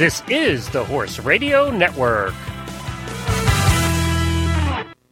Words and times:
This 0.00 0.22
is 0.30 0.66
the 0.70 0.82
Horse 0.82 1.18
Radio 1.18 1.70
Network. 1.70 2.32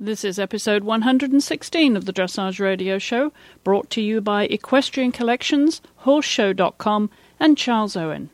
This 0.01 0.24
is 0.24 0.38
episode 0.38 0.83
116 0.83 1.95
of 1.95 2.06
the 2.06 2.12
Dressage 2.14 2.58
Radio 2.58 2.98
Show, 2.98 3.30
brought 3.64 3.90
to 3.90 4.01
you 4.01 4.22
by 4.22 4.46
Equestrian 4.46 5.12
Collections, 5.12 5.83
Horseshow.com, 6.06 7.11
and 7.38 7.58
Charles 7.58 7.97
Owen. 7.98 8.30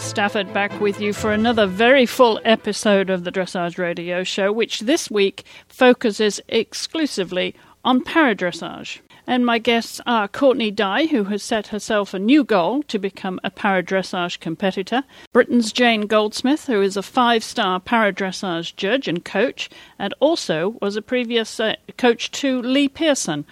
Stafford 0.00 0.52
back 0.52 0.80
with 0.80 1.00
you 1.00 1.12
for 1.12 1.32
another 1.32 1.66
very 1.66 2.06
full 2.06 2.40
episode 2.44 3.10
of 3.10 3.24
the 3.24 3.32
Dressage 3.32 3.78
Radio 3.78 4.22
Show, 4.24 4.52
which 4.52 4.80
this 4.80 5.10
week 5.10 5.44
focuses 5.68 6.40
exclusively 6.48 7.54
on 7.84 8.04
paradressage. 8.04 9.00
And 9.26 9.44
my 9.44 9.58
guests 9.58 10.00
are 10.06 10.28
Courtney 10.28 10.70
Dye, 10.70 11.06
who 11.06 11.24
has 11.24 11.42
set 11.42 11.66
herself 11.66 12.14
a 12.14 12.18
new 12.18 12.44
goal 12.44 12.82
to 12.84 12.98
become 12.98 13.40
a 13.44 13.50
paradressage 13.50 14.40
competitor, 14.40 15.04
Britain's 15.32 15.72
Jane 15.72 16.06
Goldsmith, 16.06 16.66
who 16.66 16.80
is 16.80 16.96
a 16.96 17.02
five 17.02 17.44
star 17.44 17.80
paradressage 17.80 18.76
judge 18.76 19.08
and 19.08 19.24
coach, 19.24 19.68
and 19.98 20.14
also 20.20 20.76
was 20.80 20.96
a 20.96 21.02
previous 21.02 21.60
uh, 21.60 21.74
coach 21.96 22.30
to 22.32 22.62
Lee 22.62 22.88
Pearson 22.88 23.44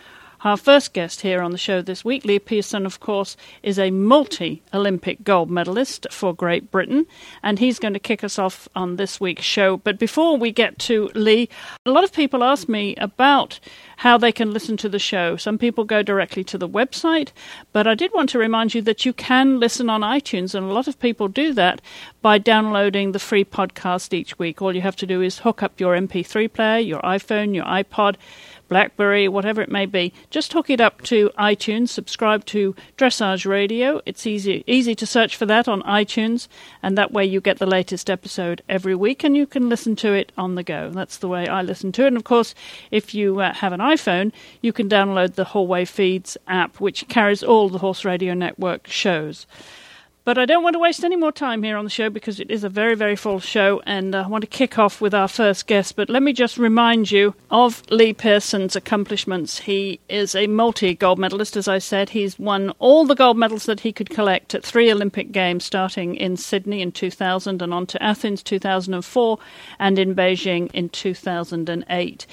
our 0.46 0.56
first 0.56 0.92
guest 0.92 1.23
here 1.23 1.42
on 1.42 1.50
the 1.50 1.59
show 1.59 1.83
this 1.83 2.05
week, 2.05 2.25
Lee 2.25 2.39
Pearson, 2.39 2.86
of 2.86 3.00
course, 3.00 3.36
is 3.64 3.80
a 3.80 3.91
multi 3.91 4.62
Olympic 4.72 5.25
gold 5.25 5.50
medalist 5.50 6.06
for 6.12 6.33
Great 6.33 6.70
Britain, 6.70 7.05
and 7.42 7.58
he's 7.58 7.80
going 7.80 7.94
to 7.94 7.98
kick 7.98 8.22
us 8.22 8.38
off 8.38 8.69
on 8.77 8.94
this 8.94 9.20
week's 9.20 9.42
show. 9.42 9.77
But 9.77 9.98
before 9.98 10.36
we 10.36 10.53
get 10.53 10.78
to 10.80 11.11
Lee, 11.16 11.48
a 11.84 11.91
lot 11.91 12.05
of 12.05 12.12
people 12.12 12.44
ask 12.44 12.69
me 12.69 12.94
about 12.94 13.58
how 13.97 14.16
they 14.16 14.30
can 14.30 14.53
listen 14.53 14.77
to 14.77 14.88
the 14.88 15.00
show. 15.00 15.36
Some 15.36 15.58
people 15.58 15.83
go 15.83 16.00
directly 16.00 16.44
to 16.44 16.58
the 16.58 16.69
website, 16.69 17.31
but 17.72 17.88
I 17.88 17.97
did 17.97 18.12
want 18.14 18.31
to 18.31 18.38
remind 18.38 18.72
you 18.72 18.83
that 18.83 19.05
you 19.05 19.12
can 19.12 19.58
listen 19.58 19.91
on 19.91 20.03
iTunes, 20.03 20.55
and 20.55 20.64
a 20.64 20.72
lot 20.72 20.86
of 20.86 21.00
people 21.00 21.27
do 21.27 21.55
that 21.55 21.81
by 22.22 22.38
downloading 22.38 23.10
the 23.10 23.19
free 23.19 23.44
podcast 23.44 24.12
each 24.12 24.38
week. 24.38 24.62
All 24.62 24.77
you 24.77 24.83
have 24.83 24.97
to 24.97 25.06
do 25.06 25.22
is 25.22 25.41
hook 25.41 25.64
up 25.64 25.81
your 25.81 25.97
MP3 25.97 26.53
player, 26.53 26.78
your 26.78 27.00
iPhone, 27.00 27.53
your 27.53 27.64
iPod 27.64 28.14
Blackberry, 28.69 29.28
whatever 29.28 29.62
it 29.62 29.70
may 29.70 29.86
be, 29.86 30.12
just 30.31 30.53
hook 30.53 30.70
it 30.70 30.81
up 30.81 31.03
to 31.03 31.31
iTunes, 31.39 31.91
subscribe 31.91 32.45
to 32.47 32.75
Dressage 32.97 33.47
Radio. 33.47 34.00
It's 34.06 34.27
easy 34.27 34.64
easy 34.67 34.95
to 34.95 35.06
search 35.06 35.36
for 35.36 35.47
that 35.47 35.69
on 35.69 35.83
iTunes, 35.83 36.48
and 36.83 36.97
that 36.98 37.12
way 37.12 37.25
you 37.25 37.41
get 37.41 37.59
the 37.59 37.67
latest 37.67 38.11
episode 38.11 38.62
every 38.69 38.94
week 38.94 39.25
and 39.25 39.37
you 39.37 39.47
can 39.47 39.69
listen 39.69 39.97
to 39.97 40.12
it 40.12 40.33
on 40.37 40.55
the 40.55 40.62
go. 40.62 40.91
That's 40.91 41.19
the 41.19 41.28
way 41.28 41.47
I 41.47 41.62
listen 41.62 41.92
to 41.92 42.05
it. 42.05 42.09
And 42.09 42.17
of 42.17 42.25
course, 42.25 42.55
if 42.91 43.14
you 43.14 43.41
uh, 43.41 43.55
have 43.55 43.72
an 43.72 43.81
iPhone, 43.81 44.33
you 44.61 44.72
can 44.72 44.89
download 44.89 45.34
the 45.34 45.44
Hallway 45.44 45.84
Feeds 45.84 46.37
app, 46.47 46.81
which 46.81 47.09
carries 47.09 47.42
all 47.42 47.69
the 47.69 47.78
Horse 47.78 48.05
Radio 48.05 48.34
Network 48.34 48.87
shows. 48.87 49.47
But 50.27 50.38
I 50.38 50.44
don't 50.44 50.64
want 50.64 50.74
to 50.74 50.80
waste 50.80 51.05
any 51.05 51.14
more 51.14 51.30
time 51.30 51.62
here 51.62 51.77
on 51.77 51.84
the 51.84 51.91
show 51.91 52.10
because 52.10 52.41
it 52.41 52.50
is 52.50 52.64
a 52.64 52.69
very, 52.69 52.96
very 52.96 53.14
full 53.14 53.38
show, 53.38 53.80
and 53.86 54.12
uh, 54.12 54.24
I 54.24 54.27
want 54.27 54.42
to 54.42 54.48
kick 54.48 54.77
off 54.77 55.00
with 55.00 55.14
our 55.14 55.28
first 55.28 55.69
guest. 55.69 55.94
But 55.94 56.10
let 56.10 56.20
me 56.20 56.32
just 56.32 56.58
remind 56.58 57.12
you 57.12 57.36
of 57.48 57.88
Lee 57.92 58.12
Pearson's 58.12 58.74
accomplishments. 58.74 59.60
He 59.60 60.00
is 60.08 60.34
a 60.34 60.48
multi 60.48 60.97
gold 60.97 61.20
medalist, 61.20 61.56
as 61.56 61.69
I 61.69 61.78
said. 61.78 62.10
He's 62.10 62.41
won 62.41 62.70
all 62.80 63.06
the 63.06 63.14
gold 63.14 63.38
medals 63.38 63.66
that 63.66 63.78
he 63.78 63.92
could 63.92 64.10
collect 64.10 64.52
at 64.52 64.64
three 64.64 64.91
Olympic 64.91 65.30
Games, 65.30 65.64
starting 65.64 66.16
in 66.16 66.36
Sydney 66.36 66.82
in 66.82 66.91
2000 66.91 67.62
and 67.62 67.72
on 67.72 67.86
to 67.86 68.03
Athens 68.03 68.42
2004 68.42 69.38
and 69.78 69.97
in 69.97 70.12
Beijing 70.12 70.72
in 70.72 70.88
2008. 70.88 72.26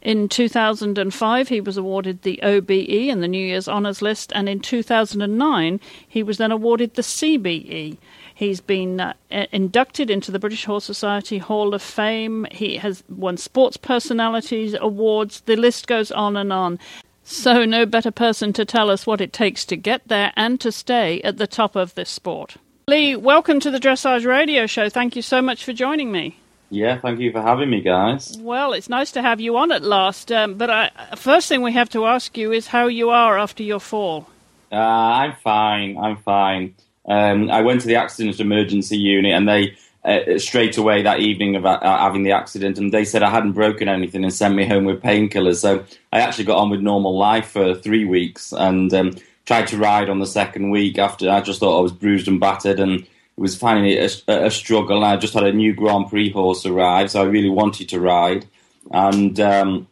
In 0.00 0.28
2005, 0.28 1.48
he 1.48 1.60
was 1.60 1.76
awarded 1.76 2.22
the 2.22 2.40
OBE 2.42 3.10
and 3.10 3.22
the 3.22 3.28
New 3.28 3.44
Year's 3.44 3.68
Honours 3.68 4.00
List, 4.00 4.32
and 4.34 4.48
in 4.48 4.60
2009, 4.60 5.80
he 6.06 6.22
was 6.22 6.38
then 6.38 6.52
awarded 6.52 6.94
the 6.94 7.02
CBE. 7.02 7.98
He's 8.32 8.60
been 8.60 9.00
uh, 9.00 9.14
inducted 9.30 10.10
into 10.10 10.30
the 10.30 10.38
British 10.38 10.64
Horse 10.64 10.84
Society 10.84 11.38
Hall 11.38 11.74
of 11.74 11.82
Fame. 11.82 12.46
He 12.52 12.76
has 12.76 13.02
won 13.08 13.36
Sports 13.36 13.76
Personalities 13.76 14.76
Awards. 14.80 15.40
The 15.40 15.56
list 15.56 15.88
goes 15.88 16.12
on 16.12 16.36
and 16.36 16.52
on. 16.52 16.78
So, 17.24 17.64
no 17.64 17.84
better 17.84 18.12
person 18.12 18.52
to 18.52 18.64
tell 18.64 18.90
us 18.90 19.06
what 19.06 19.20
it 19.20 19.32
takes 19.32 19.64
to 19.66 19.76
get 19.76 20.06
there 20.06 20.32
and 20.36 20.60
to 20.60 20.70
stay 20.70 21.20
at 21.22 21.38
the 21.38 21.48
top 21.48 21.74
of 21.74 21.94
this 21.96 22.08
sport. 22.08 22.56
Lee, 22.86 23.16
welcome 23.16 23.58
to 23.60 23.70
the 23.70 23.80
Dressage 23.80 24.24
Radio 24.24 24.66
Show. 24.66 24.88
Thank 24.88 25.16
you 25.16 25.22
so 25.22 25.42
much 25.42 25.64
for 25.64 25.72
joining 25.72 26.12
me. 26.12 26.38
Yeah, 26.70 26.98
thank 26.98 27.18
you 27.18 27.32
for 27.32 27.40
having 27.40 27.70
me, 27.70 27.80
guys. 27.80 28.36
Well, 28.38 28.72
it's 28.74 28.88
nice 28.88 29.10
to 29.12 29.22
have 29.22 29.40
you 29.40 29.56
on 29.56 29.72
at 29.72 29.82
last. 29.82 30.30
Um, 30.30 30.54
but 30.54 30.68
I, 30.68 30.90
first 31.16 31.48
thing 31.48 31.62
we 31.62 31.72
have 31.72 31.88
to 31.90 32.06
ask 32.06 32.36
you 32.36 32.52
is 32.52 32.66
how 32.66 32.88
you 32.88 33.10
are 33.10 33.38
after 33.38 33.62
your 33.62 33.80
fall. 33.80 34.28
Uh, 34.70 34.76
I'm 34.76 35.34
fine. 35.42 35.96
I'm 35.96 36.18
fine. 36.18 36.74
Um, 37.06 37.50
I 37.50 37.62
went 37.62 37.80
to 37.80 37.86
the 37.86 37.96
accident 37.96 38.38
emergency 38.38 38.98
unit, 38.98 39.32
and 39.32 39.48
they 39.48 39.76
uh, 40.04 40.38
straight 40.38 40.76
away 40.76 41.02
that 41.02 41.20
evening 41.20 41.56
of 41.56 41.64
uh, 41.64 41.80
having 41.80 42.22
the 42.22 42.32
accident, 42.32 42.78
and 42.78 42.92
they 42.92 43.04
said 43.04 43.22
I 43.22 43.30
hadn't 43.30 43.52
broken 43.52 43.88
anything 43.88 44.24
and 44.24 44.32
sent 44.32 44.54
me 44.54 44.66
home 44.66 44.84
with 44.84 45.02
painkillers. 45.02 45.56
So 45.56 45.84
I 46.12 46.20
actually 46.20 46.44
got 46.44 46.58
on 46.58 46.70
with 46.70 46.80
normal 46.80 47.16
life 47.16 47.48
for 47.48 47.74
three 47.74 48.04
weeks 48.04 48.52
and 48.52 48.92
um, 48.92 49.16
tried 49.46 49.68
to 49.68 49.78
ride 49.78 50.10
on 50.10 50.18
the 50.18 50.26
second 50.26 50.70
week. 50.70 50.98
After 50.98 51.30
I 51.30 51.40
just 51.40 51.60
thought 51.60 51.78
I 51.78 51.82
was 51.82 51.92
bruised 51.92 52.28
and 52.28 52.38
battered, 52.38 52.78
and 52.78 53.06
was 53.38 53.56
finding 53.56 53.90
it 53.90 54.22
a, 54.26 54.46
a, 54.46 54.50
struggle. 54.50 55.04
I 55.04 55.16
just 55.16 55.34
had 55.34 55.44
a 55.44 55.52
new 55.52 55.74
Grand 55.74 56.08
Prix 56.08 56.30
horse 56.30 56.66
arrive, 56.66 57.10
so 57.10 57.22
I 57.22 57.26
really 57.26 57.48
wanted 57.48 57.88
to 57.90 58.00
ride, 58.00 58.46
and 58.90 59.38
um, 59.40 59.88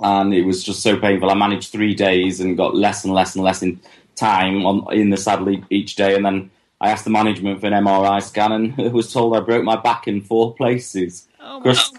and 0.00 0.34
it 0.34 0.42
was 0.42 0.62
just 0.62 0.82
so 0.82 0.98
painful. 0.98 1.30
I 1.30 1.34
managed 1.34 1.72
three 1.72 1.94
days 1.94 2.40
and 2.40 2.56
got 2.56 2.74
less 2.76 3.04
and 3.04 3.14
less 3.14 3.34
and 3.34 3.44
less 3.44 3.62
in 3.62 3.80
time 4.16 4.66
on 4.66 4.92
in 4.92 5.10
the 5.10 5.16
saddle 5.16 5.56
each 5.70 5.96
day, 5.96 6.14
and 6.14 6.24
then 6.24 6.50
I 6.80 6.90
asked 6.90 7.04
the 7.04 7.10
management 7.10 7.60
for 7.60 7.66
an 7.66 7.72
MRI 7.72 8.22
scan 8.22 8.52
and 8.52 8.76
was 8.92 9.12
told 9.12 9.36
I 9.36 9.40
broke 9.40 9.64
my 9.64 9.76
back 9.76 10.06
in 10.06 10.20
four 10.20 10.54
places. 10.54 11.26
Oh, 11.40 11.60
crushed, 11.60 11.96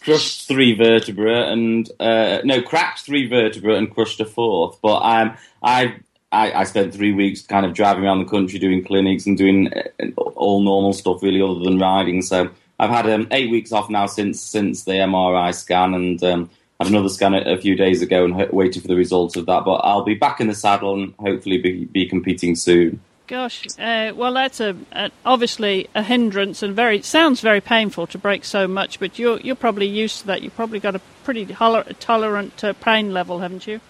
crushed 0.00 0.48
three 0.48 0.74
vertebrae 0.74 1.52
and 1.52 1.88
uh, 2.00 2.40
no 2.44 2.62
cracked 2.62 3.00
three 3.00 3.28
vertebrae 3.28 3.76
and 3.76 3.92
crushed 3.92 4.20
a 4.20 4.24
fourth. 4.24 4.78
But 4.82 5.00
um, 5.02 5.36
I 5.62 5.96
I, 6.30 6.52
I, 6.52 6.64
spent 6.64 6.92
three 6.92 7.12
weeks 7.12 7.40
kind 7.42 7.64
of 7.64 7.72
driving 7.72 8.04
around 8.04 8.18
the 8.18 8.26
country 8.26 8.58
doing 8.58 8.84
clinics 8.84 9.26
and 9.26 9.36
doing 9.36 9.72
uh, 9.72 10.06
all 10.16 10.62
normal 10.62 10.92
stuff 10.92 11.22
really, 11.22 11.40
other 11.40 11.60
than 11.60 11.78
riding. 11.78 12.20
So 12.20 12.50
I've 12.78 12.90
had 12.90 13.08
um, 13.08 13.28
eight 13.30 13.50
weeks 13.50 13.72
off 13.72 13.88
now 13.88 14.06
since 14.06 14.40
since 14.40 14.84
the 14.84 14.92
MRI 14.92 15.54
scan, 15.54 15.94
and 15.94 16.22
um, 16.22 16.50
had 16.78 16.88
another 16.88 17.08
scan 17.08 17.34
a, 17.34 17.40
a, 17.54 17.56
few 17.56 17.74
days 17.74 18.02
ago, 18.02 18.24
and 18.24 18.34
ho- 18.34 18.48
waiting 18.52 18.82
for 18.82 18.88
the 18.88 18.96
results 18.96 19.36
of 19.36 19.46
that. 19.46 19.64
But 19.64 19.80
I'll 19.84 20.04
be 20.04 20.14
back 20.14 20.40
in 20.40 20.48
the 20.48 20.54
saddle 20.54 20.94
and 20.94 21.14
hopefully 21.18 21.58
be, 21.58 21.86
be 21.86 22.06
competing 22.06 22.54
soon. 22.54 23.00
Gosh, 23.26 23.66
uh, 23.78 24.12
well, 24.14 24.32
that's 24.32 24.60
a, 24.60 24.74
a, 24.92 25.10
obviously 25.24 25.88
a 25.94 26.02
hindrance 26.02 26.62
and 26.62 26.74
very 26.74 27.02
sounds 27.02 27.40
very 27.40 27.60
painful 27.60 28.06
to 28.08 28.18
break 28.18 28.44
so 28.44 28.68
much. 28.68 29.00
But 29.00 29.18
you're 29.18 29.40
you're 29.40 29.56
probably 29.56 29.86
used 29.86 30.20
to 30.20 30.26
that. 30.28 30.42
You've 30.42 30.56
probably 30.56 30.80
got 30.80 30.94
a 30.94 31.00
pretty 31.24 31.46
tolerant 31.46 32.64
uh, 32.64 32.74
pain 32.74 33.12
level, 33.12 33.40
haven't 33.40 33.66
you? 33.66 33.80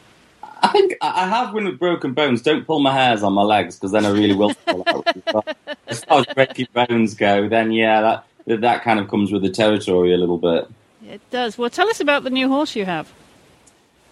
I 0.63 0.69
think 0.69 0.97
I 1.01 1.27
have 1.29 1.55
one 1.55 1.65
with 1.65 1.79
broken 1.79 2.13
bones. 2.13 2.43
Don't 2.43 2.67
pull 2.67 2.81
my 2.81 2.93
hairs 2.93 3.23
on 3.23 3.33
my 3.33 3.43
legs 3.43 3.77
because 3.77 3.93
then 3.93 4.05
I 4.05 4.11
really 4.11 4.35
will 4.35 4.55
fall 4.55 4.83
out. 4.87 5.57
as 5.87 6.05
far 6.05 6.21
as 6.21 6.27
breaking 6.35 6.69
bones 6.73 7.15
go, 7.15 7.49
then 7.49 7.73
yeah, 7.73 8.23
that 8.47 8.61
that 8.61 8.83
kind 8.83 8.99
of 8.99 9.09
comes 9.09 9.31
with 9.31 9.43
the 9.43 9.51
territory 9.51 10.13
a 10.13 10.17
little 10.17 10.39
bit. 10.39 10.69
It 11.07 11.21
does. 11.31 11.57
Well, 11.57 11.71
tell 11.71 11.89
us 11.89 12.01
about 12.01 12.25
the 12.25 12.31
new 12.31 12.49
horse 12.49 12.75
you 12.75 12.85
have. 12.85 13.13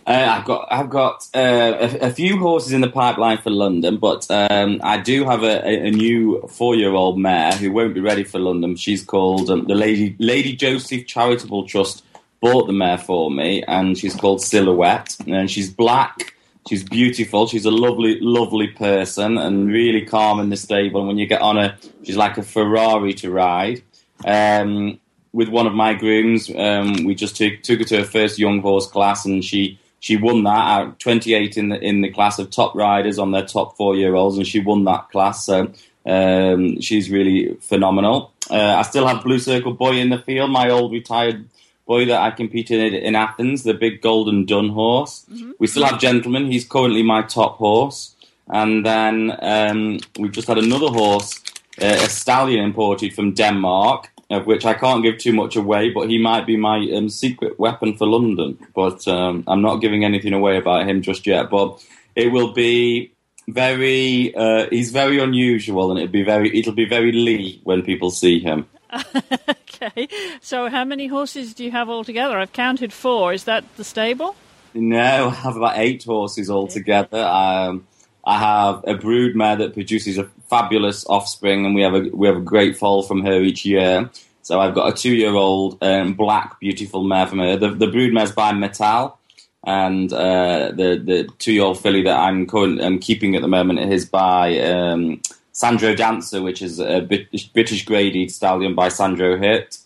Uh, 0.06 0.36
I've 0.38 0.44
got 0.44 0.68
I've 0.70 0.88
got 0.88 1.26
uh, 1.34 1.78
a, 1.80 2.06
a, 2.06 2.10
few 2.12 2.38
horses 2.38 2.72
in 2.72 2.80
the 2.80 2.88
pipeline 2.88 3.38
for 3.38 3.50
London, 3.50 3.96
but 3.96 4.24
um, 4.30 4.80
I 4.84 4.98
do 4.98 5.24
have 5.24 5.42
a, 5.42 5.66
a 5.66 5.90
new 5.90 6.46
four 6.48 6.76
year 6.76 6.92
old 6.92 7.18
mare 7.18 7.50
who 7.52 7.72
won't 7.72 7.92
be 7.92 8.00
ready 8.00 8.22
for 8.22 8.38
London. 8.38 8.76
She's 8.76 9.02
called 9.02 9.50
um, 9.50 9.66
the 9.66 9.74
Lady 9.74 10.14
Lady 10.20 10.54
Joseph 10.54 11.06
Charitable 11.06 11.66
Trust 11.66 12.04
bought 12.40 12.68
the 12.68 12.72
mare 12.72 12.98
for 12.98 13.32
me, 13.32 13.64
and 13.64 13.98
she's 13.98 14.14
called 14.14 14.40
Silhouette, 14.40 15.16
and 15.26 15.50
she's 15.50 15.72
black 15.72 16.35
She's 16.68 16.82
beautiful. 16.82 17.46
She's 17.46 17.64
a 17.64 17.70
lovely, 17.70 18.18
lovely 18.20 18.66
person 18.68 19.38
and 19.38 19.68
really 19.68 20.04
calm 20.04 20.40
in 20.40 20.50
the 20.50 20.56
stable. 20.56 21.00
And 21.00 21.08
when 21.08 21.18
you 21.18 21.26
get 21.26 21.40
on 21.40 21.56
her, 21.56 21.76
she's 22.02 22.16
like 22.16 22.38
a 22.38 22.42
Ferrari 22.42 23.14
to 23.14 23.30
ride. 23.30 23.82
Um, 24.24 24.98
with 25.32 25.48
one 25.48 25.66
of 25.66 25.74
my 25.74 25.94
grooms, 25.94 26.50
um, 26.56 27.04
we 27.04 27.14
just 27.14 27.36
took, 27.36 27.62
took 27.62 27.78
her 27.80 27.84
to 27.84 27.98
her 27.98 28.04
first 28.04 28.38
young 28.38 28.62
horse 28.62 28.86
class, 28.86 29.24
and 29.26 29.44
she 29.44 29.78
she 30.00 30.16
won 30.16 30.44
that 30.44 30.50
out 30.50 31.00
28 31.00 31.56
in 31.56 31.68
the 31.68 31.80
in 31.80 32.00
the 32.00 32.10
class 32.10 32.38
of 32.38 32.50
top 32.50 32.74
riders 32.74 33.18
on 33.18 33.32
their 33.32 33.44
top 33.44 33.76
four 33.76 33.94
year 33.94 34.14
olds, 34.14 34.36
and 34.36 34.46
she 34.46 34.60
won 34.60 34.84
that 34.84 35.10
class. 35.10 35.44
So 35.44 35.72
um, 36.06 36.80
she's 36.80 37.10
really 37.10 37.54
phenomenal. 37.60 38.32
Uh, 38.50 38.76
I 38.76 38.82
still 38.82 39.06
have 39.06 39.24
Blue 39.24 39.38
Circle 39.38 39.74
Boy 39.74 39.96
in 39.96 40.10
the 40.10 40.18
field, 40.18 40.50
my 40.50 40.70
old 40.70 40.92
retired 40.92 41.48
boy 41.86 42.06
that 42.06 42.20
I 42.20 42.30
competed 42.30 42.80
in, 42.80 42.94
in 42.94 43.14
Athens, 43.14 43.62
the 43.62 43.74
big 43.74 44.02
Golden 44.02 44.44
Dun 44.44 44.70
horse. 44.70 45.24
Mm-hmm. 45.30 45.52
We 45.58 45.66
still 45.66 45.84
have 45.84 46.00
Gentleman. 46.00 46.50
He's 46.50 46.66
currently 46.66 47.02
my 47.02 47.22
top 47.22 47.56
horse. 47.56 48.14
And 48.48 48.84
then 48.86 49.36
um, 49.40 49.98
we've 50.18 50.32
just 50.32 50.48
had 50.48 50.58
another 50.58 50.88
horse, 50.88 51.42
uh, 51.80 51.86
a 51.86 52.08
stallion 52.08 52.64
imported 52.64 53.12
from 53.14 53.32
Denmark, 53.32 54.10
of 54.30 54.46
which 54.46 54.64
I 54.64 54.74
can't 54.74 55.02
give 55.02 55.18
too 55.18 55.32
much 55.32 55.56
away, 55.56 55.90
but 55.90 56.08
he 56.08 56.18
might 56.18 56.46
be 56.46 56.56
my 56.56 56.88
um, 56.94 57.08
secret 57.08 57.58
weapon 57.58 57.96
for 57.96 58.06
London. 58.06 58.58
But 58.74 59.06
um, 59.08 59.44
I'm 59.46 59.62
not 59.62 59.76
giving 59.76 60.04
anything 60.04 60.32
away 60.32 60.56
about 60.56 60.88
him 60.88 61.02
just 61.02 61.26
yet. 61.26 61.50
But 61.50 61.84
it 62.14 62.32
will 62.32 62.52
be 62.52 63.12
very. 63.48 64.34
Uh, 64.34 64.66
he's 64.70 64.90
very 64.90 65.18
unusual, 65.18 65.90
and 65.90 66.00
it'll 66.00 66.12
be 66.12 66.24
very. 66.24 66.56
It'll 66.56 66.72
be 66.72 66.88
very 66.88 67.12
Lee 67.12 67.60
when 67.64 67.82
people 67.82 68.10
see 68.10 68.40
him. 68.40 68.66
okay. 69.82 70.08
So, 70.40 70.68
how 70.68 70.84
many 70.84 71.06
horses 71.06 71.54
do 71.54 71.64
you 71.64 71.70
have 71.70 71.88
altogether? 71.88 72.38
I've 72.38 72.52
counted 72.52 72.92
four. 72.92 73.32
Is 73.32 73.44
that 73.44 73.64
the 73.76 73.84
stable? 73.84 74.34
No, 74.74 75.28
I 75.28 75.30
have 75.30 75.56
about 75.56 75.78
eight 75.78 76.04
horses 76.04 76.50
altogether. 76.50 77.18
Um, 77.18 77.86
I 78.24 78.38
have 78.38 78.84
a 78.86 78.94
brood 78.94 79.36
mare 79.36 79.56
that 79.56 79.72
produces 79.72 80.18
a 80.18 80.24
fabulous 80.50 81.06
offspring, 81.06 81.64
and 81.64 81.74
we 81.74 81.82
have 81.82 81.94
a 81.94 82.10
we 82.12 82.26
have 82.26 82.36
a 82.36 82.40
great 82.40 82.76
foal 82.76 83.02
from 83.02 83.24
her 83.24 83.40
each 83.40 83.64
year. 83.64 84.10
So 84.42 84.60
I've 84.60 84.74
got 84.74 84.92
a 84.92 84.96
two 84.96 85.14
year 85.14 85.34
old 85.34 85.82
um, 85.82 86.14
black 86.14 86.60
beautiful 86.60 87.02
mare 87.04 87.26
from 87.26 87.38
her. 87.38 87.56
The, 87.56 87.70
the 87.70 87.86
brood 87.86 88.12
mare's 88.12 88.32
by 88.32 88.52
Metal, 88.52 89.18
and 89.64 90.12
uh, 90.12 90.72
the 90.72 91.02
the 91.04 91.28
two 91.38 91.52
year 91.52 91.64
old 91.64 91.80
filly 91.80 92.02
that 92.02 92.18
I'm 92.18 92.48
I'm 92.52 92.98
keeping 92.98 93.36
at 93.36 93.42
the 93.42 93.48
moment 93.48 93.78
is 93.78 94.06
by 94.06 94.58
um, 94.60 95.22
Sandro 95.56 95.94
Dancer, 95.94 96.42
which 96.42 96.60
is 96.60 96.78
a 96.80 97.00
British 97.00 97.86
graded 97.86 98.30
stallion 98.30 98.74
by 98.74 98.90
Sandro 98.90 99.38
Hit. 99.38 99.78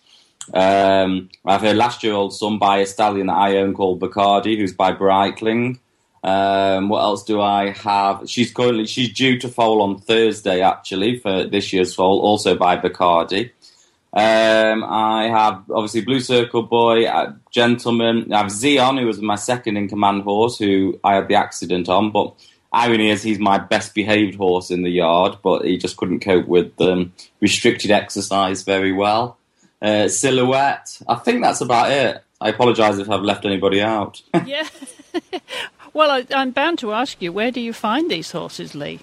Um, 0.52 1.28
I 1.46 1.52
have 1.52 1.60
her 1.60 1.74
last 1.74 2.02
year 2.02 2.12
old 2.12 2.34
son 2.34 2.58
by 2.58 2.78
a 2.78 2.86
stallion 2.86 3.28
that 3.28 3.36
I 3.36 3.58
own 3.58 3.74
called 3.74 4.00
Bacardi, 4.00 4.56
who's 4.56 4.72
by 4.72 4.90
Breitling. 4.90 5.78
Um, 6.24 6.88
what 6.88 7.02
else 7.02 7.22
do 7.22 7.40
I 7.40 7.70
have? 7.70 8.28
She's 8.28 8.52
currently 8.52 8.86
she's 8.86 9.12
due 9.12 9.38
to 9.38 9.48
foal 9.48 9.80
on 9.80 10.00
Thursday 10.00 10.60
actually 10.60 11.20
for 11.20 11.44
this 11.44 11.72
year's 11.72 11.94
foal, 11.94 12.18
also 12.18 12.56
by 12.56 12.76
Bacardi. 12.76 13.52
Um, 14.12 14.82
I 14.82 15.28
have 15.28 15.70
obviously 15.70 16.00
Blue 16.00 16.18
Circle 16.18 16.64
Boy, 16.64 17.04
uh, 17.04 17.32
Gentleman. 17.52 18.32
I 18.32 18.38
have 18.38 18.50
Zion, 18.50 18.98
who 18.98 19.06
was 19.06 19.20
my 19.20 19.36
second 19.36 19.76
in 19.76 19.88
command 19.88 20.24
horse, 20.24 20.58
who 20.58 20.98
I 21.04 21.14
had 21.14 21.28
the 21.28 21.36
accident 21.36 21.88
on. 21.88 22.10
But 22.10 22.34
irony 22.72 23.10
is, 23.10 23.22
he's 23.22 23.38
my 23.38 23.58
best 23.58 23.94
behaved 23.94 24.36
horse 24.36 24.70
in 24.70 24.82
the 24.82 24.90
yard, 24.90 25.38
but 25.42 25.64
he 25.64 25.76
just 25.76 25.96
couldn't 25.96 26.20
cope 26.20 26.46
with 26.46 26.80
um, 26.80 27.12
restricted 27.40 27.90
exercise 27.90 28.62
very 28.62 28.92
well. 28.92 29.38
Uh, 29.82 30.08
silhouette. 30.08 31.00
I 31.08 31.16
think 31.16 31.42
that's 31.42 31.60
about 31.60 31.90
it. 31.90 32.22
I 32.40 32.50
apologise 32.50 32.98
if 32.98 33.10
I've 33.10 33.22
left 33.22 33.44
anybody 33.44 33.80
out. 33.80 34.22
yeah. 34.46 34.68
Well, 35.92 36.10
I, 36.10 36.24
am 36.30 36.52
bound 36.52 36.78
to 36.80 36.92
ask 36.92 37.20
you, 37.20 37.32
where 37.32 37.50
do 37.50 37.60
you 37.60 37.72
find 37.72 38.10
these 38.10 38.30
horses, 38.30 38.74
Lee? 38.74 39.00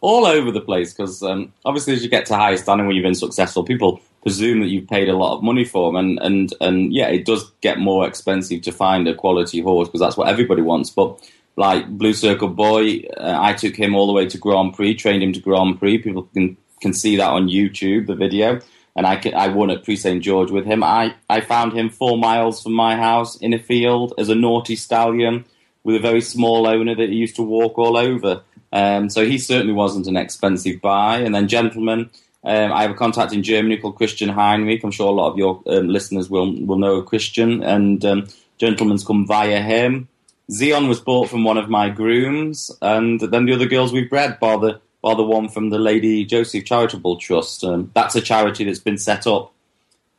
All 0.00 0.24
over 0.24 0.50
the 0.50 0.60
place, 0.60 0.94
because 0.94 1.22
um, 1.22 1.52
obviously, 1.64 1.94
as 1.94 2.02
you 2.02 2.08
get 2.08 2.26
to 2.26 2.36
higher 2.36 2.56
standing 2.56 2.86
when 2.86 2.96
you've 2.96 3.02
been 3.02 3.14
successful, 3.14 3.64
people 3.64 4.00
presume 4.22 4.60
that 4.60 4.68
you've 4.68 4.88
paid 4.88 5.08
a 5.08 5.16
lot 5.16 5.36
of 5.36 5.42
money 5.42 5.64
for 5.64 5.88
them, 5.88 5.96
and 5.96 6.18
and 6.20 6.54
and 6.60 6.94
yeah, 6.94 7.08
it 7.08 7.26
does 7.26 7.50
get 7.60 7.78
more 7.78 8.06
expensive 8.06 8.62
to 8.62 8.72
find 8.72 9.08
a 9.08 9.14
quality 9.14 9.60
horse 9.60 9.88
because 9.88 10.00
that's 10.00 10.16
what 10.16 10.28
everybody 10.28 10.62
wants. 10.62 10.90
But 10.90 11.20
like 11.60 11.86
Blue 11.90 12.14
Circle 12.14 12.48
Boy, 12.48 13.04
uh, 13.18 13.36
I 13.38 13.52
took 13.52 13.76
him 13.76 13.94
all 13.94 14.06
the 14.06 14.14
way 14.14 14.26
to 14.26 14.38
Grand 14.38 14.72
Prix, 14.72 14.94
trained 14.94 15.22
him 15.22 15.34
to 15.34 15.40
Grand 15.40 15.78
Prix. 15.78 15.98
People 15.98 16.22
can 16.22 16.56
can 16.80 16.94
see 16.94 17.16
that 17.16 17.28
on 17.28 17.48
YouTube, 17.48 18.06
the 18.06 18.14
video. 18.14 18.60
And 18.96 19.06
I, 19.06 19.20
I 19.36 19.48
won 19.48 19.70
at 19.70 19.84
Prix 19.84 19.96
St 19.96 20.22
George 20.22 20.50
with 20.50 20.64
him. 20.64 20.82
I, 20.82 21.14
I 21.28 21.42
found 21.42 21.74
him 21.74 21.90
four 21.90 22.16
miles 22.16 22.62
from 22.62 22.72
my 22.72 22.96
house 22.96 23.36
in 23.36 23.52
a 23.52 23.58
field 23.58 24.14
as 24.18 24.30
a 24.30 24.34
naughty 24.34 24.74
stallion 24.74 25.44
with 25.84 25.96
a 25.96 26.00
very 26.00 26.22
small 26.22 26.66
owner 26.66 26.94
that 26.94 27.10
he 27.10 27.16
used 27.16 27.36
to 27.36 27.42
walk 27.42 27.78
all 27.78 27.96
over. 27.96 28.42
Um, 28.72 29.10
so 29.10 29.26
he 29.26 29.36
certainly 29.36 29.74
wasn't 29.74 30.06
an 30.06 30.16
expensive 30.16 30.80
buy. 30.80 31.18
And 31.18 31.34
then 31.34 31.46
gentlemen, 31.46 32.10
um, 32.42 32.72
I 32.72 32.82
have 32.82 32.90
a 32.92 32.94
contact 32.94 33.34
in 33.34 33.42
Germany 33.42 33.76
called 33.76 33.96
Christian 33.96 34.30
Heinrich. 34.30 34.82
I'm 34.82 34.90
sure 34.90 35.08
a 35.08 35.20
lot 35.20 35.30
of 35.30 35.36
your 35.36 35.62
um, 35.66 35.88
listeners 35.88 36.30
will 36.30 36.50
will 36.64 36.78
know 36.78 37.02
Christian. 37.02 37.62
And 37.62 38.02
um, 38.04 38.28
Gentleman's 38.56 39.04
come 39.04 39.26
via 39.26 39.60
him. 39.60 40.08
Zion 40.50 40.88
was 40.88 41.00
bought 41.00 41.28
from 41.28 41.44
one 41.44 41.58
of 41.58 41.68
my 41.68 41.90
grooms, 41.90 42.70
and 42.82 43.20
then 43.20 43.44
the 43.44 43.54
other 43.54 43.66
girls 43.66 43.92
we've 43.92 44.10
bred, 44.10 44.40
bar 44.40 44.58
the 44.58 44.80
bar 45.02 45.16
the 45.16 45.22
one 45.22 45.48
from 45.48 45.70
the 45.70 45.78
Lady 45.78 46.24
Joseph 46.24 46.64
Charitable 46.64 47.16
Trust. 47.16 47.64
Um, 47.64 47.90
that's 47.94 48.16
a 48.16 48.20
charity 48.20 48.64
that's 48.64 48.78
been 48.78 48.98
set 48.98 49.26
up 49.26 49.52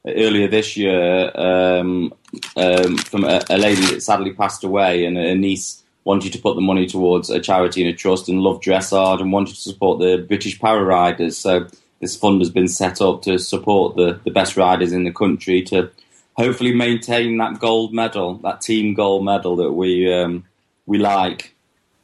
earlier 0.08 0.48
this 0.48 0.76
year 0.76 1.32
um, 1.36 2.14
um, 2.56 2.98
from 2.98 3.24
a, 3.24 3.42
a, 3.50 3.58
lady 3.58 3.82
that 3.88 4.02
sadly 4.02 4.32
passed 4.32 4.64
away, 4.64 5.06
and 5.06 5.18
a 5.18 5.36
niece 5.36 5.84
wanted 6.04 6.34
to 6.34 6.40
put 6.40 6.56
the 6.56 6.62
money 6.62 6.88
towards 6.88 7.30
a 7.30 7.40
charity 7.40 7.86
and 7.86 7.94
a 7.94 7.96
trust 7.96 8.28
and 8.28 8.42
loved 8.42 8.64
dressage 8.64 9.22
and 9.22 9.32
wanted 9.32 9.54
to 9.54 9.62
support 9.62 10.00
the 10.00 10.18
British 10.28 10.60
para 10.60 10.84
riders. 10.84 11.38
So 11.38 11.68
this 12.00 12.16
fund 12.16 12.42
has 12.42 12.50
been 12.50 12.68
set 12.68 13.02
up 13.02 13.22
to 13.24 13.38
support 13.38 13.96
the, 13.96 14.20
the 14.24 14.32
best 14.32 14.58
riders 14.58 14.92
in 14.92 15.04
the 15.04 15.14
country 15.14 15.62
to 15.64 15.92
hopefully 16.34 16.74
maintain 16.74 17.38
that 17.38 17.60
gold 17.60 17.94
medal, 17.94 18.36
that 18.40 18.62
team 18.62 18.94
gold 18.94 19.26
medal 19.26 19.56
that 19.58 19.72
we 19.72 20.12
um, 20.12 20.46
we 20.86 20.98
like. 20.98 21.56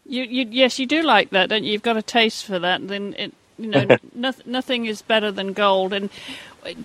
You, 0.06 0.24
you, 0.24 0.48
yes, 0.50 0.80
you 0.80 0.86
do 0.86 1.04
like 1.04 1.32
that, 1.32 1.50
don't 1.50 1.66
you? 1.66 1.74
You've 1.74 1.82
got 1.82 1.98
a 1.98 2.02
taste 2.02 2.46
for 2.46 2.60
that. 2.60 2.88
Then 2.88 3.14
it, 3.18 3.34
you 3.58 3.68
know, 3.68 3.98
nothing 4.46 4.86
is 4.86 5.02
better 5.02 5.32
than 5.32 5.54
gold. 5.54 5.94
And 5.94 6.10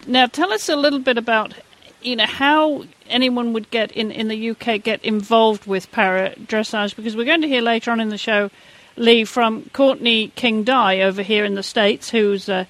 now, 0.06 0.26
tell 0.26 0.52
us 0.52 0.68
a 0.68 0.76
little 0.76 0.98
bit 0.98 1.18
about 1.18 1.54
you 2.02 2.16
know 2.16 2.26
how 2.26 2.84
anyone 3.08 3.52
would 3.52 3.70
get 3.70 3.92
in 3.92 4.10
in 4.10 4.28
the 4.28 4.50
UK 4.50 4.82
get 4.82 5.04
involved 5.04 5.66
with 5.66 5.90
para 5.92 6.34
dressage 6.34 6.96
because 6.96 7.16
we're 7.16 7.24
going 7.24 7.42
to 7.42 7.48
hear 7.48 7.62
later 7.62 7.90
on 7.90 8.00
in 8.00 8.08
the 8.08 8.18
show, 8.18 8.50
Lee 8.96 9.24
from 9.24 9.70
Courtney 9.72 10.28
King 10.34 10.64
Dye 10.64 11.00
over 11.00 11.22
here 11.22 11.44
in 11.44 11.54
the 11.54 11.62
states, 11.62 12.10
who's 12.10 12.48
uh, 12.48 12.64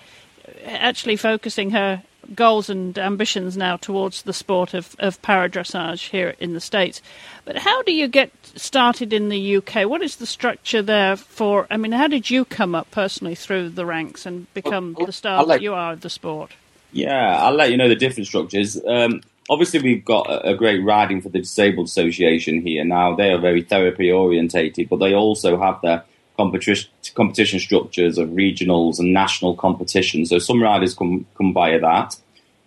actually 0.67 1.17
focusing 1.17 1.71
her 1.71 2.03
goals 2.35 2.71
and 2.71 2.99
ambitions 2.99 3.57
now 3.57 3.77
towards 3.77 4.23
the 4.23 4.33
sport 4.33 4.75
of, 4.75 4.97
of 4.99 5.21
para 5.23 5.49
dressage 5.49 6.11
here 6.11 6.35
in 6.39 6.55
the 6.55 6.61
States. 6.61 7.03
But 7.45 7.59
how 7.59 7.83
do 7.83 7.93
you 7.93 8.09
get 8.09 8.31
started 8.55 9.13
in 9.13 9.29
the 9.29 9.57
UK? 9.57 9.89
What 9.89 10.03
is 10.03 10.17
the 10.17 10.27
structure 10.27 10.83
there 10.83 11.17
for? 11.17 11.67
I 11.71 11.77
mean, 11.77 11.93
how 11.93 12.09
did 12.09 12.31
you 12.31 12.45
come 12.45 12.75
up 12.75 12.91
personally 12.91 13.35
through 13.35 13.71
the 13.71 13.87
ranks 13.87 14.27
and 14.27 14.53
become 14.55 14.95
well, 14.97 15.07
the 15.07 15.13
star 15.13 15.45
that 15.47 15.63
you 15.63 15.75
are 15.75 15.93
of 15.93 16.01
the 16.01 16.11
sport? 16.11 16.53
Yeah, 16.93 17.43
I'll 17.43 17.55
let 17.55 17.71
you 17.71 17.77
know 17.77 17.89
the 17.89 17.97
different 17.97 18.27
structures. 18.27 18.79
Um, 18.87 19.23
obviously, 19.49 19.81
we've 19.81 20.05
got 20.05 20.27
a 20.47 20.55
great 20.55 20.85
riding 20.85 21.21
for 21.21 21.31
the 21.31 21.39
Disabled 21.39 21.87
Association 21.87 22.61
here. 22.61 22.85
Now, 22.85 23.15
they 23.17 23.33
are 23.33 23.39
very 23.39 23.63
therapy 23.63 24.11
orientated, 24.13 24.89
but 24.89 24.99
they 24.99 25.15
also 25.15 25.59
have 25.59 25.81
their 25.83 26.05
competition, 26.37 26.91
competition 27.15 27.61
structures 27.61 28.19
of 28.19 28.31
regionals 28.31 28.99
and 28.99 29.13
national 29.13 29.57
competitions. 29.57 30.31
So 30.31 30.39
some 30.39 30.63
riders 30.63 30.95
come, 30.95 31.27
come 31.37 31.53
via 31.53 31.81
that. 31.81 32.17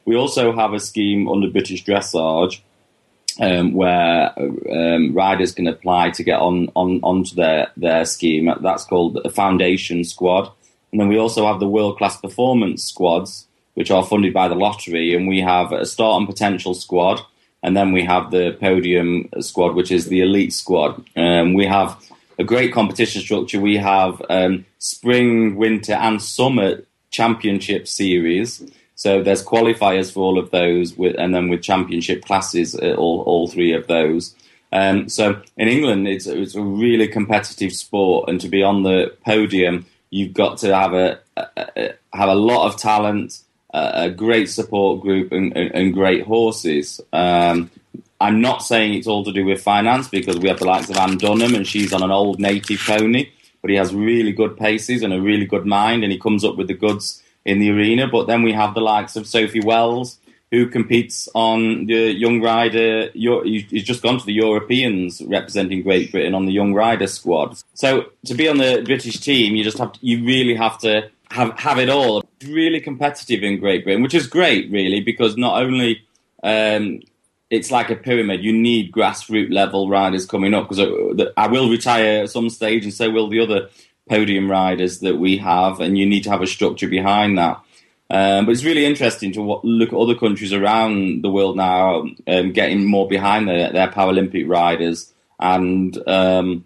We 0.05 0.15
also 0.15 0.53
have 0.53 0.73
a 0.73 0.79
scheme 0.79 1.27
under 1.27 1.49
British 1.49 1.83
Dressage 1.83 2.61
um, 3.39 3.73
where 3.73 4.33
um, 4.37 5.13
riders 5.13 5.51
can 5.51 5.67
apply 5.67 6.11
to 6.11 6.23
get 6.23 6.39
on, 6.39 6.69
on 6.75 6.99
onto 7.01 7.35
their, 7.35 7.69
their 7.75 8.05
scheme. 8.05 8.49
That's 8.61 8.85
called 8.85 9.19
a 9.25 9.29
foundation 9.29 10.03
squad. 10.03 10.51
And 10.91 11.01
then 11.01 11.09
we 11.09 11.17
also 11.17 11.45
have 11.47 11.59
the 11.59 11.67
world 11.67 11.97
class 11.97 12.17
performance 12.17 12.83
squads, 12.83 13.47
which 13.73 13.91
are 13.91 14.05
funded 14.05 14.33
by 14.33 14.47
the 14.47 14.55
lottery. 14.55 15.15
And 15.15 15.27
we 15.27 15.41
have 15.41 15.71
a 15.71 15.85
start 15.85 16.19
and 16.19 16.27
potential 16.27 16.73
squad. 16.73 17.21
And 17.61 17.75
then 17.75 17.91
we 17.91 18.03
have 18.05 18.31
the 18.31 18.55
podium 18.59 19.29
squad, 19.41 19.75
which 19.75 19.91
is 19.91 20.05
the 20.05 20.21
elite 20.21 20.53
squad. 20.53 21.03
Um, 21.15 21.55
we 21.55 21.65
have 21.65 21.99
a 22.37 22.43
great 22.43 22.73
competition 22.73 23.21
structure. 23.21 23.59
We 23.59 23.77
have 23.77 24.21
um, 24.29 24.65
spring, 24.77 25.55
winter, 25.55 25.93
and 25.93 26.21
summer 26.21 26.83
championship 27.09 27.87
series. 27.87 28.61
So 28.95 29.21
there's 29.21 29.43
qualifiers 29.43 30.11
for 30.11 30.21
all 30.21 30.39
of 30.39 30.51
those, 30.51 30.97
with, 30.97 31.15
and 31.19 31.35
then 31.35 31.49
with 31.49 31.61
championship 31.61 32.23
classes, 32.23 32.75
uh, 32.75 32.95
all 32.97 33.21
all 33.23 33.47
three 33.47 33.73
of 33.73 33.87
those. 33.87 34.33
Um, 34.71 35.09
so 35.09 35.41
in 35.57 35.67
England, 35.67 36.07
it's 36.07 36.27
it's 36.27 36.55
a 36.55 36.61
really 36.61 37.07
competitive 37.07 37.73
sport, 37.73 38.29
and 38.29 38.39
to 38.41 38.49
be 38.49 38.63
on 38.63 38.83
the 38.83 39.13
podium, 39.25 39.85
you've 40.09 40.33
got 40.33 40.57
to 40.59 40.75
have 40.75 40.93
a, 40.93 41.19
a 41.37 41.93
have 42.13 42.29
a 42.29 42.35
lot 42.35 42.67
of 42.67 42.77
talent, 42.77 43.39
a 43.73 44.09
great 44.09 44.49
support 44.49 45.01
group, 45.01 45.31
and, 45.31 45.55
and, 45.55 45.71
and 45.75 45.93
great 45.93 46.23
horses. 46.23 47.01
Um, 47.11 47.69
I'm 48.21 48.39
not 48.39 48.63
saying 48.63 48.93
it's 48.93 49.07
all 49.07 49.25
to 49.25 49.33
do 49.33 49.45
with 49.45 49.61
finance 49.61 50.07
because 50.07 50.37
we 50.37 50.47
have 50.47 50.59
the 50.59 50.65
likes 50.65 50.89
of 50.89 50.97
Anne 50.97 51.17
Dunham, 51.17 51.53
and 51.53 51.67
she's 51.67 51.91
on 51.91 52.01
an 52.01 52.11
old 52.11 52.39
native 52.39 52.79
pony, 52.79 53.29
but 53.61 53.69
he 53.69 53.75
has 53.75 53.93
really 53.93 54.31
good 54.31 54.57
paces 54.57 55.03
and 55.03 55.13
a 55.13 55.21
really 55.21 55.45
good 55.45 55.65
mind, 55.65 56.03
and 56.03 56.13
he 56.13 56.17
comes 56.17 56.45
up 56.45 56.55
with 56.55 56.67
the 56.67 56.73
goods 56.73 57.21
in 57.45 57.59
the 57.59 57.71
arena. 57.71 58.07
But 58.07 58.27
then 58.27 58.43
we 58.43 58.53
have 58.53 58.73
the 58.73 58.81
likes 58.81 59.15
of 59.15 59.27
Sophie 59.27 59.61
Wells, 59.61 60.17
who 60.51 60.67
competes 60.67 61.27
on 61.33 61.85
the 61.85 62.13
young 62.13 62.41
rider. 62.41 63.09
He's 63.13 63.83
just 63.83 64.01
gone 64.01 64.19
to 64.19 64.25
the 64.25 64.33
Europeans 64.33 65.21
representing 65.21 65.83
Great 65.83 66.11
Britain 66.11 66.35
on 66.35 66.45
the 66.45 66.53
young 66.53 66.73
rider 66.73 67.07
squad. 67.07 67.57
So 67.73 68.05
to 68.25 68.33
be 68.33 68.47
on 68.47 68.57
the 68.57 68.81
British 68.85 69.19
team, 69.19 69.55
you 69.55 69.63
just 69.63 69.77
have 69.77 69.93
to, 69.93 69.99
you 70.01 70.23
really 70.23 70.55
have 70.55 70.77
to 70.79 71.09
have 71.31 71.57
have 71.59 71.79
it 71.79 71.89
all. 71.89 72.23
It's 72.39 72.49
really 72.49 72.79
competitive 72.79 73.43
in 73.43 73.59
Great 73.59 73.83
Britain, 73.83 74.03
which 74.03 74.13
is 74.13 74.27
great, 74.27 74.71
really, 74.71 75.01
because 75.01 75.35
not 75.37 75.61
only 75.61 76.03
um, 76.43 77.01
it's 77.49 77.71
like 77.71 77.89
a 77.89 77.95
pyramid. 77.95 78.43
You 78.43 78.53
need 78.53 78.91
grassroots 78.91 79.51
level 79.51 79.89
riders 79.89 80.25
coming 80.25 80.53
up 80.53 80.69
because 80.69 81.31
I 81.37 81.47
will 81.47 81.69
retire 81.69 82.23
at 82.23 82.29
some 82.29 82.49
stage, 82.49 82.83
and 82.83 82.93
so 82.93 83.09
will 83.09 83.29
the 83.29 83.39
other 83.39 83.69
podium 84.09 84.49
riders 84.49 84.99
that 84.99 85.17
we 85.17 85.37
have, 85.37 85.79
and 85.79 85.97
you 85.97 86.05
need 86.05 86.23
to 86.23 86.29
have 86.29 86.41
a 86.41 86.47
structure 86.47 86.87
behind 86.87 87.37
that. 87.37 87.61
Um, 88.09 88.45
but 88.45 88.51
it's 88.51 88.63
really 88.63 88.85
interesting 88.85 89.33
to 89.33 89.59
look 89.63 89.89
at 89.89 89.97
other 89.97 90.13
countries 90.15 90.53
around 90.53 91.23
the 91.23 91.29
world 91.29 91.57
now 91.57 92.05
um, 92.27 92.51
getting 92.51 92.85
more 92.85 93.07
behind 93.07 93.47
their, 93.47 93.71
their 93.71 93.87
Paralympic 93.87 94.47
riders 94.47 95.11
and 95.39 95.97
um, 96.07 96.65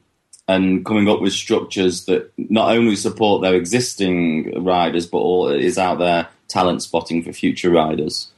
and 0.49 0.83
coming 0.83 1.07
up 1.07 1.21
with 1.21 1.31
structures 1.31 2.05
that 2.05 2.31
not 2.37 2.75
only 2.75 2.95
support 2.95 3.41
their 3.41 3.55
existing 3.55 4.63
riders 4.63 5.05
but 5.05 5.19
all, 5.19 5.47
is 5.47 5.77
out 5.77 5.99
there 5.99 6.27
talent 6.47 6.81
spotting 6.81 7.23
for 7.23 7.31
future 7.31 7.69
riders. 7.69 8.29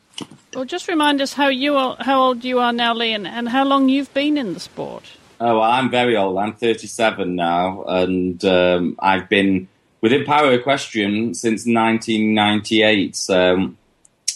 Well, 0.53 0.65
just 0.65 0.87
remind 0.87 1.21
us 1.21 1.33
how 1.33 1.47
you 1.47 1.75
are, 1.77 1.95
how 1.99 2.21
old 2.21 2.43
you 2.43 2.59
are 2.59 2.73
now, 2.73 2.93
Lee, 2.93 3.13
and, 3.13 3.25
and 3.25 3.49
how 3.49 3.63
long 3.63 3.89
you've 3.89 4.13
been 4.13 4.37
in 4.37 4.53
the 4.53 4.59
sport. 4.59 5.05
Oh, 5.43 5.57
well, 5.57 5.71
I'm 5.71 5.89
very 5.89 6.15
old. 6.15 6.37
I'm 6.37 6.53
37 6.53 7.35
now, 7.35 7.83
and 7.87 8.45
um, 8.45 8.95
I've 8.99 9.27
been 9.27 9.67
within 9.99 10.23
para 10.23 10.51
equestrian 10.51 11.33
since 11.33 11.65
1998. 11.65 13.15
So 13.15 13.73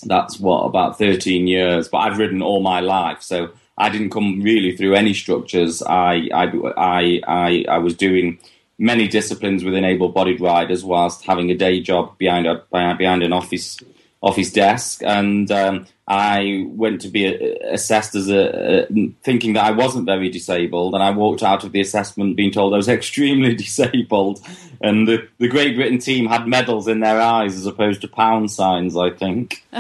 that's 0.02 0.40
what 0.40 0.64
about 0.64 0.98
13 0.98 1.46
years. 1.46 1.88
But 1.90 2.00
I've 2.00 2.18
ridden 2.18 2.42
all 2.42 2.60
my 2.60 2.80
life, 2.80 3.22
so 3.22 3.52
I 3.78 3.90
didn't 3.90 4.10
come 4.10 4.42
really 4.42 4.76
through 4.76 4.96
any 4.96 5.14
structures. 5.14 5.84
I 5.84 6.28
I 6.34 6.46
I 6.76 7.22
I, 7.28 7.66
I 7.70 7.78
was 7.78 7.96
doing 7.96 8.40
many 8.80 9.08
disciplines 9.08 9.64
with 9.64 9.76
able-bodied 9.76 10.42
riders 10.42 10.84
whilst 10.84 11.24
having 11.24 11.52
a 11.52 11.56
day 11.56 11.82
job 11.82 12.18
behind 12.18 12.48
a 12.48 12.64
behind 12.72 13.22
an 13.22 13.32
office 13.32 13.78
office 14.24 14.52
desk, 14.52 15.04
and 15.06 15.52
um, 15.52 15.86
I 16.08 16.66
went 16.68 17.02
to 17.02 17.08
be 17.08 17.28
uh, 17.28 17.56
assessed 17.72 18.14
as 18.14 18.30
a, 18.30 18.84
a, 18.84 19.10
thinking 19.24 19.54
that 19.54 19.66
I 19.66 19.72
wasn't 19.72 20.06
very 20.06 20.30
disabled, 20.30 20.94
and 20.94 21.02
I 21.02 21.10
walked 21.10 21.42
out 21.42 21.64
of 21.64 21.72
the 21.72 21.82
assessment 21.82 22.36
being 22.36 22.52
told 22.52 22.74
I 22.74 22.78
was 22.78 22.88
extremely 23.00 23.56
disabled, 23.56 24.40
and 24.82 25.08
the, 25.08 25.28
the 25.40 25.48
Great 25.48 25.76
Britain 25.76 25.98
team 25.98 26.28
had 26.28 26.48
medals 26.48 26.88
in 26.88 27.00
their 27.00 27.20
eyes 27.20 27.56
as 27.56 27.66
opposed 27.66 28.02
to 28.02 28.08
pound 28.08 28.52
signs. 28.52 28.96
I 28.96 29.10
think. 29.10 29.66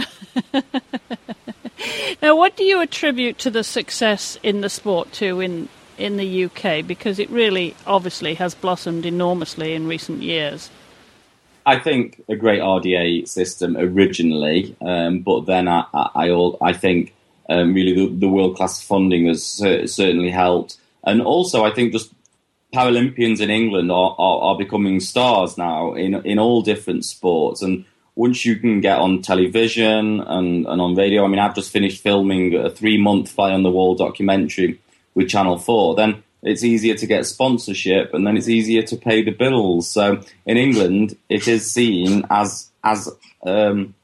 now, 2.21 2.35
what 2.35 2.57
do 2.57 2.63
you 2.63 2.81
attribute 2.81 3.37
to 3.39 3.51
the 3.51 3.63
success 3.63 4.39
in 4.41 4.61
the 4.61 4.69
sport 4.69 5.11
too 5.11 5.39
in 5.39 5.69
in 5.99 6.17
the 6.17 6.45
UK? 6.45 6.87
Because 6.87 7.19
it 7.19 7.29
really, 7.29 7.75
obviously, 7.85 8.33
has 8.33 8.55
blossomed 8.55 9.05
enormously 9.05 9.75
in 9.75 9.85
recent 9.87 10.23
years. 10.23 10.71
I 11.65 11.79
think 11.79 12.23
a 12.29 12.35
great 12.35 12.61
RDA 12.61 13.27
system 13.27 13.75
originally, 13.75 14.75
um, 14.81 15.19
but 15.19 15.45
then 15.45 15.67
I, 15.67 15.85
I, 15.93 16.51
I 16.61 16.73
think 16.73 17.15
um, 17.49 17.73
really 17.73 17.93
the, 17.93 18.13
the 18.13 18.27
world 18.27 18.55
class 18.55 18.81
funding 18.81 19.27
has 19.27 19.43
certainly 19.43 20.29
helped, 20.29 20.77
and 21.03 21.21
also 21.21 21.65
I 21.65 21.71
think 21.71 21.91
just 21.91 22.11
Paralympians 22.73 23.39
in 23.39 23.49
England 23.49 23.91
are, 23.91 24.15
are, 24.19 24.41
are, 24.41 24.57
becoming 24.57 24.99
stars 24.99 25.57
now 25.57 25.93
in 25.93 26.13
in 26.25 26.37
all 26.37 26.61
different 26.61 27.05
sports, 27.05 27.61
and 27.61 27.85
once 28.15 28.45
you 28.45 28.57
can 28.57 28.79
get 28.79 28.97
on 28.97 29.21
television 29.21 30.21
and, 30.21 30.65
and 30.65 30.81
on 30.81 30.95
radio, 30.95 31.25
I 31.25 31.27
mean, 31.27 31.39
I've 31.39 31.55
just 31.55 31.71
finished 31.71 32.01
filming 32.01 32.55
a 32.55 32.69
three 32.69 32.97
month 32.97 33.31
fly 33.31 33.51
on 33.51 33.63
the 33.63 33.71
wall 33.71 33.95
documentary 33.95 34.79
with 35.15 35.29
Channel 35.29 35.57
Four, 35.57 35.95
then 35.95 36.23
it's 36.45 36.63
easier 36.63 36.95
to 36.95 37.07
get 37.07 37.25
sponsorship 37.25 38.13
and 38.13 38.25
then 38.25 38.37
it's 38.37 38.47
easier 38.47 38.83
to 38.83 38.95
pay 38.95 39.23
the 39.23 39.31
bills. 39.31 39.89
So 39.89 40.21
in 40.45 40.57
England, 40.57 41.17
it 41.27 41.47
is 41.47 41.69
seen 41.69 42.23
as 42.29 42.69
as 42.83 43.09
um, 43.45 43.95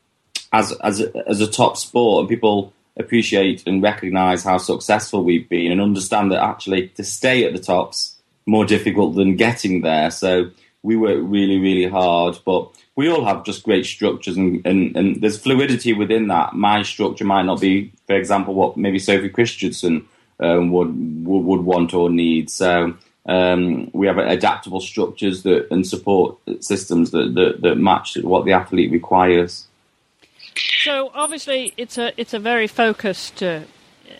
as 0.51 0.74
as 0.83 1.00
a, 1.01 1.29
as 1.29 1.39
a 1.39 1.50
top 1.50 1.77
sport, 1.77 2.21
and 2.21 2.29
people 2.29 2.74
appreciate 2.98 3.63
and 3.65 3.81
recognise 3.81 4.43
how 4.43 4.57
successful 4.57 5.24
we've 5.24 5.48
been, 5.48 5.71
and 5.71 5.79
understand 5.79 6.31
that 6.31 6.43
actually 6.43 6.89
to 6.89 7.03
stay 7.03 7.45
at 7.45 7.53
the 7.53 7.60
top's 7.60 8.17
more 8.45 8.65
difficult 8.65 9.15
than 9.15 9.36
getting 9.36 9.81
there. 9.81 10.10
So 10.10 10.50
we 10.83 10.95
work 10.98 11.19
really 11.21 11.60
really 11.60 11.88
hard, 11.88 12.39
but 12.43 12.69
we 12.95 13.07
all 13.07 13.24
have 13.24 13.45
just 13.45 13.63
great 13.63 13.86
structures, 13.86 14.36
and, 14.36 14.65
and, 14.65 14.98
and 14.98 15.21
there's 15.21 15.38
fluidity 15.38 15.93
within 15.93 16.27
that. 16.27 16.53
My 16.53 16.81
structure 16.81 17.24
might 17.24 17.45
not 17.45 17.62
be, 17.62 17.93
for 18.07 18.15
example, 18.15 18.53
what 18.53 18.77
maybe 18.77 19.00
Sophie 19.00 19.29
Christiansen 19.29 20.07
um, 20.41 20.71
would, 20.71 21.25
would, 21.25 21.43
would 21.43 21.62
want 21.62 21.93
or 21.93 22.10
need. 22.10 22.50
So 22.50 22.95
um, 23.25 23.89
we 23.93 24.07
have 24.07 24.17
adaptable 24.17 24.81
structures 24.81 25.43
that 25.43 25.67
and 25.71 25.86
support 25.86 26.38
systems 26.60 27.12
that, 27.12 27.33
that, 27.36 27.62
that 27.62 27.75
match 27.75 28.17
what 28.17 28.45
the 28.45 28.53
athlete 28.53 28.91
requires. 28.91 29.67
So 30.83 31.12
obviously, 31.13 31.74
it's 31.77 31.98
a 31.98 32.12
it's 32.19 32.33
a 32.33 32.39
very 32.39 32.67
focused, 32.67 33.41
uh, 33.41 33.62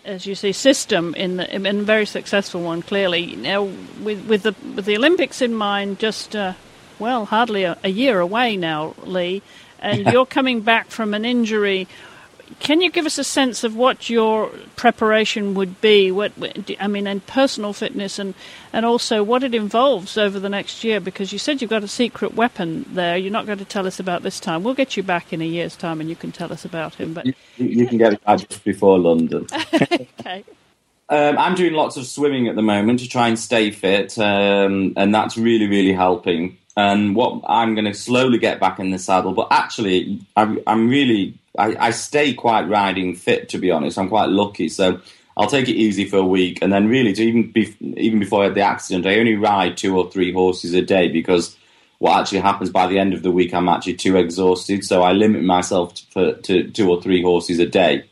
as 0.04 0.26
you 0.26 0.34
see, 0.34 0.52
system 0.52 1.14
in 1.14 1.36
the 1.36 1.52
and 1.52 1.66
a 1.66 1.82
very 1.82 2.06
successful 2.06 2.62
one. 2.62 2.82
Clearly, 2.82 3.36
now 3.36 3.64
with 4.02 4.24
with 4.26 4.44
the 4.44 4.54
with 4.74 4.84
the 4.84 4.96
Olympics 4.96 5.42
in 5.42 5.54
mind, 5.54 5.98
just 5.98 6.34
uh, 6.34 6.54
well, 6.98 7.26
hardly 7.26 7.64
a, 7.64 7.76
a, 7.82 7.88
year 7.88 8.20
away 8.20 8.56
now, 8.56 8.94
Lee, 9.04 9.42
and 9.80 10.06
you're 10.06 10.26
coming 10.26 10.60
back 10.60 10.90
from 10.90 11.12
an 11.14 11.24
injury 11.24 11.88
can 12.60 12.80
you 12.80 12.90
give 12.90 13.06
us 13.06 13.18
a 13.18 13.24
sense 13.24 13.64
of 13.64 13.76
what 13.76 14.10
your 14.10 14.48
preparation 14.76 15.54
would 15.54 15.80
be? 15.80 16.10
What 16.10 16.32
I 16.80 16.86
mean, 16.86 17.06
and 17.06 17.24
personal 17.26 17.72
fitness, 17.72 18.18
and 18.18 18.34
and 18.72 18.86
also 18.86 19.22
what 19.22 19.42
it 19.42 19.54
involves 19.54 20.16
over 20.16 20.40
the 20.40 20.48
next 20.48 20.84
year. 20.84 21.00
Because 21.00 21.32
you 21.32 21.38
said 21.38 21.60
you've 21.60 21.70
got 21.70 21.84
a 21.84 21.88
secret 21.88 22.34
weapon 22.34 22.86
there. 22.88 23.16
You're 23.16 23.32
not 23.32 23.46
going 23.46 23.58
to 23.58 23.64
tell 23.64 23.86
us 23.86 24.00
about 24.00 24.22
this 24.22 24.40
time. 24.40 24.62
We'll 24.62 24.74
get 24.74 24.96
you 24.96 25.02
back 25.02 25.32
in 25.32 25.40
a 25.40 25.46
year's 25.46 25.76
time, 25.76 26.00
and 26.00 26.08
you 26.08 26.16
can 26.16 26.32
tell 26.32 26.52
us 26.52 26.64
about 26.64 26.94
him. 26.94 27.14
But 27.14 27.26
you, 27.26 27.34
you 27.56 27.86
can 27.86 27.98
get 27.98 28.14
it 28.14 28.20
just 28.26 28.64
before 28.64 28.98
London. 28.98 29.46
okay. 29.74 30.44
Um, 31.08 31.36
I'm 31.36 31.54
doing 31.54 31.74
lots 31.74 31.96
of 31.98 32.06
swimming 32.06 32.48
at 32.48 32.56
the 32.56 32.62
moment 32.62 33.00
to 33.00 33.08
try 33.08 33.28
and 33.28 33.38
stay 33.38 33.70
fit, 33.70 34.18
um, 34.18 34.94
and 34.96 35.14
that's 35.14 35.36
really, 35.36 35.68
really 35.68 35.92
helping. 35.92 36.56
And 36.74 37.14
what 37.14 37.42
I'm 37.46 37.74
going 37.74 37.84
to 37.84 37.92
slowly 37.92 38.38
get 38.38 38.58
back 38.58 38.78
in 38.78 38.90
the 38.90 38.98
saddle, 38.98 39.32
but 39.32 39.48
actually, 39.50 40.20
I'm, 40.36 40.60
I'm 40.66 40.88
really 40.88 41.34
I, 41.58 41.76
I 41.88 41.90
stay 41.90 42.34
quite 42.34 42.68
riding 42.68 43.14
fit, 43.14 43.48
to 43.50 43.58
be 43.58 43.70
honest. 43.70 43.98
I'm 43.98 44.08
quite 44.08 44.30
lucky. 44.30 44.68
So 44.68 45.00
I'll 45.36 45.48
take 45.48 45.68
it 45.68 45.74
easy 45.74 46.06
for 46.06 46.18
a 46.18 46.24
week, 46.24 46.58
and 46.62 46.72
then 46.72 46.88
really, 46.88 47.12
to 47.12 47.22
even 47.22 47.52
be, 47.52 47.74
even 47.80 48.18
before 48.18 48.42
I 48.42 48.44
had 48.46 48.54
the 48.54 48.62
accident, 48.62 49.06
I 49.06 49.18
only 49.18 49.36
ride 49.36 49.76
two 49.76 49.96
or 49.96 50.10
three 50.10 50.32
horses 50.32 50.74
a 50.74 50.82
day 50.82 51.08
because 51.08 51.56
what 51.98 52.18
actually 52.18 52.40
happens 52.40 52.70
by 52.70 52.86
the 52.86 52.98
end 52.98 53.14
of 53.14 53.22
the 53.22 53.30
week, 53.30 53.54
I'm 53.54 53.68
actually 53.68 53.94
too 53.94 54.16
exhausted. 54.16 54.84
So 54.84 55.02
I 55.02 55.12
limit 55.12 55.42
myself 55.42 55.94
to, 56.12 56.34
to 56.34 56.70
two 56.70 56.90
or 56.90 57.00
three 57.00 57.22
horses 57.22 57.58
a 57.58 57.66
day, 57.66 58.04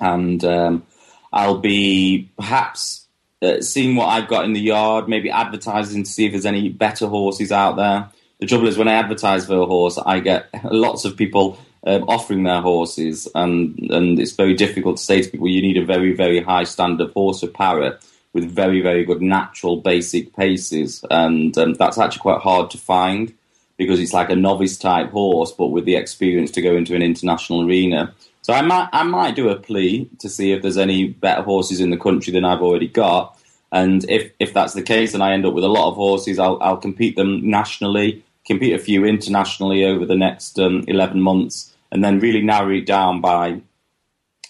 and 0.00 0.44
um, 0.44 0.86
I'll 1.32 1.58
be 1.58 2.30
perhaps 2.36 3.06
uh, 3.42 3.60
seeing 3.60 3.94
what 3.94 4.06
I've 4.06 4.28
got 4.28 4.44
in 4.44 4.52
the 4.52 4.60
yard, 4.60 5.08
maybe 5.08 5.30
advertising 5.30 6.04
to 6.04 6.10
see 6.10 6.26
if 6.26 6.32
there's 6.32 6.46
any 6.46 6.70
better 6.70 7.06
horses 7.06 7.52
out 7.52 7.76
there. 7.76 8.10
The 8.40 8.46
trouble 8.46 8.68
is, 8.68 8.78
when 8.78 8.88
I 8.88 8.94
advertise 8.94 9.46
for 9.46 9.56
a 9.56 9.66
horse, 9.66 9.98
I 9.98 10.20
get 10.20 10.48
lots 10.64 11.04
of 11.04 11.16
people 11.16 11.58
um, 11.86 12.04
offering 12.04 12.42
their 12.42 12.60
horses, 12.60 13.28
and 13.34 13.78
and 13.90 14.18
it's 14.18 14.32
very 14.32 14.54
difficult 14.54 14.96
to 14.96 15.02
say 15.02 15.22
to 15.22 15.30
people 15.30 15.48
you 15.48 15.62
need 15.62 15.76
a 15.76 15.84
very 15.84 16.12
very 16.12 16.40
high 16.40 16.64
standard 16.64 17.10
horse 17.12 17.42
or 17.42 17.48
para 17.48 17.98
with 18.32 18.44
very 18.44 18.80
very 18.80 19.04
good 19.04 19.22
natural 19.22 19.76
basic 19.76 20.34
paces, 20.34 21.04
and 21.10 21.56
um, 21.58 21.74
that's 21.74 21.98
actually 21.98 22.20
quite 22.20 22.40
hard 22.40 22.70
to 22.70 22.78
find 22.78 23.34
because 23.76 24.00
it's 24.00 24.12
like 24.12 24.28
a 24.28 24.36
novice 24.36 24.76
type 24.76 25.10
horse, 25.10 25.52
but 25.52 25.68
with 25.68 25.84
the 25.84 25.94
experience 25.94 26.50
to 26.50 26.62
go 26.62 26.76
into 26.76 26.96
an 26.96 27.02
international 27.02 27.64
arena. 27.64 28.12
So 28.42 28.52
I 28.52 28.62
might 28.62 28.88
I 28.92 29.04
might 29.04 29.36
do 29.36 29.48
a 29.48 29.56
plea 29.56 30.10
to 30.18 30.28
see 30.28 30.52
if 30.52 30.62
there's 30.62 30.78
any 30.78 31.08
better 31.08 31.42
horses 31.42 31.80
in 31.80 31.90
the 31.90 31.96
country 31.96 32.32
than 32.32 32.44
I've 32.44 32.62
already 32.62 32.88
got. 32.88 33.38
And 33.70 34.08
if, 34.08 34.32
if 34.38 34.54
that's 34.54 34.72
the 34.72 34.82
case 34.82 35.12
and 35.12 35.22
I 35.22 35.32
end 35.32 35.44
up 35.44 35.52
with 35.52 35.64
a 35.64 35.68
lot 35.68 35.90
of 35.90 35.94
horses, 35.94 36.38
I'll, 36.38 36.58
I'll 36.62 36.78
compete 36.78 37.16
them 37.16 37.50
nationally 37.50 38.24
compete 38.48 38.74
a 38.74 38.78
few 38.78 39.04
internationally 39.04 39.84
over 39.84 40.04
the 40.04 40.16
next 40.16 40.58
um, 40.58 40.84
11 40.88 41.20
months, 41.20 41.76
and 41.92 42.02
then 42.02 42.18
really 42.18 42.42
narrow 42.42 42.70
it 42.70 42.86
down 42.86 43.20
by 43.20 43.60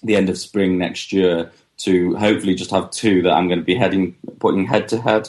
the 0.03 0.17
end 0.17 0.31
of 0.31 0.39
spring 0.39 0.79
next 0.79 1.13
year 1.13 1.51
to 1.79 2.15
hopefully 2.17 2.55
just 2.55 2.71
have 2.71 2.91
two 2.91 3.23
that 3.23 3.33
I'm 3.33 3.49
going 3.49 3.61
to 3.61 3.65
be 3.65 3.75
heading 3.75 4.17
putting 4.39 4.67
head 4.67 4.89
to 4.89 5.01
head 5.01 5.29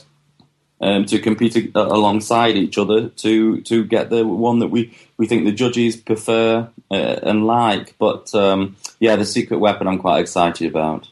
um, 0.81 1.05
to 1.05 1.19
compete 1.19 1.71
alongside 1.75 2.55
each 2.55 2.77
other 2.77 3.09
to 3.09 3.61
to 3.61 3.83
get 3.83 4.09
the 4.09 4.25
one 4.25 4.59
that 4.59 4.67
we, 4.67 4.97
we 5.17 5.27
think 5.27 5.45
the 5.45 5.51
judges 5.51 5.95
prefer 5.95 6.69
uh, 6.91 6.93
and 6.93 7.45
like. 7.45 7.95
But 7.97 8.33
um, 8.33 8.77
yeah, 8.99 9.15
the 9.15 9.25
secret 9.25 9.57
weapon 9.57 9.87
I'm 9.87 9.99
quite 9.99 10.21
excited 10.21 10.69
about. 10.69 11.09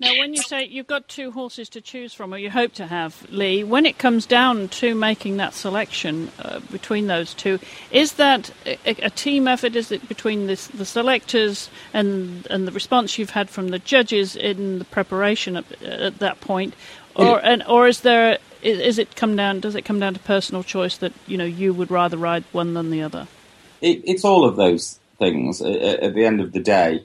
Now, 0.00 0.16
when 0.16 0.32
you 0.32 0.42
say 0.42 0.64
you've 0.64 0.86
got 0.86 1.08
two 1.08 1.32
horses 1.32 1.68
to 1.70 1.80
choose 1.80 2.14
from, 2.14 2.32
or 2.32 2.38
you 2.38 2.50
hope 2.50 2.72
to 2.74 2.86
have, 2.86 3.28
Lee, 3.30 3.64
when 3.64 3.84
it 3.84 3.98
comes 3.98 4.26
down 4.26 4.68
to 4.68 4.94
making 4.94 5.38
that 5.38 5.54
selection 5.54 6.30
uh, 6.38 6.60
between 6.70 7.08
those 7.08 7.34
two, 7.34 7.58
is 7.90 8.12
that 8.12 8.52
a, 8.64 8.78
a, 8.86 9.10
team 9.10 9.48
effort? 9.48 9.74
Is 9.74 9.90
it 9.90 10.08
between 10.08 10.46
this, 10.46 10.68
the 10.68 10.84
selectors 10.84 11.68
and 11.92 12.46
and 12.48 12.68
the 12.68 12.72
response 12.72 13.18
you've 13.18 13.30
had 13.30 13.50
from 13.50 13.68
the 13.68 13.80
judges 13.80 14.36
in 14.36 14.78
the 14.78 14.84
preparation 14.84 15.56
at, 15.56 15.82
at 15.82 16.18
that 16.20 16.40
point, 16.40 16.74
or 17.16 17.44
and, 17.44 17.64
or 17.64 17.88
is 17.88 18.02
there 18.02 18.38
is, 18.62 18.78
is, 18.78 18.98
it 18.98 19.16
come 19.16 19.34
down? 19.34 19.58
Does 19.58 19.74
it 19.74 19.84
come 19.84 19.98
down 19.98 20.14
to 20.14 20.20
personal 20.20 20.62
choice 20.62 20.96
that 20.98 21.12
you 21.26 21.36
know 21.36 21.44
you 21.44 21.74
would 21.74 21.90
rather 21.90 22.16
ride 22.16 22.44
one 22.52 22.74
than 22.74 22.90
the 22.90 23.02
other? 23.02 23.26
It, 23.80 24.02
it's 24.04 24.24
all 24.24 24.44
of 24.44 24.54
those 24.54 25.00
things. 25.18 25.60
At, 25.60 25.74
at 25.74 26.14
the 26.14 26.24
end 26.24 26.40
of 26.40 26.52
the 26.52 26.60
day 26.60 27.04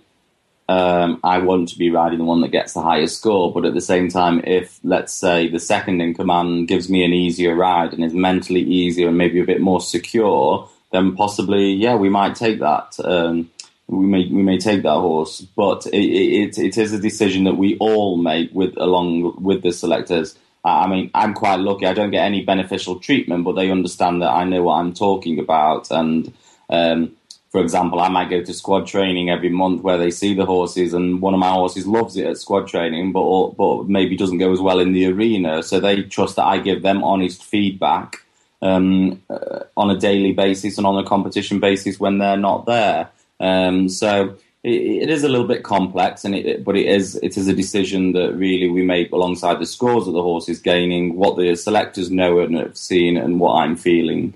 um, 0.70 1.20
I 1.24 1.40
want 1.40 1.70
to 1.70 1.78
be 1.78 1.92
riding 1.92 2.20
the 2.20 2.26
one 2.26 2.42
that 2.42 2.52
gets 2.52 2.74
the 2.74 2.82
highest 2.82 3.18
score. 3.18 3.54
But 3.54 3.66
at 3.66 3.74
the 3.74 3.82
same 3.82 4.10
time, 4.10 4.42
if 4.46 4.80
let's 4.84 5.14
say 5.14 5.50
the 5.50 5.60
second 5.60 6.02
in 6.02 6.14
command 6.14 6.68
gives 6.68 6.90
me 6.90 7.04
an 7.04 7.14
easier 7.14 7.56
ride 7.56 7.94
and 7.94 8.04
is 8.04 8.14
mentally 8.14 8.62
easier 8.62 9.10
and 9.10 9.18
maybe 9.18 9.40
a 9.40 9.46
bit 9.46 9.62
more 9.62 9.82
secure, 9.82 10.70
then 10.92 11.16
possibly, 11.16 11.74
yeah, 11.74 11.96
we 11.96 12.10
might 12.10 12.36
take 12.36 12.60
that. 12.60 12.98
Um, 13.04 13.50
we 13.88 14.06
may 14.06 14.28
we 14.28 14.42
may 14.42 14.58
take 14.58 14.84
that 14.84 14.90
horse, 14.90 15.42
but 15.42 15.86
it, 15.88 15.98
it, 15.98 16.58
it 16.58 16.78
is 16.78 16.94
a 16.94 17.00
decision 17.00 17.44
that 17.44 17.58
we 17.58 17.78
all 17.80 18.18
make 18.18 18.50
with 18.54 18.78
along 18.78 19.44
with 19.44 19.62
the 19.62 19.74
selectors. 19.74 20.38
I 20.66 20.88
mean, 20.88 21.12
I'm 21.14 21.34
quite 21.34 21.60
lucky. 21.60 21.86
I 21.86 21.94
don't 21.94 22.12
get 22.12 22.24
any 22.24 22.46
beneficial 22.46 22.98
treatment, 23.00 23.44
but 23.44 23.54
they 23.54 23.70
understand 23.70 24.22
that 24.22 24.32
I 24.32 24.46
know 24.46 24.64
what 24.64 24.76
I'm 24.76 24.94
talking 24.94 25.38
about. 25.38 25.92
And 25.92 26.32
um, 26.70 27.18
for 27.54 27.62
example, 27.62 28.00
I 28.00 28.10
might 28.10 28.32
go 28.32 28.42
to 28.42 28.52
squad 28.52 28.88
training 28.88 29.30
every 29.30 29.50
month 29.50 29.84
where 29.84 30.00
they 30.00 30.10
see 30.10 30.34
the 30.34 30.44
horses, 30.44 30.92
and 30.92 31.22
one 31.22 31.36
of 31.36 31.40
my 31.40 31.52
horses 31.52 31.86
loves 31.86 32.18
it 32.18 32.26
at 32.26 32.40
squad 32.40 32.68
training, 32.68 33.12
but 33.12 33.52
but 33.52 33.88
maybe 33.88 34.18
doesn't 34.18 34.40
go 34.40 34.52
as 34.52 34.60
well 34.60 34.80
in 34.80 34.92
the 34.92 35.06
arena. 35.06 35.62
So 35.62 35.80
they 35.80 36.02
trust 36.02 36.36
that 36.38 36.46
I 36.46 36.58
give 36.58 36.82
them 36.82 37.04
honest 37.04 37.44
feedback 37.44 38.26
um, 38.64 39.22
uh, 39.30 39.66
on 39.78 39.92
a 39.92 40.00
daily 40.00 40.34
basis 40.34 40.80
and 40.80 40.88
on 40.88 40.98
a 40.98 41.08
competition 41.08 41.60
basis 41.60 42.00
when 42.00 42.18
they're 42.18 42.38
not 42.38 42.66
there. 42.66 43.10
Um, 43.40 43.88
so 43.88 44.36
it, 44.64 45.04
it 45.04 45.10
is 45.12 45.24
a 45.24 45.30
little 45.30 45.48
bit 45.48 45.62
complex, 45.62 46.26
and 46.26 46.34
it, 46.34 46.64
but 46.64 46.76
it 46.76 46.88
is 46.88 47.18
it 47.18 47.38
is 47.38 47.48
a 47.48 47.54
decision 47.54 48.14
that 48.14 48.34
really 48.34 48.68
we 48.68 48.82
make 48.82 49.12
alongside 49.12 49.60
the 49.60 49.68
scores 49.68 50.08
that 50.08 50.14
the 50.14 50.24
horse 50.24 50.50
is 50.50 50.60
gaining, 50.60 51.18
what 51.18 51.38
the 51.38 51.56
selectors 51.56 52.10
know 52.10 52.40
and 52.40 52.58
have 52.58 52.76
seen, 52.76 53.16
and 53.16 53.40
what 53.40 53.58
I'm 53.62 53.76
feeling. 53.76 54.34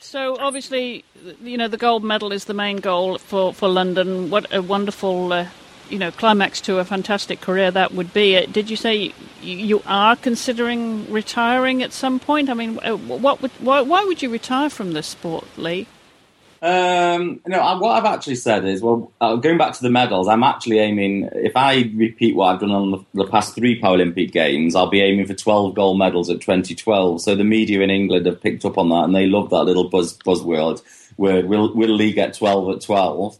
So 0.00 0.36
obviously, 0.38 1.04
you 1.42 1.56
know, 1.56 1.68
the 1.68 1.76
gold 1.76 2.02
medal 2.02 2.32
is 2.32 2.46
the 2.46 2.54
main 2.54 2.78
goal 2.78 3.18
for, 3.18 3.54
for 3.54 3.68
London. 3.68 4.30
What 4.30 4.52
a 4.52 4.60
wonderful, 4.60 5.32
uh, 5.32 5.46
you 5.88 5.98
know, 5.98 6.10
climax 6.10 6.60
to 6.62 6.78
a 6.78 6.84
fantastic 6.84 7.40
career 7.40 7.70
that 7.70 7.92
would 7.92 8.12
be. 8.12 8.36
Uh, 8.36 8.46
did 8.50 8.70
you 8.70 8.76
say 8.76 9.12
you 9.42 9.82
are 9.86 10.16
considering 10.16 11.10
retiring 11.12 11.82
at 11.82 11.92
some 11.92 12.18
point? 12.18 12.48
I 12.48 12.54
mean, 12.54 12.78
uh, 12.82 12.96
what 12.96 13.40
would 13.42 13.52
why, 13.60 13.80
why 13.80 14.04
would 14.04 14.22
you 14.22 14.30
retire 14.30 14.70
from 14.70 14.92
this 14.92 15.06
sport, 15.06 15.46
Lee? 15.56 15.86
Um, 16.62 17.40
no, 17.46 17.78
what 17.78 17.92
I've 17.92 18.12
actually 18.12 18.34
said 18.34 18.66
is, 18.66 18.82
well, 18.82 19.10
uh, 19.18 19.36
going 19.36 19.56
back 19.56 19.72
to 19.74 19.82
the 19.82 19.88
medals, 19.88 20.28
I'm 20.28 20.42
actually 20.42 20.78
aiming. 20.78 21.30
If 21.32 21.56
I 21.56 21.90
repeat 21.94 22.36
what 22.36 22.46
I've 22.46 22.60
done 22.60 22.70
on 22.70 22.90
the, 22.90 23.24
the, 23.24 23.30
past 23.30 23.54
three 23.54 23.80
Paralympic 23.80 24.30
Games, 24.30 24.74
I'll 24.74 24.90
be 24.90 25.00
aiming 25.00 25.26
for 25.26 25.32
12 25.32 25.74
gold 25.74 25.98
medals 25.98 26.28
at 26.28 26.42
2012. 26.42 27.22
So 27.22 27.34
the 27.34 27.44
media 27.44 27.80
in 27.80 27.88
England 27.88 28.26
have 28.26 28.42
picked 28.42 28.66
up 28.66 28.76
on 28.76 28.90
that, 28.90 29.04
and 29.04 29.14
they 29.14 29.24
love 29.24 29.48
that 29.50 29.64
little 29.64 29.88
buzz 29.88 30.18
buzzword. 30.18 30.82
Word, 31.16 31.46
will 31.46 31.74
will 31.74 31.94
Lee 31.94 32.12
get 32.12 32.34
12 32.34 32.76
at 32.76 32.82
12? 32.82 33.38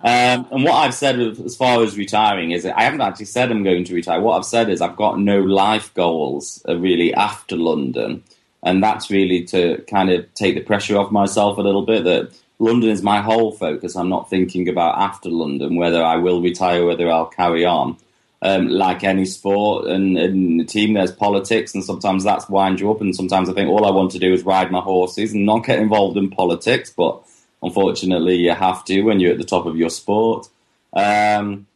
Um, 0.00 0.46
and 0.52 0.64
what 0.64 0.74
I've 0.74 0.94
said 0.94 1.18
as 1.18 1.56
far 1.56 1.82
as 1.82 1.96
retiring 1.98 2.52
is, 2.52 2.64
I 2.64 2.82
haven't 2.82 3.00
actually 3.00 3.26
said 3.26 3.50
I'm 3.50 3.64
going 3.64 3.84
to 3.84 3.94
retire. 3.94 4.20
What 4.20 4.36
I've 4.36 4.44
said 4.44 4.68
is 4.68 4.80
I've 4.80 4.96
got 4.96 5.18
no 5.18 5.40
life 5.40 5.92
goals 5.94 6.62
uh, 6.68 6.76
really 6.76 7.14
after 7.14 7.56
London, 7.56 8.22
and 8.62 8.82
that's 8.82 9.10
really 9.10 9.44
to 9.46 9.82
kind 9.88 10.10
of 10.10 10.32
take 10.34 10.54
the 10.54 10.60
pressure 10.60 10.98
off 10.98 11.10
myself 11.10 11.56
a 11.56 11.62
little 11.62 11.84
bit. 11.84 12.04
That 12.04 12.30
London 12.58 12.90
is 12.90 13.02
my 13.02 13.20
whole 13.20 13.52
focus. 13.52 13.96
I'm 13.96 14.08
not 14.08 14.28
thinking 14.28 14.68
about 14.68 14.98
after 14.98 15.30
London 15.30 15.76
whether 15.76 16.02
I 16.02 16.16
will 16.16 16.42
retire, 16.42 16.84
whether 16.84 17.10
I'll 17.10 17.26
carry 17.26 17.64
on. 17.64 17.96
Um, 18.40 18.68
like 18.68 19.02
any 19.02 19.24
sport 19.24 19.88
and 19.88 20.16
the 20.16 20.64
team, 20.64 20.94
there's 20.94 21.10
politics, 21.10 21.74
and 21.74 21.82
sometimes 21.82 22.22
that's 22.22 22.48
wind 22.48 22.78
you 22.78 22.88
up. 22.92 23.00
And 23.00 23.14
sometimes 23.14 23.48
I 23.48 23.52
think 23.52 23.68
all 23.68 23.84
I 23.84 23.90
want 23.90 24.12
to 24.12 24.20
do 24.20 24.32
is 24.32 24.44
ride 24.44 24.70
my 24.70 24.80
horses 24.80 25.32
and 25.32 25.44
not 25.44 25.66
get 25.66 25.80
involved 25.80 26.16
in 26.16 26.30
politics. 26.30 26.92
But 26.96 27.20
unfortunately, 27.64 28.36
you 28.36 28.52
have 28.52 28.84
to 28.84 29.02
when 29.02 29.18
you're 29.18 29.32
at 29.32 29.38
the 29.38 29.44
top 29.44 29.66
of 29.66 29.76
your 29.76 29.90
sport. 29.90 30.48
Um, 30.92 31.66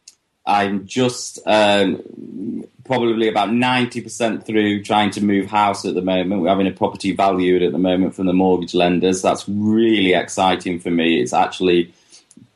I'm 0.45 0.87
just 0.87 1.39
um, 1.45 2.65
probably 2.83 3.29
about 3.29 3.49
90% 3.49 4.45
through 4.45 4.83
trying 4.83 5.09
to 5.11 5.23
move 5.23 5.47
house 5.49 5.85
at 5.85 5.93
the 5.93 6.01
moment. 6.01 6.41
We're 6.41 6.49
having 6.49 6.67
a 6.67 6.71
property 6.71 7.15
valued 7.15 7.63
at 7.63 7.71
the 7.71 7.77
moment 7.77 8.15
from 8.15 8.25
the 8.25 8.33
mortgage 8.33 8.73
lenders. 8.73 9.21
That's 9.21 9.47
really 9.47 10.13
exciting 10.13 10.79
for 10.79 10.91
me. 10.91 11.21
It's 11.21 11.33
actually 11.33 11.93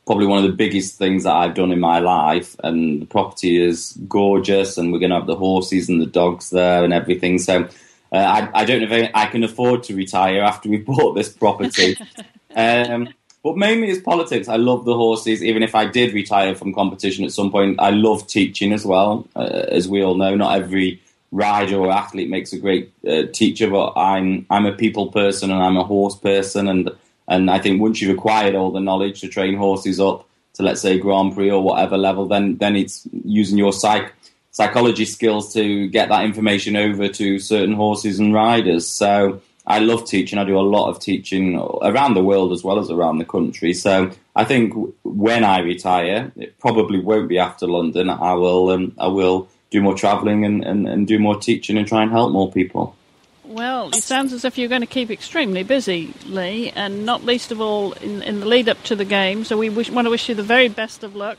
probably 0.06 0.26
one 0.26 0.38
of 0.38 0.50
the 0.50 0.56
biggest 0.56 0.98
things 0.98 1.24
that 1.24 1.34
I've 1.34 1.54
done 1.54 1.72
in 1.72 1.80
my 1.80 1.98
life. 1.98 2.56
And 2.62 3.02
the 3.02 3.06
property 3.06 3.62
is 3.62 3.98
gorgeous, 4.08 4.76
and 4.76 4.92
we're 4.92 4.98
going 4.98 5.10
to 5.10 5.16
have 5.16 5.26
the 5.26 5.36
horses 5.36 5.88
and 5.88 6.00
the 6.00 6.06
dogs 6.06 6.50
there 6.50 6.84
and 6.84 6.92
everything. 6.92 7.38
So 7.38 7.68
uh, 8.12 8.16
I, 8.16 8.50
I, 8.54 8.64
don't 8.64 8.80
know 8.80 8.96
if 8.96 9.10
I 9.14 9.26
can 9.26 9.44
afford 9.44 9.82
to 9.84 9.94
retire 9.94 10.42
after 10.42 10.68
we 10.68 10.76
bought 10.90 11.14
this 11.14 11.28
property. 11.28 11.96
um, 12.56 13.08
but 13.42 13.56
mainly 13.56 13.90
it's 13.90 14.02
politics. 14.02 14.48
I 14.48 14.56
love 14.56 14.84
the 14.84 14.94
horses. 14.94 15.42
Even 15.42 15.62
if 15.62 15.74
I 15.74 15.86
did 15.86 16.12
retire 16.12 16.54
from 16.54 16.74
competition 16.74 17.24
at 17.24 17.32
some 17.32 17.50
point, 17.50 17.78
I 17.80 17.90
love 17.90 18.26
teaching 18.26 18.72
as 18.72 18.84
well. 18.84 19.26
Uh, 19.36 19.64
as 19.68 19.88
we 19.88 20.02
all 20.02 20.16
know, 20.16 20.34
not 20.34 20.60
every 20.60 21.00
rider 21.30 21.76
or 21.76 21.90
athlete 21.92 22.30
makes 22.30 22.52
a 22.52 22.58
great 22.58 22.92
uh, 23.06 23.24
teacher, 23.32 23.70
but 23.70 23.92
I'm 23.96 24.46
I'm 24.50 24.66
a 24.66 24.72
people 24.72 25.12
person 25.12 25.50
and 25.50 25.62
I'm 25.62 25.76
a 25.76 25.84
horse 25.84 26.16
person, 26.16 26.68
and 26.68 26.90
and 27.28 27.50
I 27.50 27.58
think 27.58 27.80
once 27.80 28.00
you've 28.00 28.16
acquired 28.16 28.54
all 28.54 28.70
the 28.70 28.80
knowledge 28.80 29.20
to 29.20 29.28
train 29.28 29.56
horses 29.56 30.00
up 30.00 30.26
to 30.54 30.62
let's 30.62 30.80
say 30.80 30.98
Grand 30.98 31.34
Prix 31.34 31.50
or 31.50 31.62
whatever 31.62 31.96
level, 31.96 32.26
then 32.26 32.56
then 32.56 32.76
it's 32.76 33.06
using 33.24 33.58
your 33.58 33.72
psych 33.72 34.12
psychology 34.50 35.04
skills 35.04 35.52
to 35.54 35.88
get 35.88 36.08
that 36.08 36.24
information 36.24 36.74
over 36.74 37.08
to 37.08 37.38
certain 37.38 37.74
horses 37.74 38.18
and 38.18 38.34
riders. 38.34 38.88
So 38.88 39.40
I 39.68 39.80
love 39.80 40.06
teaching. 40.06 40.38
I 40.38 40.44
do 40.44 40.58
a 40.58 40.60
lot 40.60 40.88
of 40.88 40.98
teaching 40.98 41.54
around 41.56 42.14
the 42.14 42.24
world 42.24 42.52
as 42.52 42.64
well 42.64 42.78
as 42.78 42.90
around 42.90 43.18
the 43.18 43.26
country. 43.26 43.74
So 43.74 44.10
I 44.34 44.44
think 44.44 44.72
when 45.04 45.44
I 45.44 45.58
retire, 45.58 46.32
it 46.36 46.58
probably 46.58 46.98
won't 46.98 47.28
be 47.28 47.38
after 47.38 47.66
London. 47.66 48.08
I 48.08 48.32
will 48.32 48.70
um, 48.70 48.94
I 48.98 49.08
will 49.08 49.48
do 49.70 49.82
more 49.82 49.94
travelling 49.94 50.46
and, 50.46 50.64
and, 50.64 50.88
and 50.88 51.06
do 51.06 51.18
more 51.18 51.38
teaching 51.38 51.76
and 51.76 51.86
try 51.86 52.02
and 52.02 52.10
help 52.10 52.32
more 52.32 52.50
people. 52.50 52.96
Well, 53.44 53.88
it 53.88 54.02
sounds 54.02 54.32
as 54.32 54.44
if 54.44 54.56
you're 54.56 54.68
going 54.68 54.80
to 54.82 54.86
keep 54.86 55.10
extremely 55.10 55.62
busy, 55.62 56.14
Lee, 56.26 56.70
and 56.70 57.04
not 57.04 57.24
least 57.24 57.52
of 57.52 57.60
all 57.60 57.92
in, 57.92 58.22
in 58.22 58.40
the 58.40 58.46
lead 58.46 58.68
up 58.68 58.82
to 58.84 58.96
the 58.96 59.04
game. 59.04 59.44
So 59.44 59.56
we 59.58 59.68
wish, 59.70 59.90
want 59.90 60.06
to 60.06 60.10
wish 60.10 60.28
you 60.28 60.34
the 60.34 60.42
very 60.42 60.68
best 60.68 61.02
of 61.02 61.14
luck. 61.14 61.38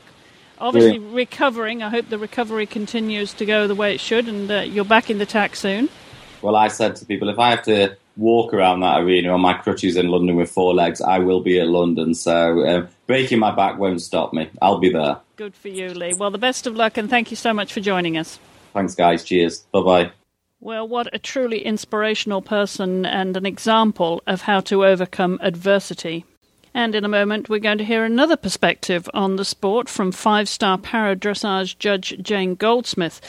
Obviously, 0.58 0.98
yeah. 0.98 1.08
recovering. 1.12 1.82
I 1.82 1.88
hope 1.88 2.08
the 2.08 2.18
recovery 2.18 2.66
continues 2.66 3.32
to 3.34 3.46
go 3.46 3.66
the 3.66 3.74
way 3.74 3.94
it 3.94 4.00
should, 4.00 4.28
and 4.28 4.50
uh, 4.50 4.60
you're 4.60 4.84
back 4.84 5.08
in 5.08 5.18
the 5.18 5.26
tack 5.26 5.56
soon. 5.56 5.88
Well, 6.42 6.56
I 6.56 6.68
said 6.68 6.96
to 6.96 7.06
people, 7.06 7.28
if 7.28 7.38
I 7.38 7.50
have 7.50 7.62
to 7.64 7.96
walk 8.20 8.52
around 8.52 8.80
that 8.80 9.00
arena 9.00 9.30
on 9.30 9.40
my 9.40 9.54
crutches 9.54 9.96
in 9.96 10.08
London 10.08 10.36
with 10.36 10.50
four 10.50 10.74
legs, 10.74 11.00
I 11.00 11.18
will 11.18 11.40
be 11.40 11.58
at 11.58 11.66
London. 11.66 12.14
So 12.14 12.64
uh, 12.64 12.86
breaking 13.06 13.38
my 13.38 13.54
back 13.54 13.78
won't 13.78 14.02
stop 14.02 14.32
me. 14.32 14.50
I'll 14.60 14.78
be 14.78 14.92
there. 14.92 15.16
Good 15.36 15.56
for 15.56 15.68
you, 15.68 15.88
Lee. 15.88 16.14
Well, 16.14 16.30
the 16.30 16.38
best 16.38 16.66
of 16.66 16.76
luck, 16.76 16.98
and 16.98 17.08
thank 17.08 17.30
you 17.30 17.36
so 17.36 17.52
much 17.54 17.72
for 17.72 17.80
joining 17.80 18.16
us. 18.18 18.38
Thanks, 18.74 18.94
guys. 18.94 19.24
Cheers. 19.24 19.60
Bye 19.72 19.80
bye. 19.80 20.12
Well, 20.60 20.86
what 20.86 21.08
a 21.14 21.18
truly 21.18 21.64
inspirational 21.64 22.42
person 22.42 23.06
and 23.06 23.34
an 23.36 23.46
example 23.46 24.22
of 24.26 24.42
how 24.42 24.60
to 24.60 24.84
overcome 24.84 25.38
adversity. 25.42 26.26
And 26.74 26.94
in 26.94 27.04
a 27.04 27.08
moment, 27.08 27.48
we're 27.48 27.58
going 27.58 27.78
to 27.78 27.84
hear 27.84 28.04
another 28.04 28.36
perspective 28.36 29.08
on 29.12 29.36
the 29.36 29.44
sport 29.44 29.88
from 29.88 30.12
five 30.12 30.48
star 30.48 30.78
para 30.78 31.16
dressage 31.16 31.78
judge 31.78 32.14
Jane 32.22 32.54
Goldsmith. 32.54 33.20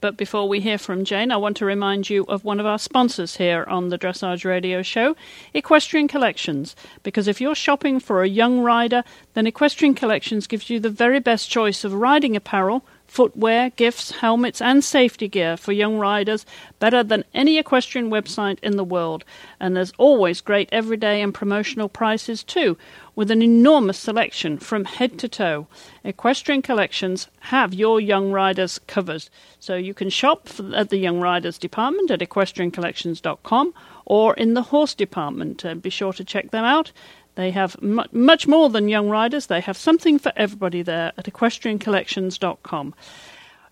But 0.00 0.16
before 0.16 0.48
we 0.48 0.60
hear 0.60 0.78
from 0.78 1.04
Jane, 1.04 1.32
I 1.32 1.36
want 1.38 1.56
to 1.56 1.64
remind 1.64 2.08
you 2.08 2.24
of 2.26 2.44
one 2.44 2.60
of 2.60 2.66
our 2.66 2.78
sponsors 2.78 3.36
here 3.36 3.64
on 3.64 3.88
the 3.88 3.98
Dressage 3.98 4.44
Radio 4.44 4.80
Show, 4.80 5.16
Equestrian 5.52 6.06
Collections. 6.06 6.76
Because 7.02 7.26
if 7.26 7.40
you're 7.40 7.56
shopping 7.56 7.98
for 7.98 8.22
a 8.22 8.28
young 8.28 8.60
rider, 8.60 9.02
then 9.34 9.48
Equestrian 9.48 9.94
Collections 9.94 10.46
gives 10.46 10.70
you 10.70 10.78
the 10.78 10.88
very 10.88 11.18
best 11.18 11.50
choice 11.50 11.82
of 11.82 11.94
riding 11.94 12.36
apparel 12.36 12.84
footwear, 13.08 13.70
gifts, 13.70 14.12
helmets, 14.12 14.60
and 14.60 14.84
safety 14.84 15.26
gear 15.26 15.56
for 15.56 15.72
young 15.72 15.98
riders 15.98 16.46
better 16.78 17.02
than 17.02 17.24
any 17.34 17.58
equestrian 17.58 18.10
website 18.10 18.58
in 18.62 18.76
the 18.76 18.84
world. 18.84 19.24
And 19.58 19.74
there's 19.74 19.92
always 19.98 20.40
great 20.40 20.68
everyday 20.70 21.20
and 21.20 21.34
promotional 21.34 21.88
prices 21.88 22.44
too, 22.44 22.76
with 23.16 23.30
an 23.30 23.42
enormous 23.42 23.98
selection 23.98 24.58
from 24.58 24.84
head 24.84 25.18
to 25.18 25.28
toe. 25.28 25.66
Equestrian 26.04 26.62
collections 26.62 27.26
have 27.40 27.74
your 27.74 27.98
young 27.98 28.30
riders 28.30 28.78
covered. 28.86 29.28
So 29.58 29.74
you 29.74 29.94
can 29.94 30.10
shop 30.10 30.48
at 30.74 30.90
the 30.90 30.98
Young 30.98 31.20
Riders 31.20 31.58
department 31.58 32.10
at 32.12 32.20
equestriancollections.com 32.20 33.74
or 34.04 34.34
in 34.34 34.54
the 34.54 34.62
horse 34.62 34.94
department. 34.94 35.64
Uh, 35.64 35.74
be 35.74 35.90
sure 35.90 36.12
to 36.12 36.24
check 36.24 36.50
them 36.50 36.64
out. 36.64 36.92
They 37.38 37.52
have 37.52 37.80
mu- 37.80 38.02
much 38.10 38.48
more 38.48 38.68
than 38.68 38.88
young 38.88 39.08
riders. 39.08 39.46
They 39.46 39.60
have 39.60 39.76
something 39.76 40.18
for 40.18 40.32
everybody 40.34 40.82
there 40.82 41.12
at 41.16 41.26
equestriancollections.com. 41.26 42.94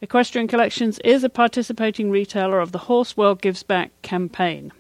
Equestrian 0.01 0.47
Collections 0.47 1.01
is 1.01 1.25
a 1.25 1.29
participating 1.29 2.13
retailer 2.13 2.61
of 2.61 2.71
the 2.71 2.79
Horse 2.79 3.17
World 3.17 3.43
Gives 3.43 3.65
Back 3.65 3.91
campaign. 4.03 4.71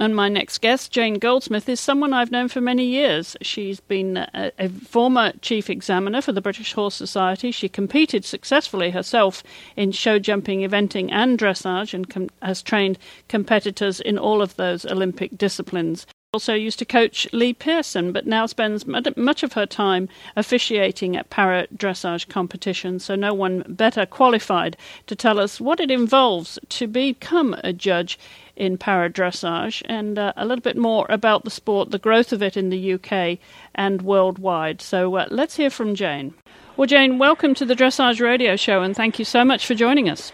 And 0.00 0.16
my 0.16 0.28
next 0.28 0.58
guest, 0.58 0.90
Jane 0.90 1.20
Goldsmith, 1.20 1.68
is 1.68 1.78
someone 1.78 2.12
I've 2.12 2.32
known 2.32 2.48
for 2.48 2.60
many 2.60 2.86
years. 2.86 3.36
She's 3.40 3.78
been 3.78 4.16
a, 4.16 4.50
a, 4.58 4.68
former 4.68 5.30
chief 5.40 5.70
examiner 5.70 6.20
for 6.20 6.32
the 6.32 6.40
British 6.40 6.72
Horse 6.72 6.96
Society. 6.96 7.52
She 7.52 7.68
competed 7.68 8.24
successfully 8.24 8.90
herself 8.90 9.44
in 9.76 9.92
show 9.92 10.18
jumping, 10.18 10.62
eventing, 10.68 11.08
and 11.12 11.38
dressage, 11.38 11.94
and 11.94 12.10
com- 12.10 12.30
has 12.42 12.62
trained 12.62 12.98
competitors 13.28 14.00
in 14.00 14.18
all 14.18 14.42
of 14.42 14.56
those 14.56 14.84
Olympic 14.84 15.38
disciplines. 15.38 16.04
Also 16.34 16.52
used 16.52 16.78
to 16.78 16.84
coach 16.84 17.26
Lee 17.32 17.54
Pearson, 17.54 18.12
but 18.12 18.26
now 18.26 18.44
spends 18.44 18.86
much 18.86 19.42
of 19.42 19.54
her 19.54 19.64
time 19.64 20.10
officiating 20.36 21.16
at 21.16 21.30
para 21.30 21.66
dressage 21.74 22.28
competitions. 22.28 23.02
So, 23.02 23.14
no 23.14 23.32
one 23.32 23.64
better 23.66 24.04
qualified 24.04 24.76
to 25.06 25.16
tell 25.16 25.40
us 25.40 25.58
what 25.58 25.80
it 25.80 25.90
involves 25.90 26.58
to 26.68 26.86
become 26.86 27.56
a 27.64 27.72
judge 27.72 28.18
in 28.56 28.76
para 28.76 29.08
dressage 29.08 29.82
and 29.86 30.18
uh, 30.18 30.34
a 30.36 30.44
little 30.44 30.60
bit 30.60 30.76
more 30.76 31.06
about 31.08 31.44
the 31.44 31.50
sport, 31.50 31.92
the 31.92 31.98
growth 31.98 32.30
of 32.30 32.42
it 32.42 32.58
in 32.58 32.68
the 32.68 32.92
UK 32.92 33.38
and 33.74 34.02
worldwide. 34.02 34.82
So, 34.82 35.14
uh, 35.16 35.28
let's 35.30 35.56
hear 35.56 35.70
from 35.70 35.94
Jane. 35.94 36.34
Well, 36.76 36.86
Jane, 36.86 37.18
welcome 37.18 37.54
to 37.54 37.64
the 37.64 37.74
Dressage 37.74 38.20
Radio 38.20 38.54
Show 38.54 38.82
and 38.82 38.94
thank 38.94 39.18
you 39.18 39.24
so 39.24 39.46
much 39.46 39.66
for 39.66 39.74
joining 39.74 40.10
us. 40.10 40.30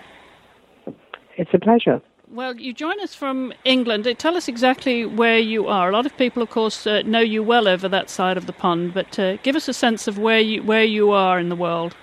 It's 1.37 1.55
a 1.55 1.59
pleasure. 1.61 2.03
Well, 2.35 2.57
you 2.57 2.73
join 2.75 2.99
us 2.99 3.15
from 3.15 3.53
England. 3.65 4.13
Tell 4.19 4.37
us 4.37 4.49
exactly 4.49 5.07
where 5.07 5.39
you 5.39 5.69
are. 5.69 5.89
A 5.89 5.93
lot 5.93 6.05
of 6.05 6.17
people, 6.17 6.43
of 6.43 6.51
course, 6.51 6.85
uh, 6.85 7.03
know 7.03 7.21
you 7.21 7.45
well 7.45 7.69
over 7.69 7.89
that 7.89 8.11
side 8.11 8.37
of 8.37 8.47
the 8.47 8.53
pond, 8.53 8.93
but 8.93 9.17
uh, 9.21 9.37
give 9.45 9.55
us 9.55 9.69
a 9.69 9.73
sense 9.73 10.09
of 10.09 10.19
where 10.19 10.41
you 10.41 10.61
where 10.65 10.83
you 10.83 11.13
are 11.13 11.39
in 11.39 11.49
the 11.49 11.55
world. 11.55 11.95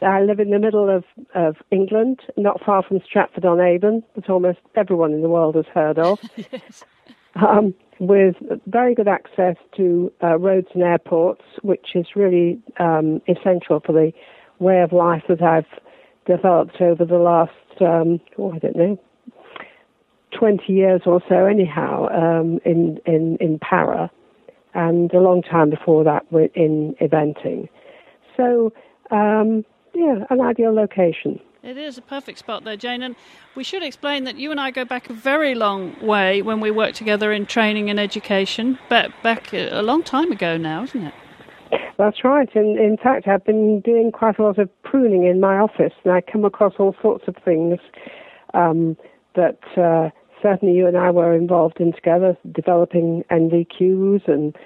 I 0.00 0.22
live 0.22 0.40
in 0.40 0.52
the 0.52 0.58
middle 0.58 0.88
of, 0.88 1.04
of 1.34 1.56
England, 1.70 2.20
not 2.38 2.64
far 2.64 2.82
from 2.82 3.00
Stratford 3.04 3.44
on 3.44 3.60
Avon, 3.60 4.02
that 4.14 4.30
almost 4.30 4.60
everyone 4.74 5.12
in 5.12 5.20
the 5.20 5.28
world 5.28 5.54
has 5.56 5.66
heard 5.66 5.98
of. 5.98 6.18
yes. 6.50 6.84
Um, 7.36 7.74
with 7.98 8.36
very 8.66 8.94
good 8.94 9.06
access 9.06 9.56
to 9.76 10.10
uh, 10.22 10.38
roads 10.38 10.68
and 10.72 10.82
airports, 10.82 11.42
which 11.60 11.88
is 11.94 12.06
really 12.16 12.58
um, 12.80 13.20
essential 13.28 13.80
for 13.84 13.92
the 13.92 14.12
way 14.60 14.80
of 14.80 14.92
life 14.92 15.24
that 15.28 15.42
I've 15.42 15.66
developed 16.24 16.80
over 16.80 17.04
the 17.04 17.18
last, 17.18 17.82
um, 17.82 18.18
oh, 18.38 18.52
I 18.52 18.58
don't 18.58 18.76
know, 18.76 18.98
20 20.38 20.72
years 20.72 21.02
or 21.06 21.22
so, 21.28 21.46
anyhow, 21.46 22.08
um, 22.08 22.58
in, 22.64 22.98
in, 23.06 23.36
in 23.40 23.58
para, 23.58 24.10
and 24.74 25.12
a 25.12 25.20
long 25.20 25.42
time 25.42 25.70
before 25.70 26.04
that 26.04 26.24
in 26.54 26.94
eventing. 27.00 27.68
So, 28.36 28.72
um, 29.10 29.64
yeah, 29.94 30.24
an 30.30 30.40
ideal 30.40 30.74
location. 30.74 31.40
It 31.62 31.76
is 31.76 31.96
a 31.96 32.02
perfect 32.02 32.38
spot 32.38 32.64
there, 32.64 32.76
Jane. 32.76 33.02
And 33.02 33.14
we 33.54 33.62
should 33.62 33.84
explain 33.84 34.24
that 34.24 34.36
you 34.36 34.50
and 34.50 34.60
I 34.60 34.72
go 34.72 34.84
back 34.84 35.08
a 35.08 35.12
very 35.12 35.54
long 35.54 35.94
way 36.04 36.42
when 36.42 36.58
we 36.58 36.72
worked 36.72 36.96
together 36.96 37.32
in 37.32 37.46
training 37.46 37.88
and 37.88 38.00
education, 38.00 38.78
but 38.88 39.12
back 39.22 39.52
a 39.52 39.80
long 39.80 40.02
time 40.02 40.32
ago 40.32 40.56
now, 40.56 40.82
isn't 40.82 41.04
it? 41.04 41.14
That's 41.98 42.24
right. 42.24 42.48
And 42.56 42.78
in 42.78 42.96
fact, 42.96 43.28
I've 43.28 43.44
been 43.44 43.80
doing 43.80 44.10
quite 44.10 44.38
a 44.38 44.42
lot 44.42 44.58
of 44.58 44.68
pruning 44.82 45.24
in 45.24 45.38
my 45.38 45.58
office, 45.58 45.92
and 46.02 46.12
I 46.12 46.20
come 46.20 46.44
across 46.44 46.74
all 46.78 46.96
sorts 47.00 47.28
of 47.28 47.36
things 47.44 47.78
um, 48.54 48.96
that 49.36 49.60
uh, 49.76 50.10
certainly 50.42 50.74
you 50.74 50.86
and 50.86 50.96
I 50.96 51.10
were 51.10 51.34
involved 51.34 51.80
in 51.80 51.92
together, 51.92 52.36
developing 52.52 53.24
NVQs 53.30 54.28
and 54.28 54.56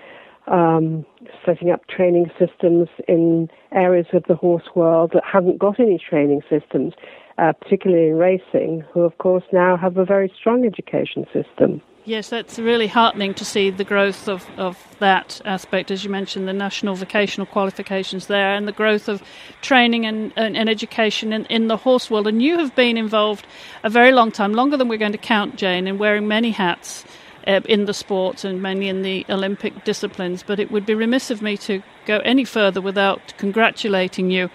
um, 0.46 1.04
setting 1.44 1.70
up 1.70 1.86
training 1.88 2.30
systems 2.38 2.88
in 3.08 3.48
areas 3.72 4.06
of 4.12 4.24
the 4.28 4.36
horse 4.36 4.68
world 4.74 5.10
that 5.14 5.24
haven't 5.30 5.58
got 5.58 5.80
any 5.80 5.98
training 5.98 6.42
systems, 6.48 6.94
uh, 7.38 7.52
particularly 7.52 8.08
in 8.08 8.16
racing, 8.16 8.84
who 8.92 9.00
of 9.00 9.18
course 9.18 9.44
now 9.52 9.76
have 9.76 9.96
a 9.96 10.04
very 10.04 10.32
strong 10.38 10.64
education 10.64 11.26
system. 11.32 11.82
Yes, 12.06 12.28
that's 12.28 12.56
really 12.56 12.86
heartening 12.86 13.34
to 13.34 13.44
see 13.44 13.68
the 13.68 13.82
growth 13.82 14.28
of, 14.28 14.46
of 14.56 14.78
that 15.00 15.40
aspect, 15.44 15.90
as 15.90 16.04
you 16.04 16.10
mentioned, 16.10 16.46
the 16.46 16.52
national 16.52 16.94
vocational 16.94 17.46
qualifications 17.46 18.28
there, 18.28 18.54
and 18.54 18.68
the 18.68 18.72
growth 18.72 19.08
of 19.08 19.24
training 19.60 20.06
and, 20.06 20.32
and, 20.36 20.56
and, 20.56 20.68
education 20.68 21.32
in, 21.32 21.46
in 21.46 21.66
the 21.66 21.76
horse 21.76 22.08
world. 22.08 22.28
And 22.28 22.40
you 22.40 22.60
have 22.60 22.76
been 22.76 22.96
involved 22.96 23.44
a 23.82 23.90
very 23.90 24.12
long 24.12 24.30
time, 24.30 24.52
longer 24.52 24.76
than 24.76 24.86
we're 24.86 24.98
going 24.98 25.10
to 25.10 25.18
count, 25.18 25.56
Jane, 25.56 25.88
in 25.88 25.98
wearing 25.98 26.28
many 26.28 26.52
hats 26.52 27.04
uh, 27.48 27.62
in 27.64 27.86
the 27.86 27.94
sport 27.94 28.44
and 28.44 28.62
mainly 28.62 28.88
in 28.88 29.02
the 29.02 29.26
Olympic 29.28 29.82
disciplines. 29.82 30.44
But 30.44 30.60
it 30.60 30.70
would 30.70 30.86
be 30.86 30.94
remiss 30.94 31.32
of 31.32 31.42
me 31.42 31.56
to 31.56 31.82
go 32.06 32.18
any 32.18 32.44
further 32.44 32.80
without 32.80 33.34
congratulating 33.36 34.30
you 34.30 34.48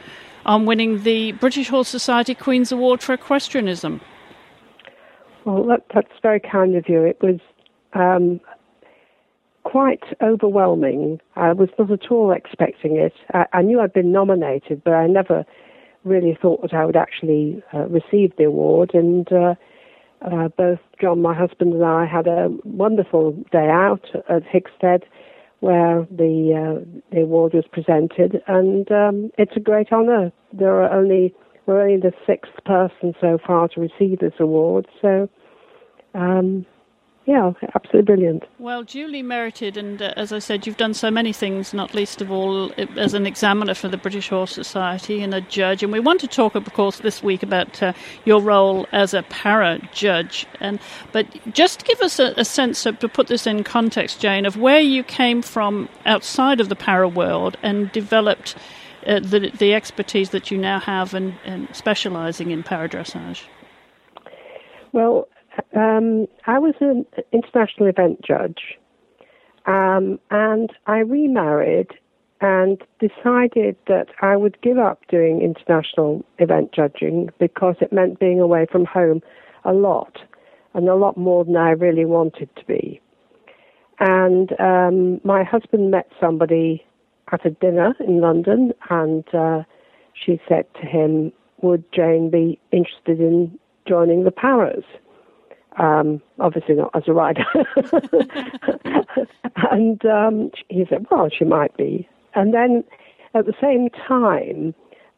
on 0.45 0.65
winning 0.65 1.03
the 1.03 1.33
British 1.33 1.67
Horse 1.67 1.89
Society 1.89 2.33
Queen's 2.33 2.71
Award 2.71 3.01
for 3.01 3.11
Equestrianism. 3.11 3.99
Well, 5.45 5.65
that, 5.67 5.85
that's 5.93 6.11
very 6.21 6.39
kind 6.39 6.75
of 6.75 6.87
you. 6.87 7.03
It 7.03 7.17
was 7.21 7.39
um, 7.93 8.39
quite 9.63 10.03
overwhelming. 10.21 11.19
I 11.35 11.53
was 11.53 11.69
not 11.79 11.91
at 11.91 12.11
all 12.11 12.31
expecting 12.31 12.97
it. 12.97 13.13
I, 13.33 13.45
I, 13.53 13.61
knew 13.61 13.79
I'd 13.79 13.93
been 13.93 14.11
nominated, 14.11 14.83
but 14.83 14.93
I 14.93 15.07
never 15.07 15.45
really 16.03 16.37
thought 16.39 16.61
that 16.61 16.73
I 16.73 16.85
would 16.85 16.95
actually 16.95 17.63
uh, 17.73 17.85
receive 17.87 18.35
the 18.37 18.45
award. 18.45 18.91
And 18.93 19.31
uh, 19.31 19.55
uh, 20.21 20.49
both 20.49 20.79
John, 20.99 21.21
my 21.21 21.33
husband, 21.33 21.73
and 21.73 21.83
I 21.83 22.05
had 22.05 22.27
a 22.27 22.49
wonderful 22.63 23.31
day 23.51 23.69
out 23.69 24.05
at 24.29 24.43
Hickstead 24.43 25.03
where 25.59 26.07
the 26.09 26.53
uh, 26.57 27.01
the 27.11 27.21
award 27.21 27.53
was 27.53 27.65
presented, 27.71 28.41
and 28.47 28.91
um, 28.91 29.31
it's 29.37 29.55
a 29.55 29.59
great 29.59 29.91
honour. 29.91 30.31
There 30.51 30.81
are 30.81 30.91
only 30.91 31.35
we're 31.65 31.81
only 31.81 31.97
the 31.97 32.13
sixth 32.25 32.53
person 32.65 33.13
so 33.21 33.37
far 33.45 33.67
to 33.69 33.79
receive 33.81 34.19
this 34.19 34.33
award, 34.39 34.87
so 35.01 35.29
um, 36.13 36.65
yeah, 37.25 37.51
absolutely 37.75 38.01
brilliant. 38.01 38.43
Well, 38.57 38.83
duly 38.83 39.21
merited, 39.21 39.77
and 39.77 40.01
uh, 40.01 40.11
as 40.17 40.33
I 40.33 40.39
said, 40.39 40.65
you've 40.65 40.77
done 40.77 40.95
so 40.95 41.11
many 41.11 41.31
things, 41.31 41.71
not 41.71 41.93
least 41.93 42.19
of 42.19 42.31
all 42.31 42.73
as 42.97 43.13
an 43.13 43.27
examiner 43.27 43.75
for 43.75 43.87
the 43.87 43.97
British 43.97 44.29
Horse 44.29 44.51
Society 44.51 45.21
and 45.21 45.31
a 45.33 45.41
judge. 45.41 45.83
And 45.83 45.91
we 45.91 45.99
want 45.99 46.19
to 46.21 46.27
talk, 46.27 46.55
of 46.55 46.65
course, 46.73 46.97
this 46.97 47.21
week 47.21 47.43
about 47.43 47.81
uh, 47.83 47.93
your 48.25 48.41
role 48.41 48.87
as 48.91 49.13
a 49.13 49.21
para 49.23 49.79
judge. 49.93 50.47
And 50.59 50.79
but 51.11 51.27
just 51.53 51.85
give 51.85 52.01
us 52.01 52.17
a, 52.17 52.33
a 52.37 52.45
sense 52.45 52.87
of, 52.87 52.97
to 52.99 53.07
put 53.07 53.27
this 53.27 53.45
in 53.45 53.63
context, 53.63 54.19
Jane, 54.19 54.47
of 54.47 54.57
where 54.57 54.81
you 54.81 55.03
came 55.03 55.43
from 55.43 55.89
outside 56.07 56.59
of 56.59 56.69
the 56.69 56.75
para 56.75 57.07
world 57.07 57.55
and 57.61 57.91
developed 57.91 58.55
uh, 59.07 59.19
the 59.19 59.51
the 59.57 59.73
expertise 59.73 60.29
that 60.31 60.51
you 60.51 60.57
now 60.57 60.79
have 60.79 61.13
and, 61.13 61.35
and 61.45 61.67
specialising 61.73 62.51
in 62.51 62.63
para 62.63 62.89
dressage. 62.89 63.43
Well, 64.91 65.27
um, 65.75 66.27
I 66.47 66.59
was 66.59 66.75
an 66.79 67.05
international 67.31 67.89
event 67.89 68.21
judge, 68.21 68.77
um, 69.65 70.19
and 70.29 70.71
I 70.87 70.99
remarried 70.99 71.89
and 72.41 72.81
decided 72.99 73.75
that 73.87 74.07
I 74.21 74.35
would 74.35 74.59
give 74.61 74.79
up 74.79 74.99
doing 75.07 75.41
international 75.41 76.25
event 76.39 76.71
judging 76.73 77.29
because 77.39 77.75
it 77.81 77.93
meant 77.93 78.19
being 78.19 78.39
away 78.39 78.65
from 78.71 78.85
home 78.85 79.21
a 79.63 79.73
lot, 79.73 80.17
and 80.73 80.89
a 80.89 80.95
lot 80.95 81.17
more 81.17 81.45
than 81.45 81.55
I 81.55 81.71
really 81.71 82.05
wanted 82.05 82.49
to 82.55 82.65
be. 82.65 82.99
And 83.99 84.59
um, 84.59 85.21
my 85.23 85.43
husband 85.43 85.91
met 85.91 86.09
somebody 86.19 86.83
at 87.31 87.45
a 87.45 87.49
dinner 87.49 87.95
in 87.99 88.21
London, 88.21 88.73
and 88.89 89.23
uh, 89.33 89.63
she 90.13 90.39
said 90.47 90.65
to 90.81 90.87
him, 90.87 91.31
Would 91.61 91.83
Jane 91.93 92.29
be 92.29 92.59
interested 92.71 93.19
in 93.19 93.57
joining 93.87 94.23
the 94.23 94.31
Paras? 94.31 94.83
Um, 95.79 96.21
obviously 96.39 96.75
not 96.75 96.91
as 96.93 97.03
a 97.07 97.13
rider. 97.13 97.45
and 99.71 100.05
um, 100.05 100.51
he 100.69 100.85
said, 100.89 101.05
well, 101.09 101.29
she 101.29 101.45
might 101.45 101.75
be. 101.77 102.07
And 102.35 102.53
then 102.53 102.83
at 103.33 103.45
the 103.45 103.53
same 103.61 103.89
time, 104.07 104.75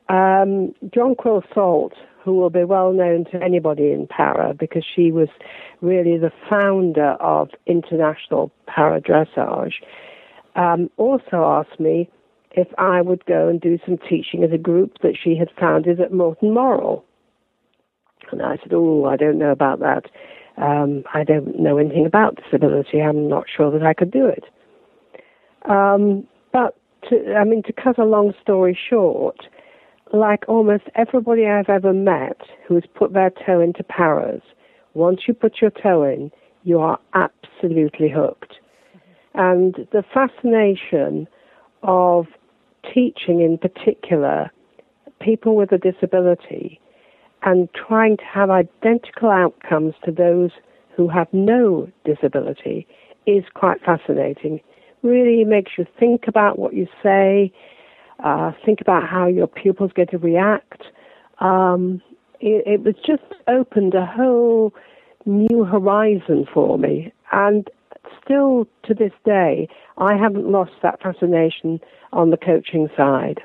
um, 0.09 0.73
Jonquil 0.93 1.43
Solt, 1.53 1.93
who 2.23 2.33
will 2.33 2.49
be 2.49 2.63
well 2.63 2.93
known 2.93 3.25
to 3.25 3.41
anybody 3.43 3.91
in 3.91 4.07
para 4.07 4.53
because 4.53 4.85
she 4.95 5.11
was 5.11 5.27
really 5.81 6.17
the 6.17 6.31
founder 6.49 7.11
of 7.19 7.49
international 7.65 8.51
para 8.67 9.01
dressage, 9.01 9.73
um, 10.55 10.89
also 10.97 11.43
asked 11.43 11.79
me 11.79 12.09
if 12.51 12.67
I 12.77 13.01
would 13.01 13.25
go 13.25 13.47
and 13.47 13.59
do 13.59 13.79
some 13.85 13.97
teaching 13.97 14.43
at 14.43 14.53
a 14.53 14.57
group 14.57 14.97
that 15.01 15.17
she 15.21 15.35
had 15.35 15.49
founded 15.59 15.99
at 15.99 16.13
Moreton 16.13 16.53
Morrell. 16.53 17.03
And 18.31 18.41
I 18.41 18.57
said, 18.57 18.73
Oh, 18.73 19.05
I 19.05 19.17
don't 19.17 19.39
know 19.39 19.51
about 19.51 19.79
that. 19.79 20.05
Um, 20.57 21.03
I 21.13 21.23
don't 21.23 21.59
know 21.59 21.77
anything 21.77 22.05
about 22.05 22.39
disability. 22.43 23.01
I'm 23.01 23.27
not 23.27 23.45
sure 23.55 23.71
that 23.71 23.83
I 23.85 23.93
could 23.93 24.11
do 24.11 24.27
it. 24.27 24.43
Um, 25.69 26.27
but 26.51 26.77
to, 27.09 27.35
I 27.35 27.43
mean, 27.43 27.63
to 27.63 27.73
cut 27.73 27.97
a 27.97 28.05
long 28.05 28.33
story 28.41 28.77
short, 28.89 29.37
like 30.13 30.43
almost 30.47 30.83
everybody 30.95 31.47
I've 31.47 31.69
ever 31.69 31.91
met 31.91 32.39
who 32.67 32.75
has 32.75 32.83
put 32.93 33.13
their 33.13 33.31
toe 33.45 33.59
into 33.59 33.83
paras, 33.83 34.41
once 34.93 35.21
you 35.27 35.33
put 35.33 35.59
your 35.59 35.71
toe 35.71 36.03
in, 36.03 36.31
you 36.63 36.79
are 36.79 36.99
absolutely 37.15 38.09
hooked. 38.09 38.53
And 39.33 39.87
the 39.91 40.03
fascination 40.13 41.27
of 41.81 42.27
teaching, 42.93 43.41
in 43.41 43.57
particular, 43.57 44.51
people 45.19 45.55
with 45.55 45.71
a 45.71 45.77
disability 45.77 46.79
and 47.43 47.69
trying 47.73 48.17
to 48.17 48.23
have 48.23 48.49
identical 48.49 49.29
outcomes 49.29 49.95
to 50.05 50.11
those 50.11 50.51
who 50.95 51.07
have 51.09 51.27
no 51.33 51.89
disability 52.05 52.87
is 53.25 53.43
quite 53.53 53.81
fascinating. 53.83 54.61
Really 55.01 55.43
makes 55.43 55.71
you 55.77 55.85
think 55.99 56.27
about 56.27 56.57
what 56.59 56.73
you 56.73 56.87
say, 57.01 57.51
uh, 58.23 58.51
think 58.65 58.79
about 58.79 59.07
how 59.07 59.27
your 59.27 59.47
pupils 59.47 59.91
going 59.93 60.07
to 60.09 60.17
react. 60.17 60.83
Um, 61.39 62.01
it, 62.39 62.63
it 62.65 62.83
was 62.83 62.95
just 63.05 63.23
opened 63.47 63.93
a 63.95 64.05
whole 64.05 64.73
new 65.25 65.63
horizon 65.63 66.45
for 66.53 66.77
me, 66.77 67.11
and 67.31 67.69
still 68.23 68.67
to 68.83 68.93
this 68.93 69.13
day, 69.25 69.67
I 69.97 70.15
haven't 70.15 70.51
lost 70.51 70.73
that 70.81 71.01
fascination 71.01 71.79
on 72.11 72.29
the 72.29 72.37
coaching 72.37 72.89
side. 72.95 73.41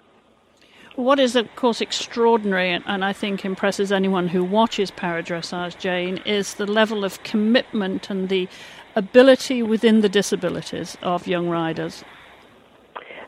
What 0.97 1.21
is, 1.21 1.37
of 1.37 1.55
course, 1.55 1.81
extraordinary 1.81 2.71
and, 2.71 3.05
I 3.05 3.13
think 3.13 3.45
impresses 3.45 3.93
anyone 3.93 4.27
who 4.29 4.43
watches 4.43 4.91
paradressage, 4.91 5.79
Jane, 5.79 6.19
is 6.27 6.55
the 6.55 6.67
level 6.67 7.05
of 7.05 7.23
commitment 7.23 8.11
and 8.11 8.29
the 8.29 8.49
ability 8.97 9.63
within 9.63 10.01
the 10.01 10.09
disabilities 10.09 10.99
of 11.03 11.29
young 11.29 11.49
riders. 11.49 12.03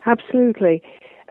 Absolutely. 0.04 0.82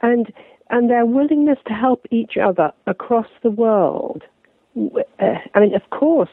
And 0.01 0.31
and 0.69 0.89
their 0.89 1.05
willingness 1.05 1.57
to 1.67 1.73
help 1.73 2.05
each 2.12 2.38
other 2.38 2.71
across 2.85 3.27
the 3.41 3.49
world. 3.49 4.23
Uh, 4.77 5.33
I 5.55 5.59
mean, 5.59 5.73
of 5.75 5.89
course, 5.89 6.29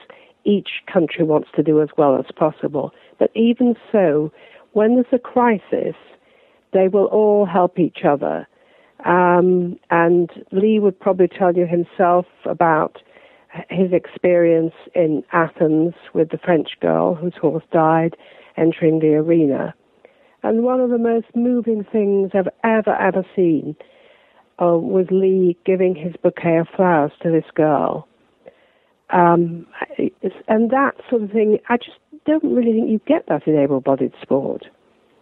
each 0.47 0.69
country 0.91 1.25
wants 1.25 1.49
to 1.57 1.63
do 1.63 1.83
as 1.83 1.89
well 1.99 2.17
as 2.19 2.25
possible, 2.37 2.93
but 3.19 3.31
even 3.35 3.75
so, 3.91 4.33
when 4.73 4.95
there's 4.95 5.07
a 5.13 5.19
crisis, 5.19 5.97
they 6.73 6.89
will 6.89 7.07
all 7.07 7.47
help 7.47 7.79
each 7.79 8.05
other. 8.09 8.47
Um, 9.05 9.79
and 9.91 10.31
Lee 10.53 10.79
would 10.79 10.99
probably 10.99 11.29
tell 11.29 11.55
you 11.55 11.67
himself 11.67 12.27
about 12.45 13.03
his 13.71 13.93
experience 13.93 14.75
in 14.95 15.23
Athens 15.33 15.95
with 16.15 16.31
the 16.31 16.39
French 16.39 16.71
girl 16.81 17.15
whose 17.15 17.35
horse 17.41 17.65
died 17.73 18.17
entering 18.57 19.01
the 19.01 19.15
arena. 19.15 19.75
And 20.43 20.63
one 20.63 20.81
of 20.81 20.91
the 20.91 20.99
most 20.99 21.27
moving 21.35 21.85
things 21.91 22.31
I've 22.35 22.49
ever, 22.63 22.95
ever 22.95 23.25
seen 23.35 23.77
uh, 24.61 24.79
was 24.79 25.07
Lee 25.11 25.57
giving 25.65 25.95
his 25.95 26.15
bouquet 26.23 26.59
of 26.59 26.69
flowers 26.75 27.13
to 27.23 27.31
this 27.31 27.51
girl. 27.55 28.09
Um, 29.11 29.67
and 30.49 30.71
that 30.71 30.95
sort 31.09 31.23
of 31.23 31.31
thing, 31.31 31.59
I 31.69 31.77
just 31.77 31.99
don't 32.25 32.55
really 32.55 32.73
think 32.73 32.91
you 32.91 33.01
get 33.07 33.27
that 33.29 33.47
in 33.47 33.57
able 33.57 33.81
bodied 33.81 34.13
sport. 34.21 34.67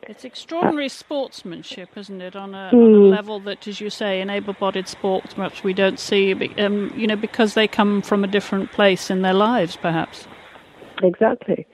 It's 0.07 0.25
extraordinary 0.25 0.87
uh, 0.87 0.91
sportsmanship, 0.91 1.97
isn't 1.97 2.21
it, 2.21 2.37
on 2.37 2.55
a, 2.55 2.71
mm. 2.73 2.75
on 2.75 2.95
a, 2.95 2.99
hmm. 2.99 3.11
level 3.11 3.41
that, 3.41 3.67
as 3.67 3.81
you 3.81 3.89
say, 3.89 4.21
in 4.21 4.29
able-bodied 4.29 4.87
sports, 4.87 5.37
much 5.37 5.65
we 5.65 5.73
don't 5.73 5.99
see, 5.99 6.33
um, 6.59 6.93
you 6.97 7.07
know, 7.07 7.17
because 7.17 7.55
they 7.55 7.67
come 7.67 8.03
from 8.03 8.23
a 8.23 8.27
different 8.27 8.71
place 8.73 9.11
in 9.11 9.23
their 9.23 9.33
lives, 9.33 9.77
perhaps. 9.77 10.27
Exactly, 11.03 11.67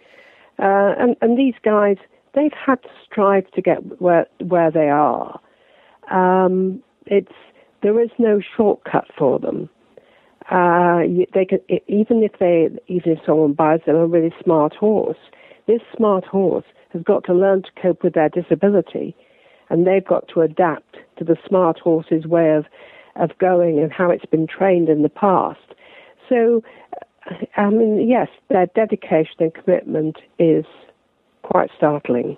uh, 0.58 0.94
and 0.98 1.16
and 1.20 1.36
these 1.36 1.54
guys, 1.62 1.96
they've 2.34 2.52
had 2.52 2.80
to 2.82 2.88
strive 3.04 3.50
to 3.50 3.62
get 3.62 4.00
where 4.00 4.26
where 4.38 4.70
they 4.70 4.88
are. 4.88 5.40
Um, 6.10 6.82
it's 7.06 7.32
there 7.82 8.00
is 8.00 8.10
no 8.18 8.40
shortcut 8.56 9.08
for 9.18 9.38
them. 9.38 9.68
Uh, 10.50 11.02
they 11.34 11.44
can 11.44 11.60
even 11.86 12.22
if 12.22 12.32
they 12.40 12.68
even 12.88 13.12
if 13.12 13.18
someone 13.24 13.52
buys 13.52 13.80
them 13.86 13.96
a 13.96 14.06
really 14.06 14.32
smart 14.42 14.74
horse, 14.74 15.18
this 15.66 15.80
smart 15.96 16.24
horse 16.24 16.64
has 16.92 17.02
got 17.02 17.24
to 17.24 17.34
learn 17.34 17.62
to 17.62 17.68
cope 17.80 18.02
with 18.02 18.14
their 18.14 18.28
disability, 18.28 19.14
and 19.68 19.86
they've 19.86 20.06
got 20.06 20.26
to 20.28 20.40
adapt 20.40 20.96
to 21.18 21.24
the 21.24 21.36
smart 21.46 21.78
horse's 21.78 22.26
way 22.26 22.54
of 22.54 22.64
of 23.16 23.36
going 23.38 23.78
and 23.78 23.92
how 23.92 24.10
it's 24.10 24.24
been 24.24 24.46
trained 24.46 24.88
in 24.88 25.02
the 25.02 25.08
past. 25.08 25.60
So, 26.28 26.62
I 27.56 27.68
mean, 27.70 28.08
yes, 28.08 28.28
their 28.48 28.66
dedication 28.66 29.36
and 29.40 29.54
commitment 29.54 30.18
is 30.38 30.64
quite 31.42 31.70
startling. 31.76 32.36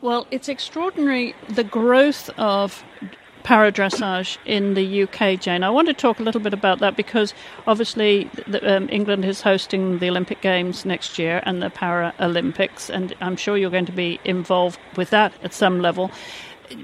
Well, 0.00 0.26
it's 0.30 0.48
extraordinary 0.48 1.34
the 1.48 1.64
growth 1.64 2.30
of 2.38 2.84
paradressage 3.46 4.38
in 4.44 4.74
the 4.74 5.04
UK, 5.04 5.40
Jane. 5.40 5.62
I 5.62 5.70
want 5.70 5.86
to 5.86 5.94
talk 5.94 6.18
a 6.18 6.22
little 6.24 6.40
bit 6.40 6.52
about 6.52 6.80
that 6.80 6.96
because 6.96 7.32
obviously 7.68 8.28
the, 8.48 8.76
um, 8.76 8.88
England 8.90 9.24
is 9.24 9.40
hosting 9.40 10.00
the 10.00 10.08
Olympic 10.08 10.40
Games 10.40 10.84
next 10.84 11.16
year 11.16 11.40
and 11.46 11.62
the 11.62 11.70
Paralympics, 11.70 12.90
and 12.90 13.14
I'm 13.20 13.36
sure 13.36 13.56
you're 13.56 13.70
going 13.70 13.86
to 13.86 13.92
be 13.92 14.18
involved 14.24 14.80
with 14.96 15.10
that 15.10 15.32
at 15.44 15.54
some 15.54 15.80
level 15.80 16.10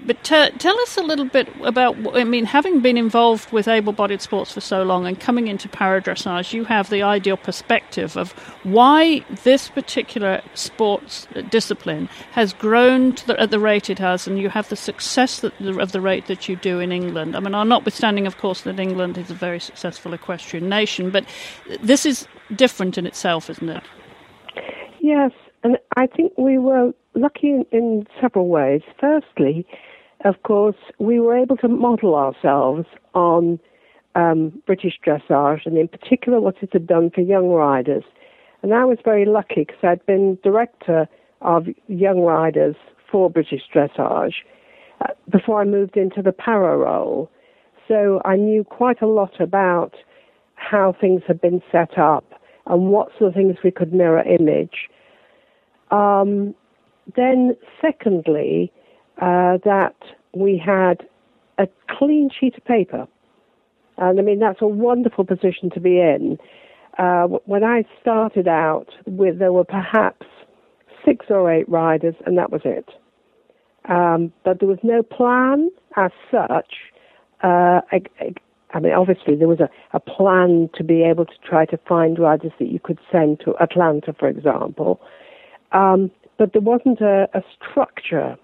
but 0.07 0.23
t- 0.25 0.51
tell 0.59 0.79
us 0.81 0.97
a 0.97 1.03
little 1.03 1.25
bit 1.25 1.49
about. 1.63 1.97
I 2.17 2.25
mean, 2.25 2.45
having 2.45 2.81
been 2.81 2.97
involved 2.97 3.53
with 3.53 3.69
able-bodied 3.69 4.21
sports 4.21 4.53
for 4.53 4.61
so 4.61 4.83
long 4.83 5.07
and 5.07 5.19
coming 5.19 5.49
into 5.49 5.69
paradressage, 5.69 6.53
you 6.53 6.65
have 6.65 6.91
the 6.91 7.03
ideal 7.03 7.37
perspective 7.37 8.17
of 8.17 8.33
why 8.63 9.25
this 9.45 9.69
particular 9.69 10.43
sports 10.55 11.27
uh, 11.35 11.43
discipline 11.43 12.09
has 12.33 12.53
grown 12.53 13.15
the, 13.27 13.39
at 13.41 13.51
the 13.51 13.59
rate 13.59 13.91
it 13.91 13.99
has, 13.99 14.27
and 14.27 14.39
you 14.39 14.49
have 14.49 14.69
the 14.69 14.77
success 14.77 15.41
that, 15.41 15.53
of 15.61 15.93
the 15.93 16.01
rate 16.01 16.27
that 16.27 16.49
you 16.49 16.57
do 16.57 16.81
in 16.81 16.93
England. 16.93 17.37
I 17.37 17.41
mean, 17.41 17.53
notwithstanding, 17.69 18.27
of 18.27 18.39
course, 18.39 18.63
that 18.63 18.79
England 18.79 19.19
is 19.19 19.31
a 19.31 19.35
very 19.35 19.61
successful 19.61 20.13
equestrian 20.15 20.69
nation, 20.69 21.11
but 21.11 21.25
this 21.81 22.07
is 22.07 22.27
different 22.55 22.99
in 22.99 23.07
itself, 23.07 23.51
isn't 23.51 23.69
it? 23.69 23.85
Yes, 25.01 25.33
and 25.63 25.79
I 25.97 26.07
think 26.07 26.33
we 26.37 26.59
were 26.59 26.93
lucky 27.15 27.51
in, 27.51 27.67
in 27.71 28.07
several 28.21 28.49
ways. 28.49 28.83
Firstly, 29.01 29.67
of 30.25 30.43
course, 30.43 30.77
we 30.99 31.21
were 31.21 31.37
able 31.37 31.57
to 31.59 31.69
model 31.69 32.15
ourselves 32.15 32.87
on 33.15 33.59
um, 34.15 34.63
British 34.67 34.99
dressage, 35.05 35.67
and 35.67 35.77
in 35.77 35.89
particular 35.89 36.41
what 36.41 36.57
it 36.63 36.71
had 36.73 36.87
done 36.87 37.11
for 37.11 37.21
young 37.21 37.49
riders. 37.49 38.05
And 38.63 38.75
I 38.75 38.85
was 38.85 38.99
very 39.05 39.25
lucky 39.25 39.65
because 39.65 39.83
I'd 39.83 40.07
been 40.07 40.39
director 40.43 41.09
of 41.41 41.67
young 41.89 42.21
riders 42.21 42.77
for 43.11 43.29
British 43.29 43.63
dressage 43.75 44.35
uh, 45.01 45.13
before 45.29 45.61
I 45.61 45.65
moved 45.65 45.97
into 45.97 46.23
the 46.23 46.33
para 46.33 46.77
role. 46.77 47.31
So 47.89 48.23
I 48.25 48.37
knew 48.37 48.63
quite 48.65 49.03
a 49.03 49.07
lot 49.07 49.41
about 49.41 49.95
how 50.55 50.95
things 51.01 51.23
had 51.27 51.41
been 51.41 51.61
set 51.73 51.99
up 51.99 52.25
and 52.67 52.89
what 52.91 53.09
sort 53.19 53.29
of 53.29 53.35
things 53.35 53.57
we 53.65 53.73
could 53.73 53.93
mirror 53.93 54.23
image. 54.23 54.89
Um, 55.93 56.55
then, 57.15 57.57
secondly, 57.81 58.73
uh, 59.21 59.59
that 59.65 59.97
we 60.35 60.57
had 60.57 61.07
a 61.59 61.69
clean 61.89 62.31
sheet 62.31 62.57
of 62.57 62.65
paper. 62.65 63.07
And 63.99 64.19
I 64.19 64.23
mean, 64.23 64.39
that's 64.39 64.63
a 64.63 64.67
wonderful 64.67 65.25
position 65.25 65.71
to 65.71 65.81
be 65.81 66.01
in. 66.01 66.39
Uh, 66.99 67.25
when 67.47 67.65
I 67.65 67.85
started 68.01 68.49
out, 68.49 68.89
with, 69.07 69.39
there 69.39 69.53
were 69.53 69.65
perhaps 69.65 70.27
six 71.05 71.27
or 71.29 71.53
eight 71.53 71.69
riders, 71.69 72.15
and 72.27 72.37
that 72.39 72.51
was 72.51 72.63
it. 72.65 72.89
Um, 73.89 74.33
but 74.45 74.61
there 74.61 74.69
was 74.69 74.79
no 74.83 75.03
plan 75.03 75.71
as 75.97 76.11
such. 76.31 76.75
Uh, 77.43 77.81
I, 77.91 78.03
I, 78.73 78.81
mean, 78.81 78.93
obviously, 78.93 79.37
there 79.37 79.49
was 79.49 79.61
a, 79.61 79.69
a 79.93 80.01
plan 80.01 80.71
to 80.75 80.85
be 80.85 81.03
able 81.03 81.27
to 81.27 81.35
try 81.45 81.67
to 81.67 81.79
find 81.89 82.19
riders 82.19 82.53
that 82.59 82.69
you 82.69 82.79
could 82.79 82.99
send 83.11 83.41
to 83.41 83.55
Atlanta, 83.61 84.15
for 84.19 84.29
example. 84.29 85.01
Um, 85.73 86.11
but 86.39 86.53
there 86.53 86.63
wasn't 86.63 87.01
a, 87.01 87.29
a 87.35 87.43
structure. 87.59 88.37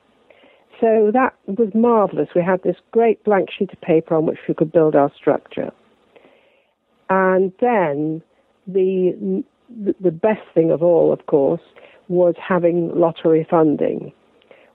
So 0.80 1.10
that 1.12 1.34
was 1.46 1.70
marvelous. 1.74 2.28
We 2.34 2.42
had 2.42 2.62
this 2.62 2.76
great 2.92 3.22
blank 3.24 3.48
sheet 3.56 3.72
of 3.72 3.80
paper 3.80 4.14
on 4.14 4.26
which 4.26 4.38
we 4.46 4.54
could 4.54 4.70
build 4.70 4.94
our 4.94 5.10
structure. 5.14 5.72
And 7.10 7.52
then 7.60 8.22
the 8.66 9.42
the 10.00 10.10
best 10.10 10.40
thing 10.54 10.70
of 10.70 10.82
all, 10.82 11.12
of 11.12 11.26
course, 11.26 11.60
was 12.08 12.34
having 12.38 12.90
lottery 12.98 13.46
funding, 13.50 14.12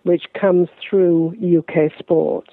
which 0.03 0.25
comes 0.39 0.69
through 0.87 1.33
UK 1.41 1.91
Sport. 1.97 2.47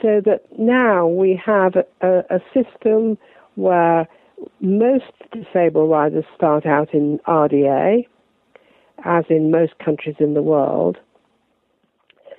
So 0.00 0.22
that 0.24 0.44
now 0.58 1.06
we 1.06 1.40
have 1.44 1.74
a, 2.00 2.22
a 2.30 2.40
system 2.54 3.18
where 3.56 4.06
most 4.60 5.12
disabled 5.32 5.90
riders 5.90 6.24
start 6.34 6.64
out 6.64 6.94
in 6.94 7.18
RDA, 7.26 8.06
as 9.04 9.24
in 9.28 9.50
most 9.50 9.78
countries 9.78 10.16
in 10.18 10.34
the 10.34 10.42
world. 10.42 10.96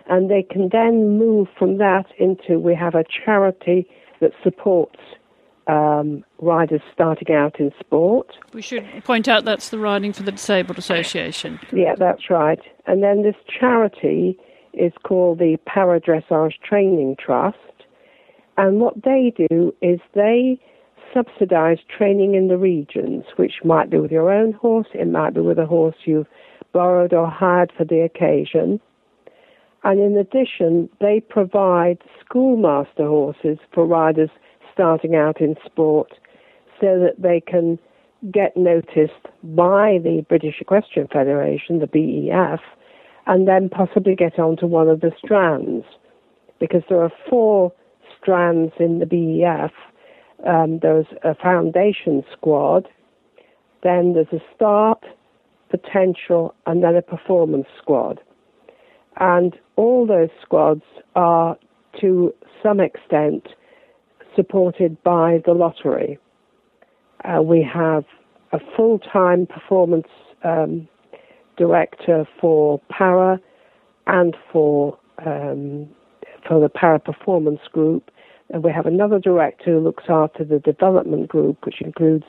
And 0.07 0.29
they 0.29 0.43
can 0.43 0.69
then 0.71 1.17
move 1.17 1.47
from 1.57 1.77
that 1.77 2.05
into 2.17 2.59
we 2.59 2.75
have 2.75 2.95
a 2.95 3.03
charity 3.25 3.87
that 4.21 4.31
supports 4.43 4.99
um, 5.67 6.25
riders 6.39 6.81
starting 6.91 7.33
out 7.35 7.59
in 7.59 7.71
sport. 7.79 8.27
We 8.53 8.61
should 8.61 8.85
point 9.03 9.27
out 9.27 9.45
that's 9.45 9.69
the 9.69 9.77
Riding 9.77 10.13
for 10.13 10.23
the 10.23 10.31
Disabled 10.31 10.79
Association. 10.79 11.59
Yeah, 11.71 11.93
that's 11.95 12.29
right. 12.29 12.59
And 12.87 13.03
then 13.03 13.21
this 13.21 13.35
charity 13.47 14.37
is 14.73 14.93
called 15.03 15.37
the 15.37 15.57
Para 15.67 16.01
Dressage 16.01 16.53
Training 16.67 17.17
Trust. 17.23 17.57
And 18.57 18.79
what 18.79 19.03
they 19.03 19.31
do 19.49 19.73
is 19.81 19.99
they 20.15 20.59
subsidize 21.13 21.77
training 21.95 22.35
in 22.35 22.47
the 22.47 22.57
regions, 22.57 23.25
which 23.35 23.53
might 23.63 23.89
be 23.89 23.97
with 23.97 24.11
your 24.11 24.31
own 24.31 24.53
horse, 24.53 24.87
it 24.93 25.07
might 25.07 25.33
be 25.33 25.41
with 25.41 25.57
a 25.57 25.65
horse 25.65 25.95
you've 26.05 26.27
borrowed 26.73 27.13
or 27.13 27.29
hired 27.29 27.71
for 27.77 27.85
the 27.85 28.01
occasion. 28.01 28.79
And 29.83 29.99
in 29.99 30.17
addition, 30.17 30.89
they 30.99 31.21
provide 31.21 31.99
schoolmaster 32.23 33.07
horses 33.07 33.57
for 33.73 33.85
riders 33.85 34.29
starting 34.73 35.15
out 35.15 35.39
in 35.41 35.55
sport 35.65 36.11
so 36.79 36.99
that 36.99 37.21
they 37.21 37.41
can 37.41 37.79
get 38.31 38.55
noticed 38.57 39.27
by 39.43 39.99
the 40.03 40.25
British 40.27 40.55
Equestrian 40.59 41.07
Federation, 41.07 41.79
the 41.79 41.87
BEF, 41.87 42.59
and 43.27 43.47
then 43.47 43.69
possibly 43.69 44.15
get 44.15 44.37
onto 44.39 44.65
one 44.65 44.89
of 44.89 45.01
the 45.01 45.11
strands. 45.23 45.85
Because 46.59 46.83
there 46.89 47.01
are 47.01 47.11
four 47.29 47.71
strands 48.21 48.73
in 48.79 48.99
the 48.99 49.05
BEF. 49.05 49.71
Um, 50.47 50.79
there's 50.81 51.05
a 51.23 51.35
foundation 51.35 52.23
squad, 52.31 52.87
then 53.83 54.13
there's 54.13 54.31
a 54.31 54.43
start, 54.55 55.03
potential, 55.69 56.53
and 56.65 56.83
then 56.83 56.95
a 56.95 57.01
performance 57.01 57.67
squad. 57.81 58.19
And 59.19 59.57
all 59.75 60.07
those 60.07 60.29
squads 60.41 60.83
are, 61.15 61.57
to 62.01 62.33
some 62.63 62.79
extent, 62.79 63.47
supported 64.35 65.01
by 65.03 65.41
the 65.45 65.53
lottery. 65.53 66.17
Uh, 67.25 67.41
we 67.41 67.61
have 67.61 68.05
a 68.51 68.59
full 68.75 68.99
time 68.99 69.45
performance 69.45 70.07
um, 70.43 70.87
director 71.57 72.27
for 72.39 72.79
para 72.89 73.39
and 74.07 74.35
for 74.51 74.97
um, 75.25 75.87
for 76.47 76.59
the 76.61 76.69
para 76.69 76.99
performance 76.99 77.59
group. 77.71 78.09
And 78.51 78.63
we 78.63 78.71
have 78.71 78.85
another 78.85 79.19
director 79.19 79.73
who 79.73 79.79
looks 79.79 80.05
after 80.09 80.43
the 80.43 80.59
development 80.59 81.27
group, 81.27 81.65
which 81.65 81.81
includes 81.81 82.25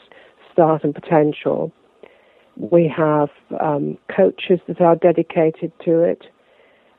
start 0.52 0.84
and 0.84 0.94
potential. 0.94 1.72
We 2.60 2.92
have 2.94 3.30
um, 3.58 3.96
coaches 4.14 4.60
that 4.68 4.80
are 4.82 4.96
dedicated 4.96 5.72
to 5.84 6.02
it, 6.02 6.24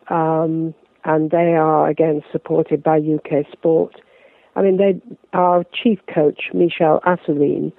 um, 0.09 0.73
and 1.05 1.29
they 1.29 1.53
are 1.55 1.87
again 1.87 2.23
supported 2.31 2.81
by 2.81 2.97
UK 2.97 3.45
Sport. 3.51 4.01
I 4.55 4.63
mean, 4.63 4.77
they, 4.77 4.99
our 5.33 5.63
chief 5.71 5.99
coach, 6.13 6.49
Michel 6.53 6.99
Assouline, 7.05 7.71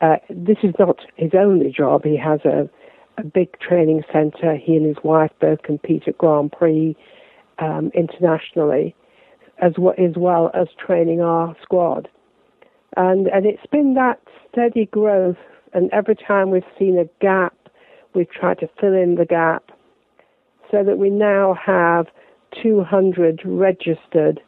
uh, 0.00 0.16
this 0.30 0.58
is 0.62 0.74
not 0.78 1.00
his 1.16 1.32
only 1.36 1.70
job. 1.70 2.04
He 2.04 2.16
has 2.16 2.40
a, 2.44 2.70
a 3.18 3.24
big 3.24 3.58
training 3.58 4.02
centre. 4.12 4.56
He 4.56 4.76
and 4.76 4.86
his 4.86 5.02
wife 5.04 5.32
both 5.40 5.62
compete 5.62 6.04
at 6.06 6.16
Grand 6.16 6.52
Prix 6.52 6.96
um, 7.58 7.90
internationally, 7.94 8.94
as 9.58 9.72
well, 9.76 9.94
as 9.98 10.14
well 10.16 10.50
as 10.54 10.68
training 10.78 11.20
our 11.20 11.54
squad. 11.62 12.08
And 12.96 13.26
and 13.28 13.46
it's 13.46 13.66
been 13.70 13.94
that 13.94 14.20
steady 14.50 14.86
growth. 14.86 15.36
And 15.72 15.90
every 15.92 16.16
time 16.16 16.50
we've 16.50 16.62
seen 16.78 16.98
a 16.98 17.04
gap, 17.24 17.54
we've 18.14 18.30
tried 18.30 18.58
to 18.60 18.68
fill 18.80 18.94
in 18.94 19.14
the 19.16 19.24
gap, 19.24 19.70
so 20.70 20.84
that 20.84 20.98
we 20.98 21.10
now 21.10 21.56
have 21.64 22.06
200 22.62 23.42
registered 23.44 24.40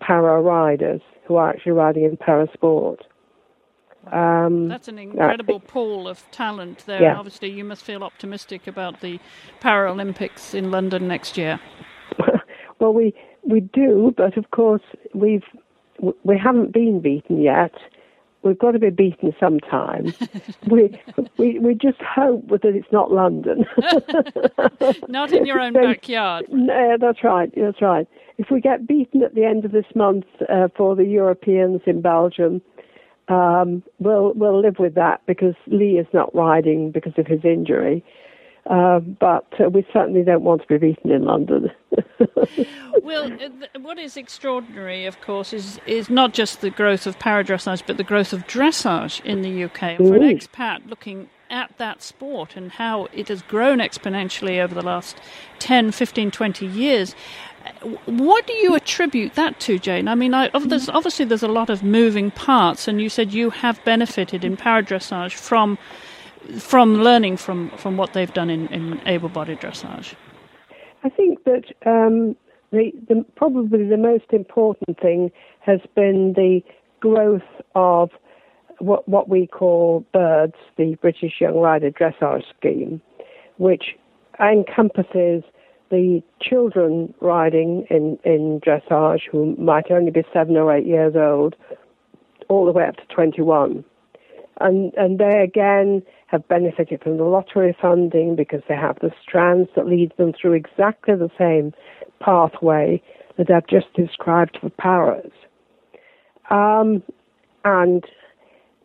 para 0.00 0.40
riders 0.40 1.00
who 1.26 1.36
are 1.36 1.50
actually 1.50 1.72
riding 1.72 2.04
in 2.04 2.16
para 2.16 2.46
sport. 2.52 3.04
Um, 4.10 4.68
That's 4.68 4.88
an 4.88 4.98
incredible 4.98 5.60
pool 5.60 6.08
of 6.08 6.28
talent 6.30 6.84
there. 6.86 7.02
Yeah. 7.02 7.16
Obviously, 7.16 7.50
you 7.50 7.64
must 7.64 7.84
feel 7.84 8.02
optimistic 8.02 8.66
about 8.66 9.00
the 9.00 9.20
Paralympics 9.60 10.54
in 10.54 10.70
London 10.70 11.06
next 11.06 11.36
year. 11.36 11.60
well, 12.78 12.94
we 12.94 13.14
we 13.42 13.60
do, 13.60 14.14
but 14.16 14.36
of 14.36 14.50
course 14.50 14.82
we've 15.14 15.44
we 16.24 16.38
haven't 16.38 16.72
been 16.72 17.00
beaten 17.00 17.42
yet. 17.42 17.74
We've 18.42 18.58
got 18.58 18.72
to 18.72 18.78
be 18.78 18.90
beaten 18.90 19.34
sometime. 19.38 20.14
we, 20.70 20.98
we 21.36 21.58
we 21.58 21.74
just 21.74 22.00
hope 22.00 22.48
that 22.48 22.64
it's 22.64 22.90
not 22.90 23.12
London. 23.12 23.66
not 25.08 25.32
in 25.32 25.44
your 25.44 25.60
own 25.60 25.74
so, 25.74 25.82
backyard. 25.82 26.46
No, 26.50 26.96
that's 26.98 27.22
right. 27.22 27.52
That's 27.54 27.82
right. 27.82 28.08
If 28.38 28.50
we 28.50 28.60
get 28.60 28.86
beaten 28.86 29.22
at 29.22 29.34
the 29.34 29.44
end 29.44 29.66
of 29.66 29.72
this 29.72 29.84
month 29.94 30.24
uh, 30.48 30.68
for 30.74 30.96
the 30.96 31.04
Europeans 31.04 31.82
in 31.86 32.00
Belgium, 32.00 32.62
um, 33.28 33.82
we'll 33.98 34.32
we'll 34.34 34.60
live 34.60 34.78
with 34.78 34.94
that 34.94 35.20
because 35.26 35.54
Lee 35.66 35.98
is 35.98 36.06
not 36.12 36.34
riding 36.34 36.90
because 36.90 37.12
of 37.18 37.26
his 37.26 37.44
injury. 37.44 38.02
Uh, 38.70 39.00
but 39.00 39.46
uh, 39.58 39.68
we 39.68 39.84
certainly 39.92 40.22
don't 40.22 40.44
want 40.44 40.62
to 40.62 40.68
be 40.68 40.78
beaten 40.78 41.10
in 41.10 41.24
London. 41.24 41.72
well, 43.02 43.36
what 43.80 43.98
is 43.98 44.16
extraordinary, 44.16 45.06
of 45.06 45.20
course, 45.20 45.52
is 45.52 45.80
is 45.86 46.08
not 46.08 46.32
just 46.32 46.60
the 46.60 46.70
growth 46.70 47.04
of 47.04 47.18
paradressage, 47.18 47.82
but 47.84 47.96
the 47.96 48.04
growth 48.04 48.32
of 48.32 48.46
dressage 48.46 49.24
in 49.24 49.42
the 49.42 49.64
UK. 49.64 49.82
And 49.82 50.06
for 50.06 50.14
an 50.14 50.22
mm. 50.22 50.40
expat 50.40 50.88
looking 50.88 51.28
at 51.50 51.76
that 51.78 52.00
sport 52.00 52.54
and 52.54 52.70
how 52.70 53.08
it 53.12 53.26
has 53.26 53.42
grown 53.42 53.78
exponentially 53.78 54.62
over 54.62 54.72
the 54.72 54.82
last 54.82 55.16
10, 55.58 55.90
15, 55.90 56.30
20 56.30 56.64
years, 56.64 57.16
what 58.06 58.46
do 58.46 58.52
you 58.52 58.76
attribute 58.76 59.34
that 59.34 59.58
to, 59.58 59.80
Jane? 59.80 60.06
I 60.06 60.14
mean, 60.14 60.32
I, 60.32 60.48
there's, 60.60 60.88
obviously 60.88 61.24
there's 61.24 61.42
a 61.42 61.48
lot 61.48 61.70
of 61.70 61.82
moving 61.82 62.30
parts, 62.30 62.86
and 62.86 63.02
you 63.02 63.08
said 63.08 63.32
you 63.32 63.50
have 63.50 63.84
benefited 63.84 64.44
in 64.44 64.56
paradressage 64.56 65.32
from 65.32 65.76
from 66.58 67.02
learning 67.02 67.36
from, 67.36 67.70
from 67.76 67.96
what 67.96 68.12
they've 68.12 68.32
done 68.32 68.50
in, 68.50 68.66
in 68.68 69.00
able-bodied 69.06 69.60
dressage. 69.60 70.14
I 71.02 71.08
think 71.08 71.44
that 71.44 71.64
um, 71.86 72.36
the, 72.70 72.92
the, 73.08 73.24
probably 73.36 73.88
the 73.88 73.96
most 73.96 74.32
important 74.32 74.98
thing 75.00 75.30
has 75.60 75.80
been 75.94 76.34
the 76.34 76.60
growth 77.00 77.42
of 77.74 78.10
what, 78.78 79.08
what 79.08 79.28
we 79.28 79.46
call 79.46 80.04
BYRDS, 80.14 80.54
the 80.76 80.94
British 80.96 81.34
Young 81.40 81.56
Rider 81.56 81.90
Dressage 81.90 82.44
Scheme, 82.58 83.00
which 83.58 83.96
encompasses 84.38 85.42
the 85.90 86.22
children 86.40 87.12
riding 87.20 87.86
in, 87.90 88.18
in 88.24 88.60
dressage 88.60 89.22
who 89.30 89.56
might 89.56 89.90
only 89.90 90.10
be 90.10 90.22
seven 90.32 90.56
or 90.56 90.74
eight 90.74 90.86
years 90.86 91.14
old, 91.16 91.56
all 92.48 92.64
the 92.64 92.72
way 92.72 92.84
up 92.84 92.96
to 92.96 93.14
21. 93.14 93.84
And, 94.60 94.94
and 94.94 95.18
they 95.18 95.42
again 95.42 96.02
have 96.30 96.46
benefited 96.46 97.02
from 97.02 97.16
the 97.16 97.24
lottery 97.24 97.76
funding 97.80 98.36
because 98.36 98.62
they 98.68 98.76
have 98.76 98.98
the 99.00 99.10
strands 99.20 99.68
that 99.74 99.86
lead 99.86 100.12
them 100.16 100.32
through 100.32 100.52
exactly 100.52 101.14
the 101.16 101.30
same 101.36 101.72
pathway 102.20 103.02
that 103.36 103.50
I've 103.50 103.66
just 103.66 103.92
described 103.94 104.58
for 104.60 104.70
paras. 104.70 105.32
Um, 106.50 107.02
and 107.64 108.04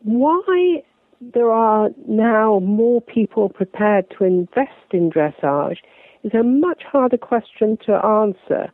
why 0.02 0.82
there 1.20 1.50
are 1.50 1.90
now 2.08 2.58
more 2.60 3.00
people 3.00 3.48
prepared 3.48 4.06
to 4.18 4.24
invest 4.24 4.92
in 4.92 5.10
dressage 5.10 5.78
is 6.24 6.32
a 6.34 6.42
much 6.42 6.82
harder 6.82 7.16
question 7.16 7.78
to 7.86 7.92
answer. 8.04 8.72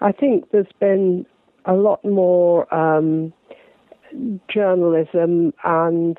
I 0.00 0.12
think 0.12 0.50
there's 0.52 0.66
been 0.78 1.26
a 1.64 1.74
lot 1.74 2.04
more 2.04 2.72
um, 2.72 3.32
journalism 4.48 5.52
and 5.64 6.18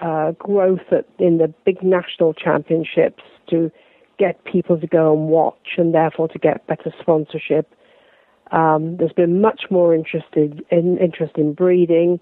uh, 0.00 0.32
growth 0.32 0.92
at, 0.92 1.06
in 1.18 1.38
the 1.38 1.52
big 1.64 1.82
national 1.82 2.34
championships 2.34 3.22
to 3.50 3.70
get 4.18 4.44
people 4.44 4.78
to 4.78 4.86
go 4.86 5.12
and 5.12 5.28
watch 5.28 5.76
and 5.76 5.94
therefore 5.94 6.28
to 6.28 6.38
get 6.38 6.66
better 6.66 6.92
sponsorship. 7.00 7.72
Um, 8.52 8.96
there's 8.98 9.12
been 9.12 9.40
much 9.40 9.64
more 9.70 9.94
interested 9.94 10.64
in 10.70 10.98
interest 10.98 11.34
in 11.36 11.54
breeding. 11.54 12.20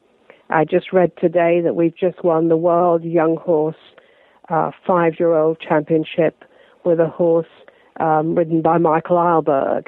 I 0.49 0.65
just 0.65 0.93
read 0.93 1.13
today 1.17 1.61
that 1.63 1.75
we've 1.75 1.97
just 1.97 2.23
won 2.25 2.49
the 2.49 2.57
World 2.57 3.05
Young 3.05 3.37
Horse 3.37 3.77
uh, 4.49 4.71
Five-Year-Old 4.87 5.61
Championship 5.61 6.45
with 6.85 7.01
a 7.01 7.09
horse 7.09 7.47
um, 8.01 8.35
ridden 8.35 8.63
by 8.63 8.79
Michael 8.79 9.17
Eilberg. 9.17 9.87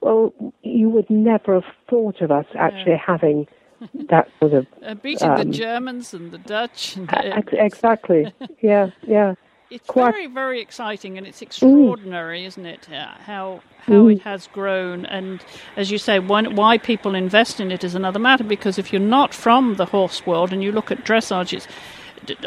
Well, 0.00 0.34
you 0.62 0.90
would 0.90 1.08
never 1.08 1.54
have 1.54 1.72
thought 1.88 2.20
of 2.20 2.30
us 2.30 2.46
actually 2.58 2.92
yeah. 2.92 3.02
having 3.06 3.46
that 3.94 4.28
sort 4.38 4.54
of 4.54 4.66
uh, 4.84 4.94
beating 4.94 5.30
um, 5.30 5.38
the 5.38 5.44
Germans 5.44 6.14
and 6.14 6.30
the 6.30 6.38
Dutch. 6.38 6.96
And 6.96 7.08
exactly. 7.52 8.32
yeah, 8.62 8.90
yeah. 9.02 9.34
It's 9.70 9.86
Quite. 9.86 10.12
very, 10.12 10.26
very 10.26 10.60
exciting, 10.60 11.16
and 11.16 11.26
it's 11.26 11.38
mm. 11.38 11.42
extraordinary, 11.42 12.42
mm. 12.42 12.46
isn't 12.46 12.66
it? 12.66 12.88
Uh, 12.90 13.14
how 13.24 13.62
how 13.78 13.92
mm. 13.92 14.16
it 14.16 14.22
has 14.22 14.46
grown, 14.48 15.06
and 15.06 15.42
as 15.76 15.90
you 15.90 15.98
say, 15.98 16.18
one, 16.18 16.56
why 16.56 16.76
people 16.76 17.14
invest 17.14 17.58
in 17.58 17.72
it 17.72 17.82
is 17.82 17.94
another 17.94 18.18
matter. 18.18 18.44
Because 18.44 18.78
if 18.78 18.92
you're 18.92 19.00
not 19.00 19.32
from 19.32 19.76
the 19.76 19.86
horse 19.86 20.26
world 20.26 20.52
and 20.52 20.62
you 20.62 20.72
look 20.72 20.90
at 20.90 21.04
dressage, 21.04 21.54
it's 21.54 21.66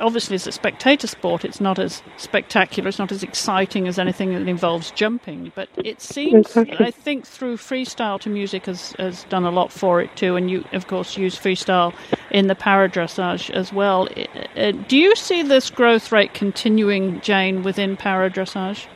obviously 0.01 0.35
as 0.35 0.47
a 0.47 0.51
spectator 0.51 1.07
sport, 1.07 1.45
it's 1.45 1.61
not 1.61 1.79
as 1.79 2.01
spectacular, 2.17 2.89
it's 2.89 2.99
not 2.99 3.11
as 3.11 3.23
exciting 3.23 3.87
as 3.87 3.99
anything 3.99 4.33
that 4.33 4.47
involves 4.47 4.91
jumping. 4.91 5.51
But 5.55 5.69
it 5.77 6.01
seems. 6.01 6.55
I 6.57 6.91
think, 6.91 7.25
through 7.25 7.57
freestyle 7.57 8.19
to 8.21 8.29
music 8.29 8.65
has, 8.65 8.93
has 8.99 9.23
done 9.25 9.43
a 9.43 9.51
lot 9.51 9.71
for 9.71 10.01
it 10.01 10.15
too. 10.15 10.35
And 10.35 10.49
you, 10.49 10.63
of 10.73 10.87
course, 10.87 11.17
use 11.17 11.37
freestyle 11.37 11.93
in 12.31 12.47
the 12.47 12.55
paradressage 12.55 13.49
as 13.51 13.71
well. 13.71 14.07
Uh, 14.55 14.71
do 14.87 14.97
you 14.97 15.15
see 15.15 15.41
this 15.41 15.69
growth 15.69 16.11
rate 16.11 16.33
continuing, 16.33 17.21
Jane, 17.21 17.63
within 17.63 17.97
paradressage? 17.97 18.87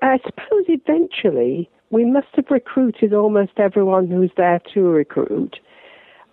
I 0.00 0.18
suppose 0.24 0.64
eventually 0.68 1.68
we 1.90 2.04
must 2.04 2.28
have 2.34 2.46
recruited 2.50 3.12
almost 3.12 3.52
everyone 3.58 4.06
who's 4.08 4.30
there 4.36 4.60
to 4.74 4.80
recruit. 4.80 5.58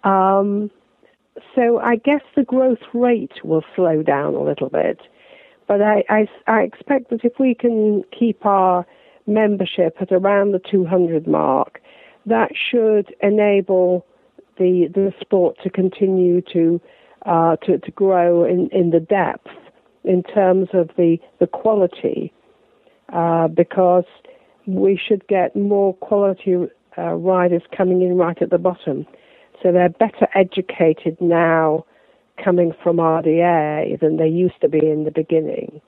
Um, 0.03 0.69
so 1.55 1.79
I 1.79 1.95
guess 1.95 2.21
the 2.35 2.43
growth 2.43 2.79
rate 2.93 3.43
will 3.43 3.63
slow 3.75 4.03
down 4.03 4.35
a 4.35 4.43
little 4.43 4.69
bit. 4.69 4.99
But 5.67 5.81
I, 5.81 6.03
I, 6.09 6.27
I 6.47 6.61
expect 6.61 7.11
that 7.11 7.23
if 7.23 7.33
we 7.39 7.53
can 7.53 8.03
keep 8.17 8.45
our 8.45 8.85
membership 9.27 9.95
at 10.01 10.11
around 10.11 10.51
the 10.51 10.59
200 10.59 11.27
mark, 11.27 11.81
that 12.25 12.51
should 12.55 13.15
enable 13.21 14.05
the 14.57 14.89
the 14.93 15.13
sport 15.21 15.57
to 15.63 15.69
continue 15.69 16.41
to 16.53 16.81
uh, 17.25 17.55
to, 17.57 17.77
to 17.79 17.91
grow 17.91 18.43
in, 18.43 18.69
in 18.71 18.89
the 18.89 18.99
depth 18.99 19.49
in 20.03 20.23
terms 20.23 20.69
of 20.73 20.89
the 20.97 21.17
the 21.39 21.47
quality, 21.47 22.33
uh, 23.13 23.47
because 23.47 24.05
we 24.65 24.97
should 24.97 25.25
get 25.27 25.55
more 25.55 25.93
quality 25.95 26.55
uh, 26.97 27.13
riders 27.13 27.63
coming 27.75 28.01
in 28.01 28.17
right 28.17 28.41
at 28.41 28.49
the 28.49 28.57
bottom. 28.57 29.05
So 29.61 29.71
they're 29.71 29.89
better 29.89 30.27
educated 30.35 31.17
now 31.19 31.85
coming 32.43 32.73
from 32.81 32.97
RDA 32.97 33.99
than 33.99 34.17
they 34.17 34.27
used 34.27 34.59
to 34.61 34.69
be 34.69 34.79
in 34.79 35.03
the 35.03 35.11
beginning. 35.11 35.81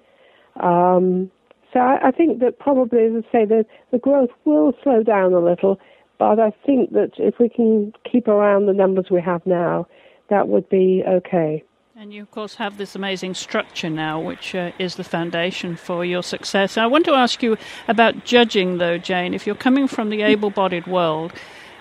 Um, 0.62 1.32
so 1.72 1.80
I, 1.80 2.10
I, 2.10 2.12
think 2.12 2.40
that 2.40 2.60
probably, 2.60 3.06
as 3.06 3.24
I 3.30 3.32
say, 3.32 3.46
the, 3.46 3.66
the 3.92 3.98
growth 3.98 4.32
will 4.44 4.74
slow 4.84 5.02
down 5.04 5.34
a 5.34 5.40
little, 5.40 5.80
but 6.20 6.40
I 6.40 6.52
think 6.66 6.92
that 6.92 7.12
if 7.18 7.36
we 7.40 7.48
can 7.48 7.94
keep 8.10 8.28
around 8.28 8.66
the 8.66 8.74
numbers 8.74 9.06
we 9.10 9.22
have 9.22 9.46
now, 9.46 9.88
that 10.30 10.50
would 10.50 10.68
be 10.68 11.04
okay. 11.08 11.64
And 11.96 12.14
you, 12.14 12.24
of 12.24 12.32
course, 12.32 12.56
have 12.56 12.78
this 12.78 12.96
amazing 12.96 13.36
structure 13.36 13.90
now, 13.90 14.20
which 14.20 14.56
uh, 14.56 14.72
is 14.80 14.96
the 14.96 15.04
foundation 15.04 15.76
for 15.76 16.04
your 16.04 16.24
success. 16.24 16.78
I 16.78 16.88
want 16.88 17.06
to 17.06 17.12
ask 17.12 17.44
you 17.44 17.58
about 17.88 18.26
judging, 18.26 18.78
though, 18.78 18.98
Jane. 18.98 19.34
If 19.34 19.46
you're 19.46 19.56
coming 19.56 19.88
from 19.88 20.10
the 20.10 20.22
able 20.24 20.50
bodied 20.50 20.88
world 20.88 21.32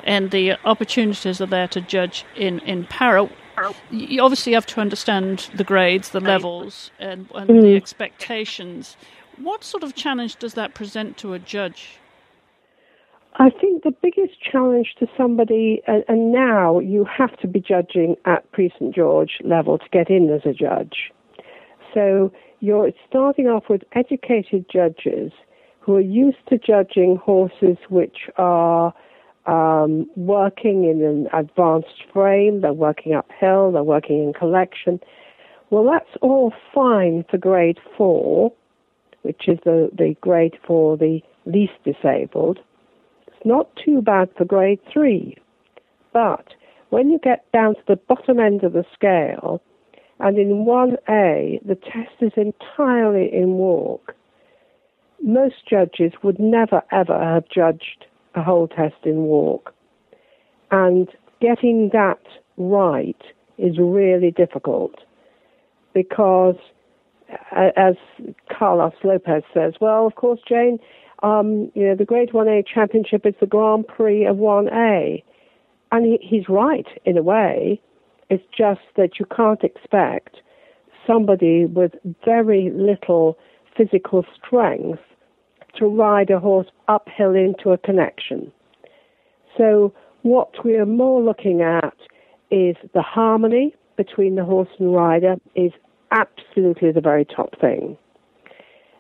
and 0.05 0.31
the 0.31 0.53
opportunities 0.65 1.41
are 1.41 1.47
there 1.47 1.69
to 1.69 1.81
judge 1.81 2.25
in, 2.37 2.61
in 2.61 2.85
para, 2.85 3.29
you 3.91 4.23
obviously 4.23 4.53
have 4.53 4.67
to 4.67 4.81
understand 4.81 5.51
the 5.55 5.65
grades, 5.65 6.11
the 6.11 6.21
levels, 6.21 6.91
and, 6.99 7.29
and 7.35 7.51
mm. 7.51 7.63
the 7.63 7.77
expectations. 7.77 8.97
What 9.37 9.65
sort 9.65 9.83
of 9.83 9.95
challenge 9.95 10.37
does 10.37 10.55
that 10.55 10.75
present 10.75 11.17
to 11.19 11.35
a 11.35 11.39
judge? 11.39 11.99
I 13.37 13.49
think 13.51 13.85
the 13.85 13.95
biggest 14.03 14.41
challenge 14.41 14.95
to 14.99 15.07
somebody, 15.17 15.83
and, 15.87 16.05
and 16.09 16.33
now 16.33 16.79
you 16.79 17.05
have 17.05 17.37
to 17.39 17.47
be 17.47 17.61
judging 17.61 18.17
at 18.25 18.51
Prix 18.53 18.73
St 18.79 18.95
George 18.95 19.39
level 19.45 19.79
to 19.79 19.89
get 19.93 20.11
in 20.11 20.31
as 20.31 20.43
a 20.45 20.53
judge. 20.53 21.13
So 21.95 22.33
you're 22.61 22.91
starting 23.09 23.47
off 23.47 23.65
with 23.69 23.83
educated 23.93 24.67
judges 24.71 25.33
who 25.81 25.97
are 25.97 26.01
used 26.01 26.39
to 26.49 26.59
judging 26.59 27.17
horses 27.17 27.79
which 27.89 28.29
are 28.37 28.93
um, 29.47 30.09
working 30.17 30.85
in 30.85 31.03
an 31.03 31.29
advanced 31.33 32.05
frame, 32.13 32.61
they're 32.61 32.73
working 32.73 33.15
uphill, 33.15 33.73
they're 33.73 33.83
working 33.83 34.23
in 34.23 34.33
collection. 34.33 35.01
Well, 35.71 35.85
that's 35.85 36.17
all 36.21 36.53
fine 36.75 37.25
for 37.31 37.39
grade 37.39 37.79
four, 37.97 38.53
which 39.23 39.49
is 39.49 39.59
the, 39.65 39.91
the 39.97 40.15
grade 40.21 40.59
for 40.67 40.97
the 40.97 41.21
least 41.47 41.73
disabled 41.85 42.59
It's 43.27 43.47
not 43.47 43.69
too 43.77 44.03
bad 44.03 44.31
for 44.37 44.45
grade 44.45 44.81
three. 44.93 45.37
But 46.13 46.47
when 46.91 47.11
you 47.11 47.19
get 47.19 47.51
down 47.53 47.75
to 47.77 47.81
the 47.87 47.97
bottom 47.97 48.41
end 48.41 48.65
of 48.65 48.73
the 48.73 48.85
scale, 48.93 49.63
and 50.19 50.37
in 50.37 50.67
1A, 50.67 51.67
the 51.67 51.77
test 51.77 52.13
is 52.21 52.33
entirely 52.37 53.33
in 53.33 53.53
walk, 53.53 54.15
most 55.23 55.67
judges 55.69 56.13
would 56.23 56.39
never 56.39 56.83
ever 56.91 57.19
have 57.19 57.49
judged 57.49 58.07
a 58.35 58.43
whole 58.43 58.69
test 58.69 58.97
in 59.05 59.23
walk. 59.23 59.75
And 60.71 61.09
getting 61.41 61.91
that 61.93 62.21
right 62.57 63.21
is 63.59 63.79
really 63.79 64.31
difficult 64.31 64.95
because, 65.93 66.57
as 67.53 67.95
Carlos 68.57 68.95
Lopez 69.03 69.43
says, 69.53 69.75
well, 69.81 70.07
of 70.07 70.15
course, 70.15 70.41
Jane, 70.49 70.79
um, 71.23 71.71
you 71.75 71.87
know, 71.87 71.95
the 71.95 72.05
Grade 72.05 72.31
1A 72.33 72.65
Championship 72.67 73.27
is 73.27 73.35
the 73.41 73.47
Grand 73.47 73.87
Prix 73.87 74.25
of 74.25 74.37
1A. 74.37 75.23
And 75.93 76.07
he, 76.07 76.19
he's 76.23 76.49
right 76.49 76.87
in 77.05 77.19
a 77.19 77.23
way. 77.23 77.81
It's 78.31 78.45
just 78.57 78.81
that 78.97 79.19
you 79.19 79.27
can't 79.27 79.63
expect 79.65 80.37
somebody 81.07 81.67
with 81.67 81.93
very 82.25 82.71
little 82.73 83.37
physical 83.77 84.25
strength 84.37 85.01
to 85.79 85.87
ride 85.87 86.31
a 86.31 86.39
horse 86.39 86.67
uphill 86.89 87.35
into 87.35 87.71
a 87.71 87.79
connection. 87.79 88.53
So, 89.57 89.93
what 90.23 90.65
we 90.65 90.77
are 90.77 90.87
more 90.87 91.23
looking 91.23 91.63
at 91.63 91.97
is 92.51 92.77
the 92.95 93.03
harmony 93.03 93.75
between 93.97 94.35
the 94.35 94.45
horse 94.45 94.69
and 94.79 94.95
rider 94.95 95.37
is 95.55 95.73
absolutely 96.11 96.93
the 96.93 97.01
very 97.01 97.25
top 97.25 97.59
thing. 97.61 97.97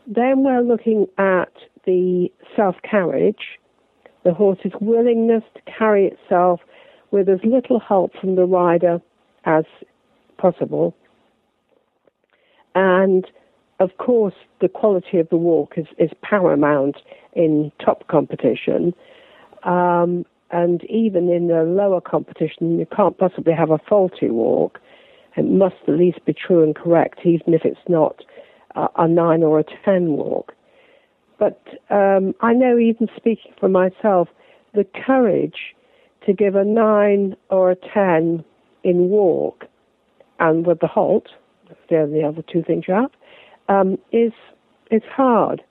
Then 0.07 0.45
we're 0.45 0.63
looking 0.63 1.07
at 1.19 1.53
the 1.85 2.29
self 2.57 2.77
carriage, 2.89 3.59
the 4.25 4.35
horse's 4.35 4.73
willingness 4.81 5.43
to 5.55 5.61
carry 5.79 6.07
itself 6.07 6.61
with 7.11 7.29
as 7.29 7.41
little 7.45 7.81
help 7.81 8.13
from 8.21 8.37
the 8.37 8.45
rider 8.45 9.01
as 9.45 9.65
possible. 10.39 10.95
And 12.75 13.27
of 13.81 13.97
course, 13.97 14.35
the 14.61 14.69
quality 14.69 15.19
of 15.19 15.29
the 15.31 15.37
walk 15.37 15.75
is, 15.77 15.87
is 15.99 16.11
paramount 16.23 16.99
in 17.33 17.73
top 17.85 18.07
competition. 18.09 18.95
Um, 19.65 20.25
and 20.51 20.85
even 20.85 21.31
in 21.31 21.49
the 21.49 21.63
lower 21.63 22.01
competition, 22.01 22.79
you 22.79 22.87
can't 22.95 23.17
possibly 23.17 23.55
have 23.55 23.71
a 23.71 23.79
faulty 23.89 24.31
walk. 24.31 24.79
It 25.37 25.47
must 25.47 25.77
at 25.89 25.95
least 25.95 26.25
be 26.27 26.35
true 26.35 26.63
and 26.63 26.75
correct, 26.77 27.21
even 27.25 27.55
if 27.55 27.65
it's 27.65 27.81
not 27.89 28.23
a, 28.75 28.89
a 28.99 29.09
nine 29.09 29.43
or 29.43 29.59
a 29.61 29.65
ten 29.85 30.13
walk. 30.13 30.55
But 31.39 31.63
um, 31.89 32.35
I 32.41 32.53
know, 32.53 32.77
even 32.79 33.09
speaking 33.17 33.53
for 33.59 33.69
myself, 33.69 34.29
the 34.75 34.85
courage 35.07 35.75
to 36.27 36.35
give 36.35 36.55
a 36.55 36.65
nine 36.65 37.35
or 37.49 37.71
a 37.71 37.77
ten 37.77 38.45
in 38.85 39.09
walk 39.09 39.65
and 40.39 40.67
with 40.67 40.81
the 40.81 40.87
halt, 40.87 41.29
they're 41.89 42.07
the 42.07 42.25
other 42.25 42.43
two 42.43 42.63
things 42.63 42.85
you 42.89 42.95
have, 42.95 43.11
um, 43.71 43.97
is 44.13 44.33
hard. 45.11 45.63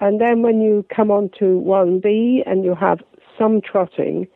And 0.00 0.20
then 0.20 0.42
when 0.42 0.60
you 0.60 0.84
come 0.94 1.10
on 1.10 1.30
to 1.38 1.44
1B 1.44 2.42
and 2.46 2.64
you 2.64 2.74
have 2.74 3.00
some 3.38 3.60
trotting, 3.60 4.28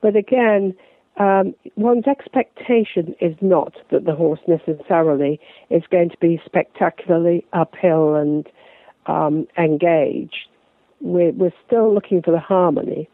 but 0.00 0.16
again, 0.16 0.74
um, 1.18 1.54
one's 1.76 2.06
expectation 2.06 3.14
is 3.20 3.36
not 3.42 3.74
that 3.90 4.06
the 4.06 4.14
horse 4.14 4.40
necessarily 4.48 5.38
is 5.68 5.82
going 5.90 6.08
to 6.08 6.16
be 6.18 6.40
spectacularly 6.46 7.44
uphill 7.52 8.14
and 8.14 8.48
um, 9.06 9.46
engaged, 9.58 10.48
we're, 11.00 11.32
we're 11.32 11.52
still 11.66 11.92
looking 11.92 12.22
for 12.22 12.30
the 12.30 12.40
harmony. 12.40 13.08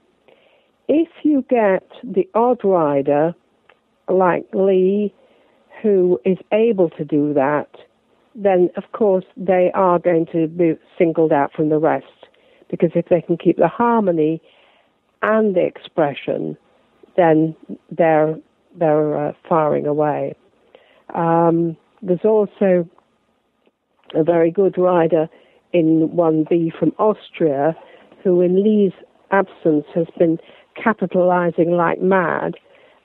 If 0.89 1.09
you 1.25 1.45
get 1.49 1.89
the 2.05 2.29
odd 2.35 2.61
rider 2.63 3.35
like 4.09 4.47
Lee, 4.53 5.13
who 5.83 6.21
is 6.25 6.39
able 6.53 6.91
to 6.91 7.05
do 7.05 7.35
that, 7.35 7.69
then 8.37 8.71
of 8.77 8.85
course 8.93 9.25
they 9.37 9.71
are 9.75 9.99
going 9.99 10.27
to 10.33 10.47
be 10.47 10.75
singled 10.99 11.33
out 11.33 11.53
from 11.53 11.69
the 11.71 11.79
rest. 11.79 12.07
Because 12.71 12.91
if 12.95 13.07
they 13.09 13.21
can 13.21 13.37
keep 13.37 13.57
the 13.57 13.69
harmony 13.69 14.43
and 15.23 15.55
the 15.55 15.65
expression, 15.65 16.57
then 17.17 17.57
they're 17.91 18.37
they're 18.79 19.29
uh, 19.29 19.33
firing 19.49 19.87
away. 19.87 20.35
Um, 21.15 21.77
there's 22.03 22.25
also 22.25 22.89
a 24.15 24.23
very 24.23 24.51
good 24.51 24.77
rider 24.77 25.29
in 25.73 26.11
1B 26.15 26.79
from 26.79 26.93
Austria, 26.99 27.75
who 28.23 28.41
in 28.43 28.63
Lee's 28.63 28.93
absence 29.31 29.87
has 29.95 30.07
been 30.19 30.39
capitalizing 30.83 31.71
like 31.71 32.01
mad 32.01 32.55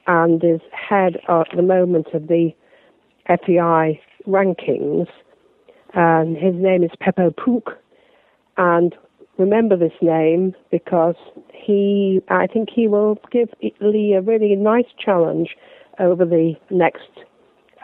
and 0.07 0.43
is 0.43 0.59
head 0.71 1.17
at 1.29 1.47
the 1.55 1.61
moment 1.61 2.07
of 2.13 2.27
the 2.27 2.51
FEI 3.27 4.01
rankings. 4.27 5.07
And 5.93 6.37
his 6.37 6.55
name 6.55 6.83
is 6.83 6.91
Pepo 7.01 7.33
Puch. 7.35 7.73
And 8.57 8.95
remember 9.37 9.75
this 9.75 9.93
name 10.01 10.53
because 10.71 11.15
he, 11.53 12.21
I 12.29 12.47
think 12.47 12.69
he 12.73 12.87
will 12.87 13.17
give 13.31 13.49
Lee 13.79 14.13
a 14.13 14.21
really 14.21 14.55
nice 14.55 14.85
challenge 15.03 15.55
over 15.99 16.25
the 16.25 16.53
next 16.69 17.09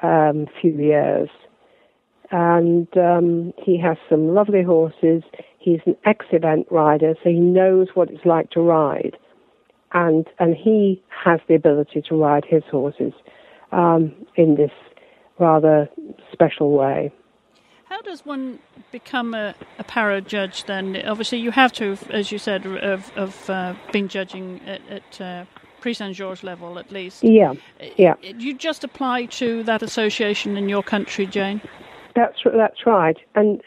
um, 0.02 0.48
few 0.62 0.72
years 0.72 1.30
and 2.32 2.88
um, 2.98 3.54
he 3.58 3.80
has 3.80 3.98
some 4.10 4.34
lovely 4.34 4.64
horses. 4.64 5.24
He's 5.60 5.80
an 5.86 5.96
ex-event 6.06 6.68
rider, 6.70 7.14
so 7.24 7.30
he 7.30 7.40
knows 7.40 7.88
what 7.94 8.10
it's 8.10 8.26
like 8.26 8.50
to 8.52 8.62
ride, 8.62 9.18
and 9.94 10.28
and 10.40 10.56
he 10.56 11.02
has 11.24 11.40
the 11.48 11.56
ability 11.56 12.04
to 12.10 12.16
ride 12.16 12.46
his 12.48 12.64
horses 12.70 13.14
um, 13.72 14.14
in 14.36 14.56
this 14.56 14.72
rather 15.40 15.90
special 16.32 16.72
way. 16.72 17.12
How 17.86 18.02
does 18.02 18.26
one 18.26 18.60
become 18.92 19.34
a, 19.34 19.56
a 19.80 19.84
para 19.84 20.20
judge 20.20 20.66
then? 20.66 21.02
Obviously, 21.06 21.40
you 21.40 21.52
have 21.52 21.72
to, 21.74 21.98
as 22.10 22.32
you 22.32 22.38
said, 22.38 22.66
of, 22.66 23.12
of 23.16 23.50
uh, 23.50 23.76
been 23.94 24.10
judging 24.10 24.60
at, 24.66 24.82
at 24.90 25.22
uh, 25.22 25.46
Prix 25.80 25.94
Saint 25.96 26.16
George 26.16 26.44
level 26.44 26.80
at 26.80 26.92
least. 26.92 27.24
Yeah, 27.24 27.54
yeah. 27.96 28.16
You 28.22 28.54
just 28.54 28.84
apply 28.84 29.26
to 29.26 29.64
that 29.64 29.82
association 29.82 30.58
in 30.58 30.68
your 30.68 30.84
country, 30.84 31.26
Jane. 31.26 31.62
That's 32.14 32.38
that's 32.44 32.86
right, 32.86 33.18
and 33.36 33.62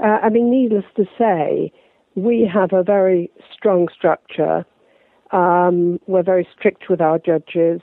uh, 0.00 0.18
I 0.22 0.28
mean, 0.28 0.50
needless 0.50 0.84
to 0.96 1.04
say, 1.18 1.72
we 2.14 2.48
have 2.52 2.72
a 2.72 2.82
very 2.82 3.30
strong 3.52 3.88
structure. 3.94 4.64
Um, 5.32 5.98
we're 6.06 6.22
very 6.22 6.46
strict 6.56 6.88
with 6.88 7.00
our 7.00 7.18
judges. 7.18 7.80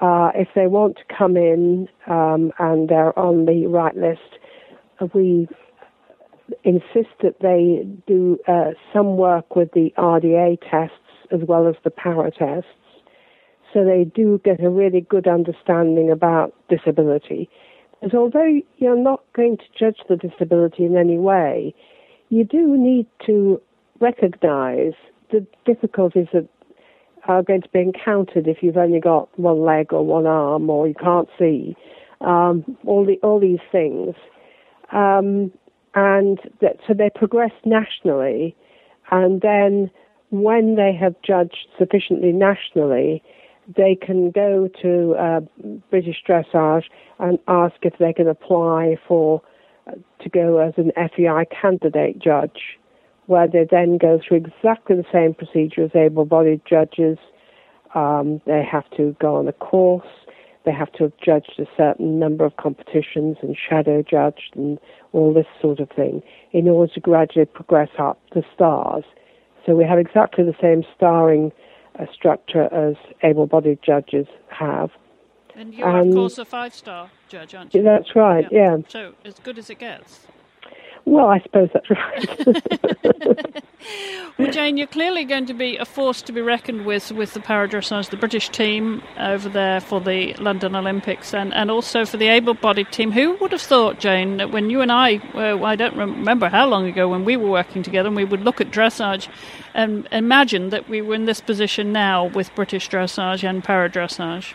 Uh, 0.00 0.30
if 0.34 0.48
they 0.54 0.66
want 0.66 0.96
to 0.96 1.14
come 1.16 1.36
in 1.36 1.88
um, 2.06 2.52
and 2.58 2.88
they're 2.88 3.18
on 3.18 3.46
the 3.46 3.66
right 3.66 3.96
list, 3.96 4.38
we 5.14 5.48
insist 6.64 7.14
that 7.22 7.40
they 7.40 7.84
do 8.06 8.38
uh, 8.46 8.70
some 8.92 9.16
work 9.16 9.56
with 9.56 9.72
the 9.72 9.92
RDA 9.98 10.58
tests 10.70 10.94
as 11.32 11.40
well 11.46 11.66
as 11.66 11.74
the 11.84 11.90
para 11.90 12.30
tests. 12.30 12.68
so 13.72 13.84
they 13.84 14.04
do 14.04 14.40
get 14.44 14.62
a 14.62 14.70
really 14.70 15.00
good 15.02 15.26
understanding 15.26 16.10
about 16.10 16.54
disability. 16.68 17.50
Because 18.00 18.14
although 18.14 18.60
you're 18.78 18.96
not 18.96 19.22
going 19.34 19.58
to 19.58 19.64
judge 19.78 19.98
the 20.08 20.16
disability 20.16 20.84
in 20.84 20.96
any 20.96 21.18
way, 21.18 21.74
you 22.30 22.44
do 22.44 22.76
need 22.76 23.06
to 23.26 23.60
recognize 24.00 24.94
the 25.30 25.46
difficulties 25.66 26.28
that 26.32 26.48
are 27.28 27.42
going 27.42 27.62
to 27.62 27.68
be 27.68 27.80
encountered 27.80 28.48
if 28.48 28.58
you've 28.62 28.76
only 28.76 29.00
got 29.00 29.28
one 29.38 29.60
leg 29.60 29.92
or 29.92 30.04
one 30.04 30.26
arm 30.26 30.68
or 30.68 30.88
you 30.88 30.94
can't 30.94 31.28
see. 31.38 31.76
Um, 32.20 32.76
all 32.84 33.06
the 33.06 33.16
all 33.22 33.38
these 33.38 33.60
things, 33.70 34.16
um, 34.92 35.52
and 35.94 36.40
that, 36.60 36.78
so 36.86 36.94
they 36.94 37.10
progress 37.14 37.52
nationally, 37.64 38.56
and 39.12 39.40
then 39.40 39.88
when 40.30 40.74
they 40.74 40.92
have 41.00 41.14
judged 41.22 41.68
sufficiently 41.78 42.32
nationally, 42.32 43.22
they 43.76 43.94
can 43.94 44.30
go 44.30 44.68
to 44.82 45.14
uh, 45.14 45.40
British 45.90 46.16
Dressage 46.28 46.84
and 47.18 47.38
ask 47.46 47.74
if 47.82 47.94
they 47.98 48.12
can 48.12 48.26
apply 48.26 48.96
for 49.06 49.40
uh, 49.86 49.92
to 50.22 50.28
go 50.28 50.58
as 50.58 50.74
an 50.76 50.90
FEI 50.96 51.44
candidate 51.60 52.18
judge, 52.18 52.78
where 53.28 53.46
they 53.46 53.66
then 53.70 53.98
go 53.98 54.18
through 54.26 54.38
exactly 54.38 54.96
the 54.96 55.04
same 55.12 55.34
procedure 55.34 55.84
as 55.84 55.90
able-bodied 55.94 56.62
judges. 56.66 57.18
Um, 57.94 58.40
they 58.46 58.64
have 58.64 58.88
to 58.96 59.14
go 59.20 59.36
on 59.36 59.46
a 59.46 59.52
course. 59.52 60.08
They 60.64 60.72
have 60.72 60.90
to 60.92 61.04
have 61.04 61.12
judged 61.22 61.52
a 61.58 61.66
certain 61.76 62.18
number 62.18 62.46
of 62.46 62.56
competitions 62.56 63.36
and 63.42 63.54
shadow 63.54 64.02
judged 64.02 64.54
and 64.54 64.78
all 65.12 65.34
this 65.34 65.46
sort 65.60 65.78
of 65.78 65.90
thing 65.90 66.22
in 66.52 66.68
order 66.68 66.90
to 66.94 67.00
gradually 67.00 67.44
progress 67.44 67.90
up 67.98 68.18
the 68.34 68.42
stars. 68.54 69.04
So 69.66 69.74
we 69.74 69.84
have 69.84 69.98
exactly 69.98 70.44
the 70.44 70.56
same 70.58 70.82
starring 70.96 71.52
uh, 71.98 72.06
structure 72.10 72.72
as 72.72 72.94
able-bodied 73.22 73.80
judges 73.82 74.26
have. 74.48 74.88
And 75.54 75.74
you're, 75.74 75.86
of 75.86 76.14
course, 76.14 76.38
a 76.38 76.46
five-star 76.46 77.10
judge, 77.28 77.54
aren't 77.54 77.74
you? 77.74 77.82
That's 77.82 78.16
right, 78.16 78.46
yeah. 78.50 78.76
yeah. 78.76 78.82
So 78.88 79.14
as 79.26 79.34
good 79.38 79.58
as 79.58 79.68
it 79.68 79.80
gets. 79.80 80.20
Well, 81.10 81.30
I 81.30 81.40
suppose 81.40 81.70
that's 81.72 81.88
right. 81.88 83.64
well, 84.38 84.50
Jane, 84.50 84.76
you're 84.76 84.86
clearly 84.86 85.24
going 85.24 85.46
to 85.46 85.54
be 85.54 85.78
a 85.78 85.86
force 85.86 86.20
to 86.20 86.32
be 86.32 86.42
reckoned 86.42 86.84
with 86.84 87.10
with 87.12 87.32
the 87.32 87.40
paradressage, 87.40 88.10
the 88.10 88.18
British 88.18 88.50
team 88.50 89.02
over 89.18 89.48
there 89.48 89.80
for 89.80 90.02
the 90.02 90.34
London 90.34 90.76
Olympics, 90.76 91.32
and, 91.32 91.54
and 91.54 91.70
also 91.70 92.04
for 92.04 92.18
the 92.18 92.28
able-bodied 92.28 92.92
team. 92.92 93.10
Who 93.12 93.38
would 93.40 93.52
have 93.52 93.62
thought, 93.62 93.98
Jane, 93.98 94.36
that 94.36 94.50
when 94.50 94.68
you 94.68 94.82
and 94.82 94.92
I, 94.92 95.22
I 95.34 95.76
don't 95.76 95.96
remember 95.96 96.50
how 96.50 96.66
long 96.66 96.86
ago, 96.86 97.08
when 97.08 97.24
we 97.24 97.38
were 97.38 97.48
working 97.48 97.82
together, 97.82 98.08
and 98.08 98.16
we 98.16 98.26
would 98.26 98.42
look 98.42 98.60
at 98.60 98.70
dressage 98.70 99.28
and 99.72 100.06
imagine 100.12 100.68
that 100.68 100.90
we 100.90 101.00
were 101.00 101.14
in 101.14 101.24
this 101.24 101.40
position 101.40 101.90
now 101.90 102.26
with 102.26 102.54
British 102.54 102.90
dressage 102.90 103.48
and 103.48 103.64
paradressage? 103.64 104.52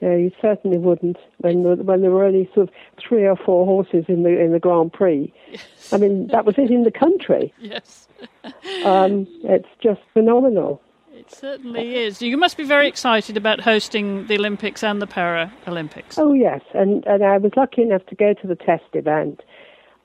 Yeah, 0.00 0.14
you 0.14 0.30
certainly 0.40 0.78
wouldn't 0.78 1.16
when 1.38 1.64
when 1.84 2.02
there 2.02 2.10
were 2.10 2.24
only 2.24 2.48
sort 2.54 2.68
of 2.68 2.74
three 3.00 3.26
or 3.26 3.36
four 3.36 3.66
horses 3.66 4.04
in 4.06 4.22
the 4.22 4.40
in 4.40 4.52
the 4.52 4.60
Grand 4.60 4.92
Prix. 4.92 5.32
Yes. 5.50 5.92
I 5.92 5.96
mean, 5.96 6.28
that 6.28 6.44
was 6.44 6.54
it 6.56 6.70
in 6.70 6.84
the 6.84 6.92
country. 6.92 7.52
Yes, 7.60 8.08
um, 8.84 9.26
it's 9.44 9.68
just 9.82 10.00
phenomenal. 10.12 10.80
It 11.12 11.32
certainly 11.32 11.96
is. 11.96 12.22
You 12.22 12.36
must 12.36 12.56
be 12.56 12.64
very 12.64 12.86
excited 12.86 13.36
about 13.36 13.60
hosting 13.60 14.26
the 14.28 14.36
Olympics 14.36 14.84
and 14.84 15.02
the 15.02 15.06
Paralympics. 15.06 16.16
Oh 16.16 16.32
yes, 16.32 16.60
and 16.74 17.04
and 17.06 17.24
I 17.24 17.38
was 17.38 17.52
lucky 17.56 17.82
enough 17.82 18.06
to 18.06 18.14
go 18.14 18.34
to 18.34 18.46
the 18.46 18.54
test 18.54 18.84
event, 18.92 19.42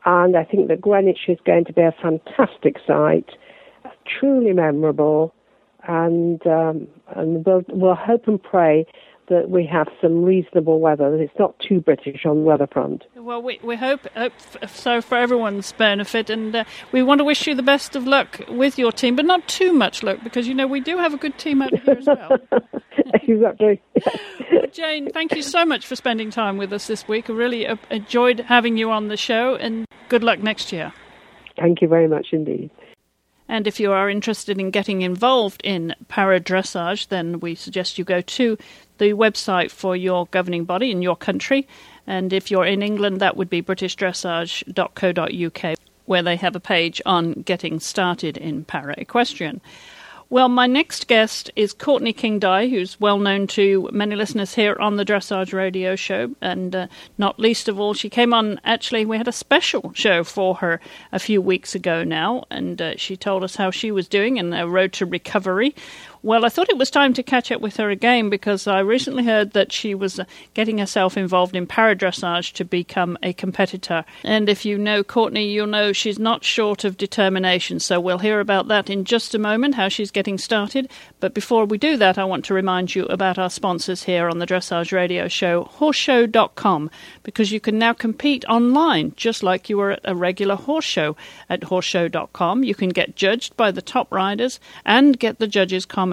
and 0.06 0.36
I 0.36 0.44
think 0.44 0.70
that 0.70 0.82
Greenwich 0.82 1.20
is 1.28 1.38
going 1.46 1.66
to 1.66 1.74
be 1.74 1.82
a 1.82 1.94
fantastic 2.02 2.78
site, 2.86 3.30
truly 4.06 4.54
memorable, 4.54 5.34
and 5.88 6.46
um, 6.48 6.88
and 7.16 7.46
we'll 7.46 7.64
we'll 7.70 7.96
hope 7.96 8.28
and 8.28 8.41
pray 8.41 8.86
that 9.28 9.50
we 9.50 9.66
have 9.66 9.88
some 10.02 10.24
reasonable 10.24 10.80
weather, 10.80 11.12
that 11.12 11.20
it's 11.20 11.38
not 11.40 11.58
too 11.60 11.80
British 11.80 12.26
on 12.26 12.38
the 12.38 12.44
weather 12.44 12.68
front. 12.68 13.04
Well, 13.16 13.42
we, 13.42 13.60
we 13.64 13.76
hope, 13.76 14.08
hope 14.16 14.34
so 14.68 15.02
for 15.02 15.18
everyone's 15.18 15.72
benefit, 15.72 16.30
and 16.30 16.56
uh, 16.56 16.64
we 16.92 17.04
want 17.04 17.20
to 17.20 17.24
wish 17.24 17.48
you 17.48 17.56
the 17.56 17.64
best 17.64 17.96
of 17.96 18.06
luck 18.06 18.42
with 18.50 18.78
your 18.78 18.92
team, 18.92 19.16
but 19.16 19.26
not 19.26 19.48
too 19.48 19.74
much 19.74 20.04
luck 20.04 20.20
because, 20.24 20.48
you 20.48 20.54
know, 20.54 20.68
we 20.68 20.80
do 20.80 20.98
have 20.98 21.14
a 21.14 21.18
good 21.18 21.38
team 21.38 21.62
out 21.62 21.74
here 21.74 21.96
as 21.98 22.06
well. 22.06 22.38
exactly. 23.14 23.82
well, 24.52 24.68
Jane, 24.72 25.12
thank 25.12 25.36
you 25.36 25.42
so 25.42 25.66
much 25.66 25.86
for 25.86 25.96
spending 25.96 26.30
time 26.30 26.58
with 26.58 26.74
us 26.74 26.88
this 26.88 27.08
week. 27.08 27.30
I 27.30 27.34
really 27.34 27.68
uh, 27.68 27.78
enjoyed 27.90 28.42
having 28.42 28.78
you 28.78 28.92
on 28.92 29.08
the 29.08 29.18
show, 29.18 29.56
and 29.56 29.86
good 30.10 30.24
luck 30.24 30.40
next 30.40 30.72
year. 30.72 30.94
Thank 31.58 31.82
you 31.82 31.88
very 31.88 32.08
much 32.08 32.28
indeed. 32.32 32.72
And 33.48 33.68
if 33.68 33.80
you 33.80 33.92
are 33.92 34.10
interested 34.10 34.60
in 34.60 34.72
getting 34.72 35.02
involved 35.02 35.62
in 35.64 35.96
para 36.08 36.40
dressage, 36.40 37.10
then 37.10 37.40
we 37.40 37.56
suggest 37.56 37.98
you 37.98 38.04
go 38.04 38.22
to 38.22 38.58
the 39.04 39.14
website 39.14 39.70
for 39.70 39.95
your 39.97 40.28
governing 40.28 40.64
body 40.64 40.89
in 40.89 41.01
your 41.01 41.18
country. 41.18 41.68
And 42.08 42.32
if 42.32 42.49
you're 42.49 42.66
in 42.66 42.82
England, 42.82 43.20
that 43.20 43.36
would 43.36 43.49
be 43.49 43.62
britishdressage.co.uk, 43.62 45.78
where 46.06 46.24
they 46.24 46.38
have 46.38 46.56
a 46.56 46.62
page 46.62 47.01
on 47.06 47.34
getting 47.34 47.82
started 47.82 48.38
in 48.38 48.64
para 48.64 48.95
equestrian. 48.97 49.60
Well, 50.30 50.47
my 50.49 50.68
next 50.68 51.08
guest 51.08 51.51
is 51.56 51.74
Courtney 51.74 52.14
King 52.14 52.39
Dye, 52.39 52.68
who's 52.68 52.99
well 52.99 53.20
known 53.20 53.45
to 53.47 53.88
many 53.91 54.16
listeners 54.16 54.56
here 54.56 54.76
on 54.80 54.95
the 54.95 55.06
Dressage 55.06 55.54
Radio 55.54 55.95
Show. 55.95 56.34
And 56.41 56.76
uh, 56.76 56.88
not 57.20 57.39
least 57.39 57.68
of 57.68 57.80
all, 57.80 57.93
she 57.93 58.10
came 58.10 58.34
on 58.34 58.60
actually, 58.64 59.06
we 59.06 59.18
had 59.18 59.28
a 59.28 59.34
special 59.34 59.91
show 59.93 60.24
for 60.24 60.56
her 60.56 60.80
a 61.12 61.20
few 61.20 61.39
weeks 61.39 61.76
ago 61.76 62.04
now. 62.04 62.45
And 62.49 62.82
uh, 62.82 62.95
she 62.97 63.16
told 63.16 63.43
us 63.43 63.58
how 63.58 63.70
she 63.70 63.91
was 63.91 64.08
doing 64.08 64.38
in 64.38 64.49
the 64.49 64.68
road 64.68 64.93
to 64.93 65.06
recovery. 65.06 65.76
Well, 66.26 66.46
I 66.46 66.50
thought 66.50 66.70
it 66.70 66.78
was 66.78 66.90
time 66.90 67.14
to 67.16 67.22
catch 67.22 67.52
up 67.52 67.60
with 67.60 67.76
her 67.76 67.90
again 67.90 68.30
because 68.30 68.66
I 68.66 68.80
recently 68.80 69.26
heard 69.26 69.52
that 69.52 69.74
she 69.74 69.94
was 69.94 70.22
uh, 70.22 70.24
getting 70.54 70.78
herself 70.78 71.18
involved 71.18 71.54
in 71.54 71.68
paradressage 71.68 72.54
to 72.54 72.64
become 72.64 73.18
a 73.22 73.34
competitor. 73.34 74.06
And 74.24 74.48
if 74.48 74.64
you 74.64 74.78
know 74.78 75.04
Courtney, 75.04 75.50
you'll 75.50 75.68
know 75.68 75.92
she's 75.92 76.18
not 76.18 76.46
short 76.46 76.86
of 76.86 76.96
determination. 76.96 77.82
So 77.82 78.00
we'll 78.00 78.20
hear 78.20 78.40
about 78.40 78.70
that 78.70 78.90
in 78.90 79.04
just 79.04 79.36
a 79.36 79.38
moment, 79.38 79.76
how 79.76 79.90
she's 79.90 80.12
getting 80.12 80.38
started. 80.38 80.90
But 81.20 81.34
before 81.34 81.66
we 81.66 81.78
do 81.78 81.98
that, 81.98 82.18
I 82.18 82.24
want 82.24 82.46
to 82.46 82.54
remind 82.54 82.96
you 82.96 83.04
about 83.08 83.38
our 83.38 83.50
sponsors 83.50 84.04
here 84.04 84.30
on 84.30 84.40
the 84.40 84.48
Dressage 84.48 84.94
Radio 84.94 85.28
Show, 85.28 85.66
horseshow.com, 85.66 86.90
because 87.24 87.52
you 87.52 87.60
can 87.60 87.78
now 87.78 87.92
compete 87.92 88.46
online 88.46 89.12
just 89.18 89.44
like 89.44 89.68
you 89.70 89.78
were 89.78 89.92
at 89.92 90.00
a 90.06 90.16
regular 90.16 90.56
horse 90.56 90.86
show 90.86 91.18
at 91.50 91.64
horseshow.com. 91.64 92.64
You 92.64 92.76
can 92.76 92.90
get 92.90 93.18
judged 93.18 93.58
by 93.58 93.72
the 93.72 93.82
top 93.82 94.10
riders 94.10 94.62
and 94.86 95.20
get 95.20 95.40
the 95.40 95.48
judges' 95.48 95.86
comments 95.86 96.12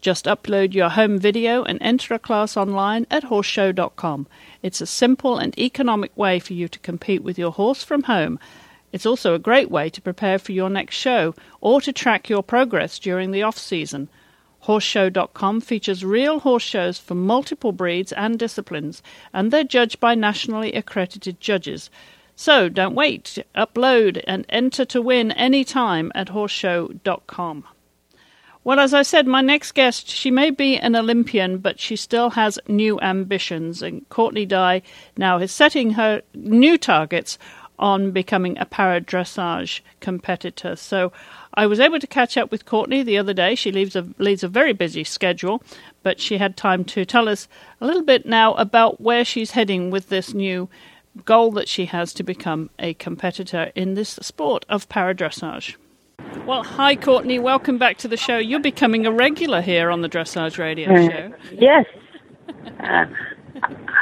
Just 0.00 0.26
upload 0.26 0.74
your 0.74 0.90
home 0.90 1.18
video 1.18 1.64
and 1.64 1.78
enter 1.82 2.14
a 2.14 2.18
class 2.18 2.56
online 2.56 3.06
at 3.10 3.24
horseshow.com. 3.24 4.28
It's 4.62 4.80
a 4.80 4.86
simple 4.86 5.38
and 5.38 5.58
economic 5.58 6.16
way 6.16 6.38
for 6.38 6.52
you 6.52 6.68
to 6.68 6.78
compete 6.78 7.24
with 7.24 7.38
your 7.38 7.50
horse 7.50 7.82
from 7.82 8.04
home. 8.04 8.38
It's 8.92 9.06
also 9.06 9.34
a 9.34 9.40
great 9.40 9.70
way 9.70 9.90
to 9.90 10.00
prepare 10.00 10.38
for 10.38 10.52
your 10.52 10.70
next 10.70 10.94
show 10.94 11.34
or 11.60 11.80
to 11.80 11.92
track 11.92 12.28
your 12.28 12.42
progress 12.42 12.98
during 12.98 13.32
the 13.32 13.42
off 13.42 13.58
season. 13.58 14.08
Horseshow.com 14.64 15.60
features 15.60 16.04
real 16.04 16.40
horse 16.40 16.62
shows 16.62 16.98
for 16.98 17.14
multiple 17.14 17.72
breeds 17.72 18.12
and 18.12 18.38
disciplines, 18.38 19.02
and 19.32 19.50
they're 19.50 19.64
judged 19.64 20.00
by 20.00 20.14
nationally 20.14 20.72
accredited 20.74 21.40
judges. 21.40 21.90
So 22.36 22.68
don't 22.68 22.94
wait, 22.94 23.38
upload 23.56 24.22
and 24.26 24.46
enter 24.48 24.84
to 24.86 25.02
win 25.02 25.32
any 25.32 25.64
time 25.64 26.12
at 26.14 26.28
horseshow.com. 26.28 27.64
Well, 28.68 28.80
as 28.80 28.92
I 28.92 29.00
said, 29.00 29.26
my 29.26 29.40
next 29.40 29.72
guest, 29.72 30.10
she 30.10 30.30
may 30.30 30.50
be 30.50 30.76
an 30.76 30.94
Olympian, 30.94 31.56
but 31.56 31.80
she 31.80 31.96
still 31.96 32.28
has 32.28 32.58
new 32.68 33.00
ambitions. 33.00 33.80
And 33.80 34.06
Courtney 34.10 34.44
Dye 34.44 34.82
now 35.16 35.38
is 35.38 35.52
setting 35.52 35.92
her 35.92 36.20
new 36.34 36.76
targets 36.76 37.38
on 37.78 38.10
becoming 38.10 38.58
a 38.58 38.66
para 38.66 39.00
dressage 39.00 39.80
competitor. 40.00 40.76
So 40.76 41.12
I 41.54 41.66
was 41.66 41.80
able 41.80 41.98
to 41.98 42.06
catch 42.06 42.36
up 42.36 42.50
with 42.50 42.66
Courtney 42.66 43.02
the 43.02 43.16
other 43.16 43.32
day. 43.32 43.54
She 43.54 43.72
leads 43.72 43.96
a, 43.96 44.06
leads 44.18 44.44
a 44.44 44.48
very 44.48 44.74
busy 44.74 45.02
schedule, 45.02 45.62
but 46.02 46.20
she 46.20 46.36
had 46.36 46.54
time 46.54 46.84
to 46.92 47.06
tell 47.06 47.26
us 47.26 47.48
a 47.80 47.86
little 47.86 48.04
bit 48.04 48.26
now 48.26 48.52
about 48.52 49.00
where 49.00 49.24
she's 49.24 49.52
heading 49.52 49.90
with 49.90 50.10
this 50.10 50.34
new 50.34 50.68
goal 51.24 51.52
that 51.52 51.70
she 51.70 51.86
has 51.86 52.12
to 52.12 52.22
become 52.22 52.68
a 52.78 52.92
competitor 52.92 53.72
in 53.74 53.94
this 53.94 54.18
sport 54.20 54.66
of 54.68 54.86
para 54.90 55.14
dressage. 55.14 55.76
Well, 56.48 56.62
hi, 56.62 56.96
Courtney. 56.96 57.38
Welcome 57.38 57.76
back 57.76 57.98
to 57.98 58.08
the 58.08 58.16
show. 58.16 58.38
You're 58.38 58.58
becoming 58.58 59.04
a 59.04 59.12
regular 59.12 59.60
here 59.60 59.90
on 59.90 60.00
the 60.00 60.08
Dressage 60.08 60.56
Radio 60.56 60.90
uh, 60.90 61.10
Show. 61.10 61.32
Yes. 61.52 61.84
uh, 62.80 63.04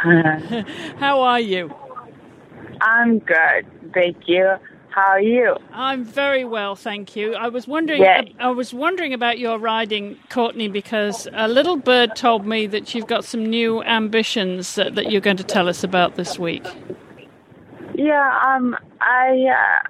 How 1.00 1.22
are 1.22 1.40
you? 1.40 1.74
I'm 2.82 3.18
good, 3.18 3.66
thank 3.92 4.28
you. 4.28 4.54
How 4.90 5.08
are 5.08 5.20
you? 5.20 5.56
I'm 5.72 6.04
very 6.04 6.44
well, 6.44 6.76
thank 6.76 7.16
you. 7.16 7.34
I 7.34 7.48
was 7.48 7.66
wondering. 7.66 8.00
Yes. 8.00 8.26
I 8.38 8.50
was 8.50 8.72
wondering 8.72 9.12
about 9.12 9.40
your 9.40 9.58
riding, 9.58 10.16
Courtney, 10.30 10.68
because 10.68 11.26
a 11.32 11.48
little 11.48 11.76
bird 11.76 12.14
told 12.14 12.46
me 12.46 12.68
that 12.68 12.94
you've 12.94 13.08
got 13.08 13.24
some 13.24 13.44
new 13.44 13.82
ambitions 13.82 14.76
that, 14.76 14.94
that 14.94 15.10
you're 15.10 15.20
going 15.20 15.36
to 15.38 15.42
tell 15.42 15.68
us 15.68 15.82
about 15.82 16.14
this 16.14 16.38
week. 16.38 16.64
Yeah, 17.96 18.40
um, 18.46 18.76
I 19.00 19.46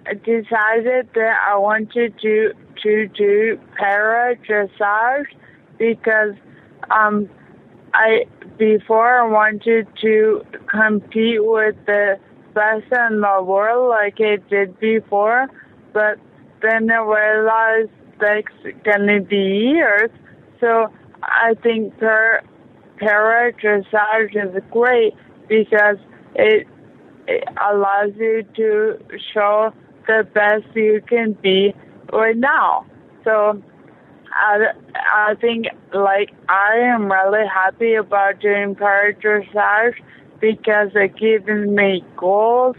uh, 0.09 0.15
decided 0.25 1.09
that 1.15 1.39
I 1.45 1.57
wanted 1.57 2.17
to 2.21 2.53
to 2.85 3.09
do 3.09 3.59
para 3.77 4.37
dressage 4.37 5.27
because 5.77 6.35
um, 6.89 7.29
I 7.95 8.27
before 8.59 9.23
I 9.23 9.27
wanted 9.27 9.89
to 10.03 10.47
compete 10.69 11.45
with 11.45 11.75
the 11.87 12.21
best 12.55 12.85
in 12.93 13.23
the 13.23 13.43
world 13.43 13.89
like 13.89 14.21
I 14.21 14.37
did 14.49 14.79
before, 14.79 15.49
but 15.93 16.17
then 16.63 16.89
I 16.89 16.99
realized 17.03 17.91
that's 18.21 18.77
gonna 18.85 19.21
be 19.21 19.73
years. 19.75 20.11
So 20.61 20.93
I 21.25 21.55
think 21.61 21.99
per 21.99 22.41
para 22.99 23.53
dressage 23.53 24.37
is 24.37 24.63
great 24.71 25.15
because 25.49 25.97
it, 26.37 26.69
it 27.27 27.45
allows 27.61 28.13
you 28.17 28.45
to 28.57 28.99
show 29.33 29.73
the 30.07 30.27
best 30.35 30.65
you 30.75 31.03
can 31.09 31.33
be 31.43 31.75
right 32.13 32.37
now. 32.37 32.87
So 33.25 33.63
I, 34.33 34.67
I 35.13 35.35
think 35.41 35.67
like 35.93 36.31
I 36.49 36.77
am 36.79 37.11
really 37.11 37.47
happy 37.47 37.95
about 37.95 38.41
doing 38.41 38.75
dressage 38.77 39.95
because 40.41 40.91
it 40.95 41.17
gives 41.17 41.47
me 41.47 42.05
goals 42.17 42.77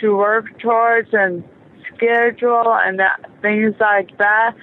to 0.00 0.16
work 0.16 0.58
towards 0.58 1.08
and 1.12 1.42
schedule 1.94 2.74
and 2.74 3.00
uh, 3.00 3.08
things 3.42 3.74
like 3.80 4.16
that. 4.18 4.54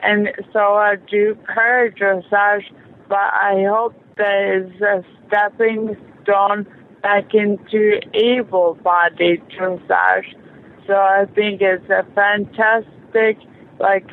And 0.00 0.30
so 0.52 0.74
I 0.74 0.96
do 0.96 1.36
para 1.46 1.92
dressage, 1.92 2.64
but 3.08 3.18
I 3.18 3.64
hope 3.68 3.94
that 4.16 4.64
is 4.64 4.80
a 4.80 5.04
stepping 5.26 5.96
stone 6.22 6.66
back 7.02 7.34
into 7.34 8.00
able 8.14 8.74
bodied 8.82 9.42
dressage. 9.48 10.34
So 10.86 10.94
I 10.94 11.26
think 11.34 11.60
it's 11.60 11.88
a 11.88 12.04
fantastic, 12.14 13.38
like, 13.78 14.06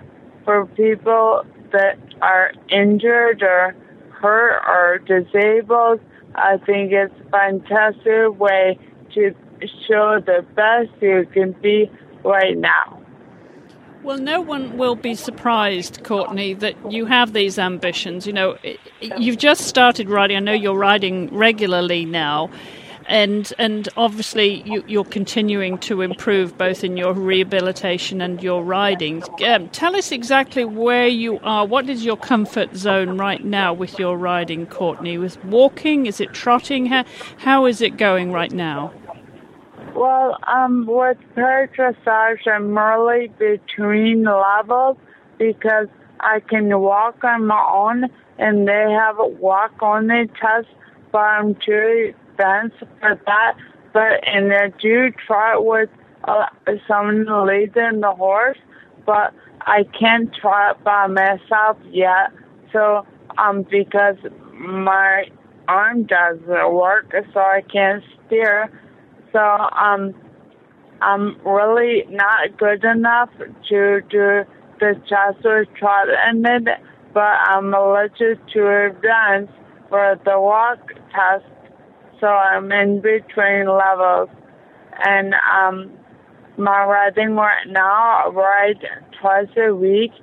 for 0.45 0.65
people 0.67 1.43
that 1.71 1.97
are 2.21 2.51
injured 2.69 3.43
or 3.43 3.75
hurt 4.11 4.61
or 4.67 4.99
disabled. 4.99 5.99
I 6.35 6.57
think 6.57 6.91
it's 6.91 7.13
a 7.27 7.29
fantastic 7.29 8.39
way 8.39 8.79
to 9.13 9.33
show 9.88 10.19
the 10.23 10.45
best 10.55 10.89
you 11.01 11.27
can 11.33 11.53
be 11.61 11.89
right 12.23 12.57
now. 12.57 13.01
Well, 14.08 14.20
no 14.20 14.39
one 14.39 14.78
will 14.78 14.95
be 14.95 15.16
surprised, 15.16 16.01
Courtney, 16.05 16.53
that 16.53 16.76
you 16.89 17.08
have 17.08 17.34
these 17.34 17.60
ambitions. 17.60 18.26
You 18.26 18.32
know, 18.32 18.58
you've 19.01 19.38
just 19.38 19.66
started 19.66 20.10
riding. 20.10 20.38
I 20.38 20.39
know 20.39 20.53
you're 20.53 20.78
riding 20.78 21.28
regularly 21.36 22.05
now, 22.05 22.49
and 23.08 23.51
and 23.58 23.89
obviously 23.97 24.64
you, 24.66 25.01
are 25.01 25.03
continuing 25.03 25.78
to 25.80 25.99
improve 25.99 26.58
both 26.58 26.86
in 26.86 26.95
your 26.95 27.12
rehabilitation 27.12 28.22
and 28.22 28.41
your 28.41 28.64
riding. 28.64 29.24
Um, 29.45 29.68
tell 29.68 29.93
us 29.93 30.14
exactly 30.14 30.64
where 30.64 31.10
you 31.10 31.41
are. 31.43 31.66
What 31.66 31.89
is 31.89 32.05
your 32.05 32.16
comfort 32.16 32.78
zone 32.78 33.18
right 33.18 33.43
now 33.43 33.74
with 33.74 33.99
your 33.99 34.18
riding, 34.18 34.68
Courtney? 34.68 35.18
With 35.18 35.43
walking, 35.43 36.05
is 36.05 36.22
it 36.22 36.32
trotting? 36.32 36.86
How, 36.86 37.03
how 37.39 37.66
is 37.66 37.82
it 37.82 37.97
going 37.97 38.32
right 38.32 38.53
now? 38.53 38.93
Well, 39.98 40.38
um, 40.45 40.86
with 40.86 41.18
para 41.34 41.68
dressage, 41.70 42.48
I'm 42.48 42.78
really 42.78 43.30
between 43.39 44.26
levels 44.26 44.98
because 45.39 45.88
I 46.20 46.39
can 46.39 46.70
walk 46.80 47.24
on 47.24 47.48
my 47.48 47.68
own 47.74 48.04
and 48.38 48.68
they 48.68 48.91
have 48.91 49.18
a 49.18 49.26
walk 49.26 49.82
only 49.82 50.28
test, 50.39 50.68
but 51.12 51.18
I'm 51.18 51.56
too 51.56 52.14
advanced 52.30 52.78
for 53.00 53.20
that. 53.26 53.54
But 53.91 54.24
and 54.28 54.54
I 54.54 54.68
do 54.80 55.10
try 55.26 55.58
with 55.58 55.89
uh, 56.26 56.45
someone 56.88 57.26
leading 57.48 58.02
the 58.02 58.14
horse, 58.16 58.60
but 59.04 59.34
I 59.62 59.84
can't 60.00 60.30
try 60.39 60.74
it 60.74 60.84
by 60.84 61.08
myself 61.08 61.78
yet. 61.89 62.32
So 62.72 63.04
um, 63.39 63.66
because 63.68 64.18
my 64.54 65.26
arm 65.68 66.04
doesn't 66.04 66.72
work, 66.72 67.16
so 67.34 67.39
I 67.39 67.64
can't 67.74 68.04
steer. 68.28 68.70
So 69.38 69.43
um, 69.43 70.15
I'm 70.99 71.39
really 71.45 72.05
not 72.09 72.57
good 72.57 72.83
enough 72.83 73.29
to 73.69 74.01
do 74.09 74.43
the 74.79 74.99
Chasseur 75.07 75.65
trot 75.77 76.07
in 76.27 76.43
it, 76.43 76.63
but 77.13 77.19
I'm 77.21 77.71
allergic 77.71 78.39
to 78.53 78.88
advance 78.88 79.51
for 79.89 80.19
the 80.25 80.39
walk 80.39 80.79
test. 81.13 81.45
So 82.19 82.25
I'm 82.25 82.71
in 82.71 82.99
between 82.99 83.67
levels. 83.67 84.29
And 85.05 85.35
um, 85.55 85.91
my 86.57 86.85
riding 86.85 87.35
right 87.35 87.67
now, 87.67 88.23
I 88.25 88.29
ride 88.29 88.83
twice 89.21 89.55
a 89.55 89.71
week, 89.71 90.13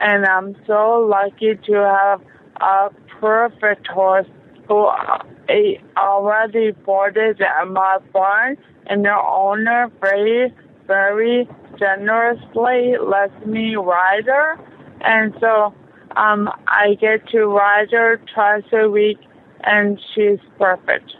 and 0.00 0.24
I'm 0.24 0.56
so 0.66 1.06
lucky 1.10 1.58
to 1.66 1.72
have 1.74 2.22
a 2.62 2.88
perfect 3.20 3.86
horse 3.88 4.26
who 4.72 4.88
already 5.98 6.70
boarded 6.70 7.38
my 7.68 7.98
barn, 8.10 8.56
and 8.86 9.04
the 9.04 9.14
owner 9.14 9.90
very, 10.00 10.54
very 10.86 11.46
generously 11.78 12.96
lets 12.98 13.44
me 13.44 13.76
ride 13.76 14.24
her. 14.24 14.58
And 15.02 15.34
so 15.40 15.74
um, 16.16 16.48
I 16.68 16.94
get 16.98 17.28
to 17.32 17.44
ride 17.46 17.90
her 17.90 18.18
twice 18.34 18.64
a 18.72 18.88
week, 18.88 19.18
and 19.62 20.00
she's 20.14 20.38
perfect. 20.58 21.12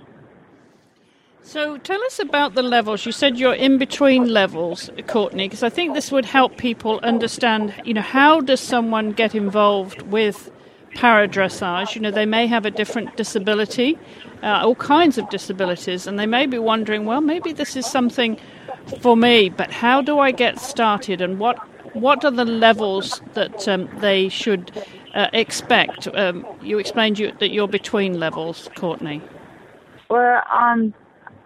So 1.43 1.77
tell 1.77 2.03
us 2.05 2.19
about 2.19 2.55
the 2.55 2.63
levels. 2.63 3.05
You 3.05 3.13
said 3.13 3.39
you're 3.39 3.53
in 3.53 3.77
between 3.77 4.29
levels, 4.29 4.89
Courtney, 5.09 5.47
because 5.49 5.63
I 5.63 5.69
think 5.69 5.93
this 5.93 6.11
would 6.11 6.25
help 6.25 6.57
people 6.57 7.01
understand, 7.03 7.75
you 7.85 7.93
know, 7.93 8.01
how 8.01 8.41
does 8.41 8.61
someone 8.61 9.13
get 9.13 9.35
involved 9.35 10.03
with 10.03 10.51
para 10.95 11.29
dressage. 11.29 11.95
You 11.95 12.01
know, 12.03 12.11
they 12.11 12.27
may 12.27 12.47
have 12.47 12.67
a 12.67 12.71
different 12.71 13.17
disability, 13.17 13.99
uh, 14.43 14.63
all 14.65 14.75
kinds 14.75 15.19
of 15.19 15.29
disabilities, 15.31 16.07
and 16.07 16.19
they 16.19 16.27
may 16.27 16.47
be 16.47 16.59
wondering, 16.59 17.05
well, 17.05 17.21
maybe 17.21 17.53
this 17.53 17.77
is 17.77 17.87
something 17.87 18.39
for 19.01 19.17
me, 19.17 19.49
but 19.49 19.71
how 19.71 20.03
do 20.03 20.19
I 20.19 20.31
get 20.31 20.59
started, 20.59 21.21
and 21.21 21.39
what 21.39 21.59
what 21.95 22.25
are 22.25 22.31
the 22.31 22.45
levels 22.45 23.21
that 23.35 23.69
um, 23.69 23.89
they 24.01 24.29
should 24.29 24.73
uh, 25.15 25.29
expect? 25.33 26.09
Um, 26.15 26.47
you 26.63 26.79
explained 26.79 27.19
you, 27.19 27.33
that 27.39 27.51
you're 27.51 27.69
between 27.69 28.19
levels, 28.19 28.71
Courtney. 28.77 29.21
Well, 30.09 30.43
um, 30.51 30.95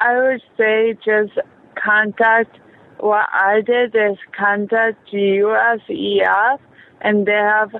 I 0.00 0.16
would 0.18 0.42
say 0.56 0.96
just 1.04 1.32
contact. 1.74 2.58
What 2.98 3.26
I 3.32 3.60
did 3.60 3.94
is 3.94 4.16
contact 4.36 5.12
USEF, 5.12 6.58
and 7.02 7.26
they 7.26 7.32
have 7.32 7.74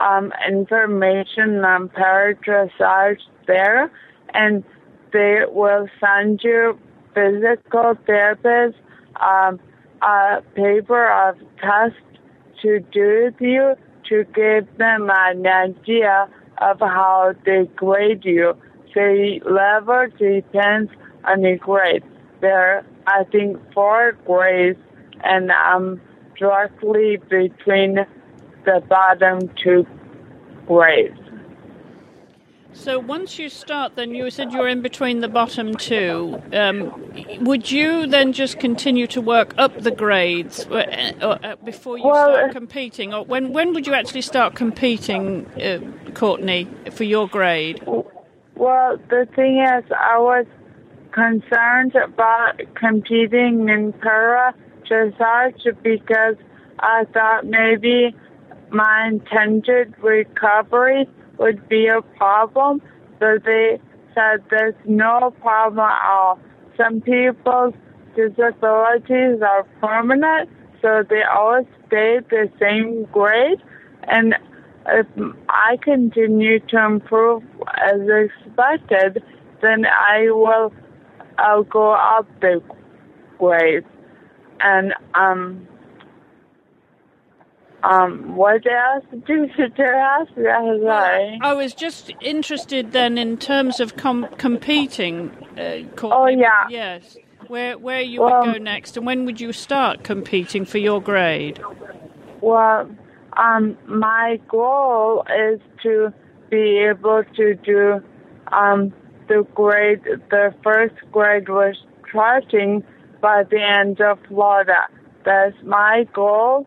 um, 0.00 0.32
information 0.48 1.64
on 1.64 1.88
para 1.88 2.34
dressage 2.34 3.20
there, 3.46 3.90
and 4.34 4.64
they 5.12 5.40
will 5.48 5.88
send 6.00 6.40
you 6.42 6.78
physical 7.14 7.94
therapist 8.06 8.76
um, 9.20 9.58
a 10.02 10.42
paper 10.54 11.06
of 11.10 11.36
test 11.60 11.96
to 12.62 12.80
do 12.92 13.24
with 13.24 13.40
you 13.40 13.74
to 14.08 14.24
give 14.34 14.66
them 14.78 15.10
an 15.10 15.46
idea 15.46 16.28
of 16.58 16.78
how 16.80 17.34
they 17.44 17.64
grade 17.76 18.24
you. 18.24 18.54
The 18.94 19.40
level 19.44 20.06
depends 20.18 20.90
on 21.24 21.42
the 21.42 21.56
grade. 21.56 22.02
There, 22.40 22.78
are, 22.78 22.86
I 23.06 23.24
think, 23.24 23.58
four 23.74 24.16
grades, 24.26 24.78
and 25.22 25.52
I'm 25.52 26.00
directly 26.38 27.18
between 27.28 28.06
the 28.66 28.82
bottom 28.88 29.50
two 29.62 29.86
grades. 30.66 31.18
So 32.74 32.98
once 32.98 33.38
you 33.38 33.48
start, 33.48 33.96
then 33.96 34.14
you 34.14 34.28
said 34.28 34.52
you're 34.52 34.68
in 34.68 34.82
between 34.82 35.20
the 35.20 35.28
bottom 35.28 35.74
two. 35.76 36.42
Um, 36.52 36.92
would 37.40 37.70
you 37.70 38.06
then 38.06 38.34
just 38.34 38.58
continue 38.58 39.06
to 39.08 39.20
work 39.22 39.54
up 39.56 39.80
the 39.80 39.90
grades 39.90 40.66
uh, 40.66 40.74
uh, 41.22 41.56
before 41.64 41.96
you 41.96 42.04
well, 42.04 42.34
start 42.34 42.52
competing, 42.52 43.14
or 43.14 43.24
when 43.24 43.54
when 43.54 43.72
would 43.72 43.86
you 43.86 43.94
actually 43.94 44.20
start 44.20 44.54
competing, 44.54 45.46
uh, 45.56 45.80
Courtney, 46.12 46.68
for 46.92 47.04
your 47.04 47.26
grade? 47.26 47.82
Well, 48.56 48.98
the 49.08 49.26
thing 49.34 49.58
is, 49.58 49.84
I 49.90 50.18
was 50.18 50.46
concerned 51.12 51.94
about 51.94 52.60
competing 52.74 53.70
in 53.70 53.94
para 53.94 54.54
dressage 54.88 55.64
because 55.82 56.36
I 56.80 57.06
thought 57.12 57.46
maybe 57.46 58.14
my 58.70 59.08
intended 59.08 59.94
recovery 60.02 61.08
would 61.38 61.68
be 61.68 61.86
a 61.86 62.02
problem, 62.16 62.82
but 63.18 63.44
they 63.44 63.80
said 64.14 64.42
there's 64.50 64.74
no 64.86 65.32
problem 65.40 65.80
at 65.80 66.10
all. 66.10 66.38
Some 66.76 67.00
people's 67.00 67.74
disabilities 68.14 69.40
are 69.42 69.64
permanent, 69.80 70.48
so 70.82 71.02
they 71.08 71.22
always 71.22 71.66
stay 71.86 72.20
the 72.30 72.50
same 72.60 73.04
grade. 73.12 73.62
And 74.04 74.34
if 74.88 75.06
I 75.48 75.76
continue 75.82 76.60
to 76.60 76.84
improve 76.84 77.42
as 77.76 78.00
expected, 78.08 79.22
then 79.62 79.84
I 79.86 80.30
will 80.30 80.72
I'll 81.38 81.64
go 81.64 81.92
up 81.92 82.26
the 82.40 82.62
grade. 83.38 83.84
And 84.60 84.94
um 85.14 85.66
um, 87.86 88.34
what 88.34 88.64
did 88.64 88.72
you 89.28 89.48
ask? 89.84 90.34
Sorry. 90.34 91.38
I 91.40 91.52
was 91.54 91.72
just 91.72 92.10
interested 92.20 92.90
then 92.90 93.16
in 93.16 93.36
terms 93.36 93.78
of 93.78 93.96
com- 93.96 94.28
competing. 94.38 95.30
Uh, 95.56 95.82
oh 96.02 96.26
yeah. 96.26 96.66
Yes. 96.68 97.16
Where 97.46 97.78
where 97.78 98.00
you 98.00 98.22
well, 98.22 98.44
would 98.44 98.54
go 98.54 98.58
next, 98.58 98.96
and 98.96 99.06
when 99.06 99.24
would 99.24 99.40
you 99.40 99.52
start 99.52 100.02
competing 100.02 100.64
for 100.64 100.78
your 100.78 101.00
grade? 101.00 101.62
Well, 102.40 102.90
um, 103.36 103.78
my 103.86 104.40
goal 104.48 105.24
is 105.30 105.60
to 105.84 106.12
be 106.50 106.78
able 106.78 107.22
to 107.36 107.54
do 107.54 108.02
um, 108.52 108.92
the 109.28 109.46
grade. 109.54 110.02
The 110.30 110.52
first 110.64 110.96
grade 111.12 111.48
was 111.48 111.76
trotting 112.10 112.82
by 113.20 113.44
the 113.44 113.62
end 113.62 114.00
of 114.00 114.18
Florida. 114.26 114.88
That's 115.24 115.56
my 115.62 116.06
goal, 116.12 116.66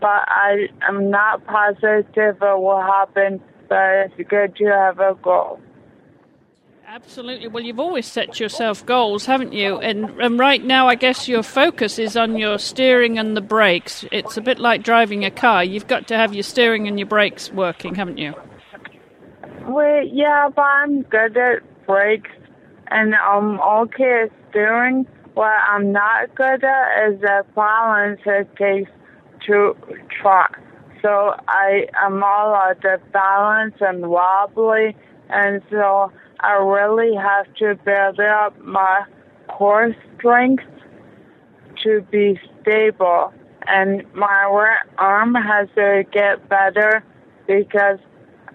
but 0.00 0.24
I 0.26 0.68
am 0.88 1.10
not 1.10 1.46
positive 1.46 2.36
it 2.40 2.40
will 2.40 2.80
happen. 2.80 3.40
But 3.68 4.10
it's 4.18 4.28
good 4.28 4.56
to 4.56 4.64
have 4.66 4.98
a 4.98 5.14
goal. 5.22 5.60
Absolutely. 6.92 7.46
Well, 7.46 7.62
you've 7.62 7.78
always 7.78 8.04
set 8.04 8.40
yourself 8.40 8.84
goals, 8.84 9.26
haven't 9.26 9.52
you? 9.52 9.78
And, 9.78 10.10
and 10.20 10.40
right 10.40 10.62
now, 10.64 10.88
I 10.88 10.96
guess 10.96 11.28
your 11.28 11.44
focus 11.44 12.00
is 12.00 12.16
on 12.16 12.36
your 12.36 12.58
steering 12.58 13.16
and 13.16 13.36
the 13.36 13.40
brakes. 13.40 14.04
It's 14.10 14.36
a 14.36 14.40
bit 14.40 14.58
like 14.58 14.82
driving 14.82 15.24
a 15.24 15.30
car. 15.30 15.62
You've 15.62 15.86
got 15.86 16.08
to 16.08 16.16
have 16.16 16.34
your 16.34 16.42
steering 16.42 16.88
and 16.88 16.98
your 16.98 17.06
brakes 17.06 17.52
working, 17.52 17.94
haven't 17.94 18.18
you? 18.18 18.34
Well, 19.68 20.04
yeah, 20.04 20.48
but 20.48 20.62
I'm 20.62 21.02
good 21.02 21.36
at 21.36 21.86
brakes 21.86 22.30
and 22.88 23.14
I'm 23.14 23.60
okay 23.60 24.24
at 24.24 24.32
steering. 24.50 25.06
What 25.34 25.54
I'm 25.68 25.92
not 25.92 26.34
good 26.34 26.64
at 26.64 27.12
is 27.12 27.20
the 27.20 27.44
balance 27.54 28.20
it 28.26 28.48
takes 28.56 28.90
to 29.50 29.76
trot. 30.20 30.54
So 31.02 31.34
I 31.48 31.86
am 32.02 32.22
all 32.22 32.54
out 32.54 32.84
of 32.84 33.00
balance 33.12 33.74
and 33.80 34.08
wobbly, 34.08 34.94
and 35.30 35.62
so 35.70 36.12
I 36.40 36.52
really 36.52 37.14
have 37.16 37.52
to 37.54 37.74
build 37.84 38.20
up 38.20 38.58
my 38.60 39.04
core 39.48 39.94
strength 40.16 40.64
to 41.82 42.02
be 42.10 42.38
stable. 42.60 43.32
And 43.66 44.04
my 44.14 44.44
right 44.50 44.84
arm 44.98 45.34
has 45.34 45.68
to 45.76 46.04
get 46.12 46.48
better 46.48 47.02
because 47.46 47.98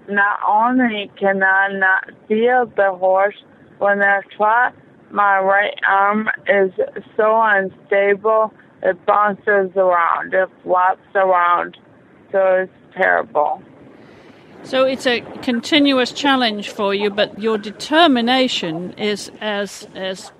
not 0.09 0.39
only 0.47 1.11
can 1.17 1.41
I 1.43 1.69
not 1.73 2.09
feel 2.27 2.71
the 2.75 2.93
horse 2.93 3.35
when 3.79 4.01
I 4.01 4.21
trot, 4.35 4.75
my 5.11 5.39
right 5.39 5.73
arm 5.87 6.29
is 6.47 6.71
so 7.15 7.39
unstable, 7.41 8.53
it 8.85 9.05
bounces 9.05 9.75
around, 9.75 10.33
it 10.33 10.49
flops 10.63 11.15
around. 11.15 11.77
So 12.31 12.39
it's 12.63 12.95
terrible. 12.95 13.61
So 14.63 14.83
it's 14.83 15.05
a 15.05 15.21
continuous 15.41 16.11
challenge 16.11 16.69
for 16.69 16.93
you, 16.93 17.09
but 17.09 17.39
your 17.39 17.57
determination 17.57 18.93
is 18.93 19.31
as 19.41 19.87
as 19.95 20.31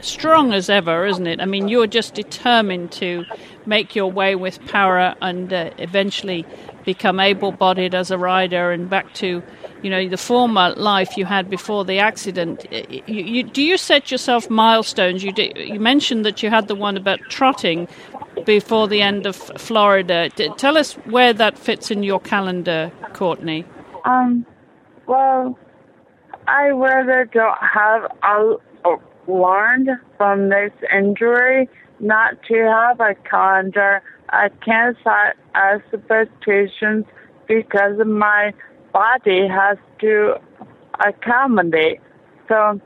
strong 0.00 0.52
as 0.52 0.68
ever, 0.68 1.06
isn't 1.06 1.26
it? 1.26 1.40
I 1.40 1.44
mean, 1.44 1.68
you're 1.68 1.86
just 1.86 2.14
determined 2.14 2.90
to 2.92 3.24
make 3.66 3.94
your 3.94 4.10
way 4.10 4.34
with 4.34 4.64
para 4.66 5.16
and 5.20 5.52
uh, 5.52 5.70
eventually 5.78 6.44
become 6.84 7.20
able-bodied 7.20 7.94
as 7.94 8.10
a 8.10 8.18
rider 8.18 8.72
and 8.72 8.90
back 8.90 9.14
to, 9.14 9.42
you 9.82 9.90
know, 9.90 10.08
the 10.08 10.16
former 10.16 10.74
life 10.76 11.16
you 11.16 11.24
had 11.24 11.50
before 11.50 11.84
the 11.84 11.98
accident. 11.98 12.66
You, 12.70 13.02
you, 13.06 13.42
do 13.42 13.62
you 13.62 13.76
set 13.76 14.10
yourself 14.10 14.48
milestones? 14.48 15.22
You 15.22 15.32
you 15.36 15.80
mentioned 15.80 16.24
that 16.24 16.42
you 16.42 16.50
had 16.50 16.68
the 16.68 16.74
one 16.74 16.96
about 16.96 17.20
trotting 17.28 17.88
before 18.44 18.88
the 18.88 19.02
end 19.02 19.26
of 19.26 19.36
Florida. 19.36 20.30
Tell 20.30 20.78
us 20.78 20.94
where 21.04 21.32
that 21.32 21.58
fits 21.58 21.90
in 21.90 22.02
your 22.02 22.20
calendar, 22.20 22.90
Courtney. 23.12 23.64
Um, 24.04 24.46
well, 25.06 25.58
I 26.46 26.68
rather 26.68 27.28
don't 27.32 27.58
have 27.60 28.10
a 28.22 28.56
learned 29.28 29.90
from 30.16 30.48
this 30.48 30.72
injury 30.92 31.68
not 32.00 32.42
to 32.48 32.54
have 32.54 33.00
a 33.00 33.14
calendar. 33.28 34.02
I 34.30 34.48
can't 34.64 34.96
set 35.04 35.36
expectations 35.54 37.04
because 37.46 38.00
of 38.00 38.06
my 38.06 38.52
body 38.92 39.48
has 39.48 39.78
to 40.00 40.34
accommodate. 41.04 42.00
So 42.48 42.80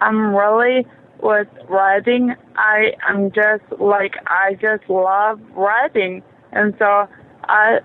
I'm 0.00 0.34
really 0.34 0.86
with 1.22 1.48
writing. 1.68 2.34
I 2.56 2.92
am 3.08 3.30
just 3.32 3.64
like 3.80 4.14
I 4.26 4.54
just 4.54 4.88
love 4.88 5.40
writing, 5.54 6.22
and 6.52 6.74
so 6.78 7.08
I 7.48 7.78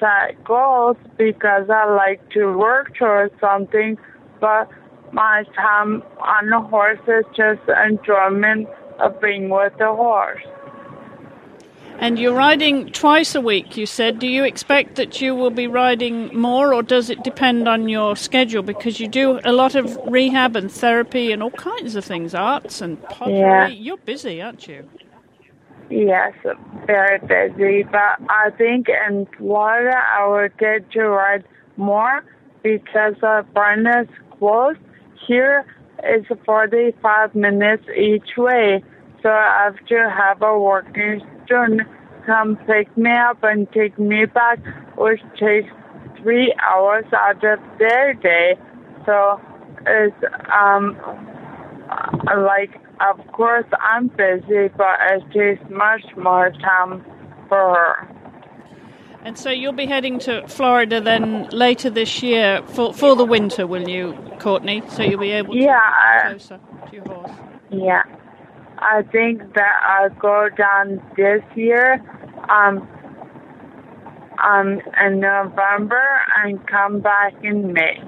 set 0.00 0.42
goals 0.44 0.96
because 1.16 1.70
I 1.70 1.92
like 1.92 2.28
to 2.30 2.46
work 2.56 2.96
towards 2.96 3.32
something, 3.40 3.96
but 4.40 4.68
my 5.12 5.44
time 5.54 6.02
on 6.18 6.50
the 6.50 6.60
horse 6.60 6.98
is 7.06 7.24
just 7.36 7.60
enjoyment 7.68 8.68
of 8.98 9.20
being 9.20 9.48
with 9.48 9.72
the 9.78 9.94
horse. 9.94 10.42
And 12.02 12.18
you're 12.18 12.34
riding 12.34 12.90
twice 12.90 13.36
a 13.36 13.40
week, 13.40 13.76
you 13.76 13.86
said. 13.86 14.18
Do 14.18 14.26
you 14.26 14.42
expect 14.42 14.96
that 14.96 15.20
you 15.20 15.36
will 15.36 15.50
be 15.50 15.68
riding 15.68 16.36
more, 16.36 16.74
or 16.74 16.82
does 16.82 17.10
it 17.10 17.22
depend 17.22 17.68
on 17.68 17.88
your 17.88 18.16
schedule? 18.16 18.64
Because 18.64 18.98
you 18.98 19.06
do 19.06 19.38
a 19.44 19.52
lot 19.52 19.76
of 19.76 19.96
rehab 20.08 20.56
and 20.56 20.68
therapy 20.68 21.30
and 21.30 21.44
all 21.44 21.52
kinds 21.52 21.94
of 21.94 22.04
things, 22.04 22.34
arts 22.34 22.80
and 22.80 23.00
pottery. 23.04 23.38
Yeah. 23.38 23.68
You're 23.68 23.98
busy, 23.98 24.42
aren't 24.42 24.66
you? 24.66 24.88
Yes, 25.90 26.34
very 26.86 27.20
busy. 27.20 27.84
But 27.84 28.18
I 28.28 28.50
think 28.58 28.88
in 28.88 29.28
Florida 29.38 29.96
I 29.96 30.26
will 30.26 30.48
get 30.58 30.90
to 30.92 31.08
ride 31.08 31.44
more 31.76 32.24
because 32.64 33.14
barn 33.54 33.86
is 33.86 34.08
close. 34.38 34.76
Here 35.28 35.64
is 36.02 36.26
45 36.44 37.34
minutes 37.36 37.84
each 37.96 38.36
way. 38.36 38.82
So 39.22 39.28
I 39.28 39.66
have 39.66 39.86
to 39.86 40.10
have 40.10 40.42
a 40.42 40.58
working 40.58 41.20
student 41.52 41.82
come 42.26 42.56
pick 42.66 42.96
me 42.96 43.10
up 43.10 43.42
and 43.42 43.70
take 43.72 43.98
me 43.98 44.24
back, 44.26 44.58
which 44.96 45.20
takes 45.38 45.68
three 46.20 46.54
hours 46.62 47.04
out 47.12 47.44
of 47.44 47.58
their 47.78 48.14
day. 48.14 48.56
So 49.04 49.40
it's 49.86 50.16
um 50.54 50.96
like 52.36 52.80
of 53.00 53.26
course, 53.32 53.66
I'm 53.80 54.08
busy, 54.08 54.68
but 54.76 54.96
it 55.10 55.24
takes 55.32 55.70
much 55.70 56.04
more 56.16 56.50
time 56.50 57.04
for 57.48 57.74
her. 57.74 58.08
And 59.24 59.36
so 59.36 59.50
you'll 59.50 59.72
be 59.72 59.86
heading 59.86 60.18
to 60.20 60.46
Florida 60.46 61.00
then 61.00 61.48
later 61.50 61.90
this 61.90 62.22
year 62.22 62.62
for 62.68 62.94
for 62.94 63.16
the 63.16 63.24
winter, 63.24 63.66
will 63.66 63.88
you, 63.88 64.16
Courtney? 64.38 64.82
So 64.88 65.02
you'll 65.02 65.20
be 65.20 65.32
able 65.32 65.54
to 65.54 65.60
yeah, 65.60 65.80
get 66.22 66.30
closer 66.30 66.60
to 66.88 66.96
your 66.96 67.04
horse. 67.04 67.30
Yeah, 67.70 68.02
I 68.82 69.02
think 69.12 69.54
that 69.54 69.80
I'll 69.86 70.10
go 70.10 70.48
down 70.56 71.00
this 71.16 71.42
year, 71.54 72.02
um, 72.48 72.88
um, 74.42 74.80
in 75.00 75.20
November 75.20 76.02
and 76.38 76.66
come 76.66 77.00
back 77.00 77.32
in 77.42 77.72
May. 77.72 78.02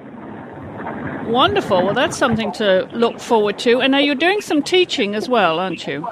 Wonderful. 1.27 1.85
Well, 1.85 1.95
that's 1.95 2.19
something 2.19 2.53
to 2.53 2.89
look 2.93 3.19
forward 3.21 3.59
to. 3.61 3.81
And 3.81 3.93
now 3.93 3.99
you're 3.99 4.15
doing 4.15 4.41
some 4.41 4.63
teaching 4.63 5.15
as 5.15 5.29
well, 5.29 5.59
aren't 5.59 5.87
you? 5.87 6.07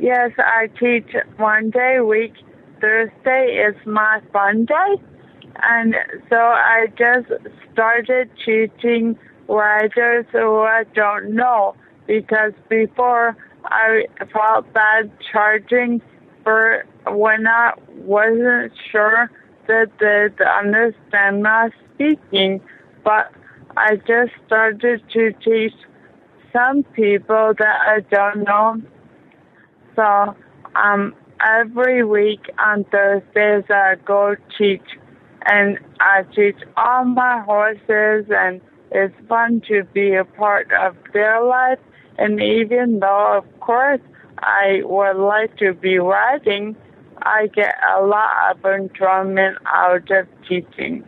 Yes, 0.00 0.32
I 0.38 0.68
teach 0.78 1.14
one 1.36 1.70
day 1.70 1.96
a 1.96 2.04
week. 2.04 2.32
Thursday 2.80 3.64
is 3.68 3.76
my 3.86 4.20
fun 4.32 4.64
day. 4.64 4.96
And 5.62 5.94
so 6.28 6.36
I 6.36 6.88
just 6.98 7.28
started 7.72 8.30
teaching 8.44 9.16
writers 9.48 10.26
who 10.32 10.60
I 10.60 10.84
don't 10.94 11.34
know 11.34 11.76
because 12.06 12.52
before 12.68 13.36
I 13.64 14.04
felt 14.32 14.72
bad 14.72 15.10
charging 15.32 16.02
for 16.42 16.84
when 17.06 17.46
I 17.46 17.72
wasn't 17.88 18.72
sure 18.90 19.30
that 19.66 19.90
they'd 19.98 20.44
understand 20.44 21.42
my 21.42 21.70
speaking. 21.94 22.60
But 23.04 23.32
I 23.76 23.96
just 23.96 24.32
started 24.46 25.02
to 25.12 25.32
teach 25.44 25.74
some 26.52 26.84
people 26.94 27.52
that 27.58 27.76
I 27.86 28.00
don't 28.10 28.44
know. 28.44 28.80
So 29.96 30.36
um, 30.76 31.14
every 31.44 32.04
week 32.04 32.50
on 32.58 32.84
Thursdays 32.84 33.64
I 33.70 33.96
go 34.04 34.36
teach, 34.58 34.84
and 35.46 35.78
I 36.00 36.22
teach 36.34 36.56
all 36.76 37.04
my 37.04 37.40
horses, 37.40 38.26
and 38.30 38.60
it's 38.90 39.14
fun 39.28 39.62
to 39.68 39.84
be 39.92 40.14
a 40.14 40.24
part 40.24 40.72
of 40.72 40.96
their 41.12 41.42
life. 41.44 41.78
And 42.18 42.40
even 42.40 43.00
though, 43.00 43.38
of 43.38 43.60
course, 43.60 44.00
I 44.38 44.82
would 44.84 45.16
like 45.16 45.56
to 45.58 45.74
be 45.74 45.98
writing, 45.98 46.76
I 47.22 47.46
get 47.48 47.74
a 47.96 48.02
lot 48.02 48.30
of 48.50 48.64
enjoyment 48.64 49.58
out 49.66 50.10
of 50.10 50.26
teaching. 50.48 51.04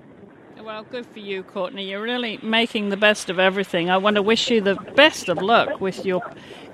Well, 0.67 0.83
good 0.91 1.07
for 1.07 1.21
you, 1.21 1.45
Courtney. 1.45 1.89
You're 1.89 2.03
really 2.03 2.41
making 2.43 2.89
the 2.89 2.97
best 2.97 3.31
of 3.31 3.39
everything. 3.39 3.89
I 3.89 3.99
want 3.99 4.17
to 4.17 4.23
wish 4.23 4.51
you 4.51 4.61
the 4.61 4.75
best 4.97 5.29
of 5.29 5.41
luck 5.41 5.81
with 5.81 6.05
your 6.05 6.21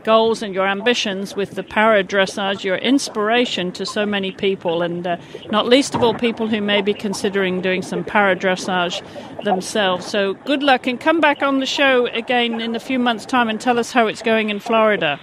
goals 0.02 0.42
and 0.42 0.54
your 0.54 0.66
ambitions 0.66 1.36
with 1.36 1.50
the 1.50 1.62
para 1.62 2.02
dressage, 2.02 2.64
your 2.64 2.78
inspiration 2.78 3.70
to 3.72 3.84
so 3.84 4.06
many 4.06 4.32
people, 4.32 4.80
and 4.80 5.06
uh, 5.06 5.18
not 5.50 5.66
least 5.66 5.94
of 5.94 6.02
all 6.02 6.14
people 6.14 6.48
who 6.48 6.62
may 6.62 6.80
be 6.80 6.94
considering 6.94 7.60
doing 7.60 7.82
some 7.82 8.02
para 8.02 8.34
dressage 8.34 9.04
themselves. 9.44 10.06
So 10.06 10.34
good 10.46 10.62
luck 10.62 10.86
and 10.86 10.98
come 10.98 11.20
back 11.20 11.42
on 11.42 11.60
the 11.60 11.66
show 11.66 12.06
again 12.06 12.62
in 12.62 12.74
a 12.74 12.80
few 12.80 12.98
months' 12.98 13.26
time 13.26 13.50
and 13.50 13.60
tell 13.60 13.78
us 13.78 13.92
how 13.92 14.06
it's 14.06 14.22
going 14.22 14.48
in 14.48 14.58
Florida. 14.58 15.20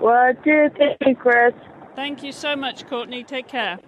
Well, 0.00 0.32
do 0.42 0.70
thank 0.78 0.96
you, 1.04 1.14
Chris. 1.14 1.52
Thank 1.94 2.22
you 2.22 2.32
so 2.32 2.56
much, 2.56 2.86
Courtney. 2.86 3.24
Take 3.24 3.48
care. 3.48 3.78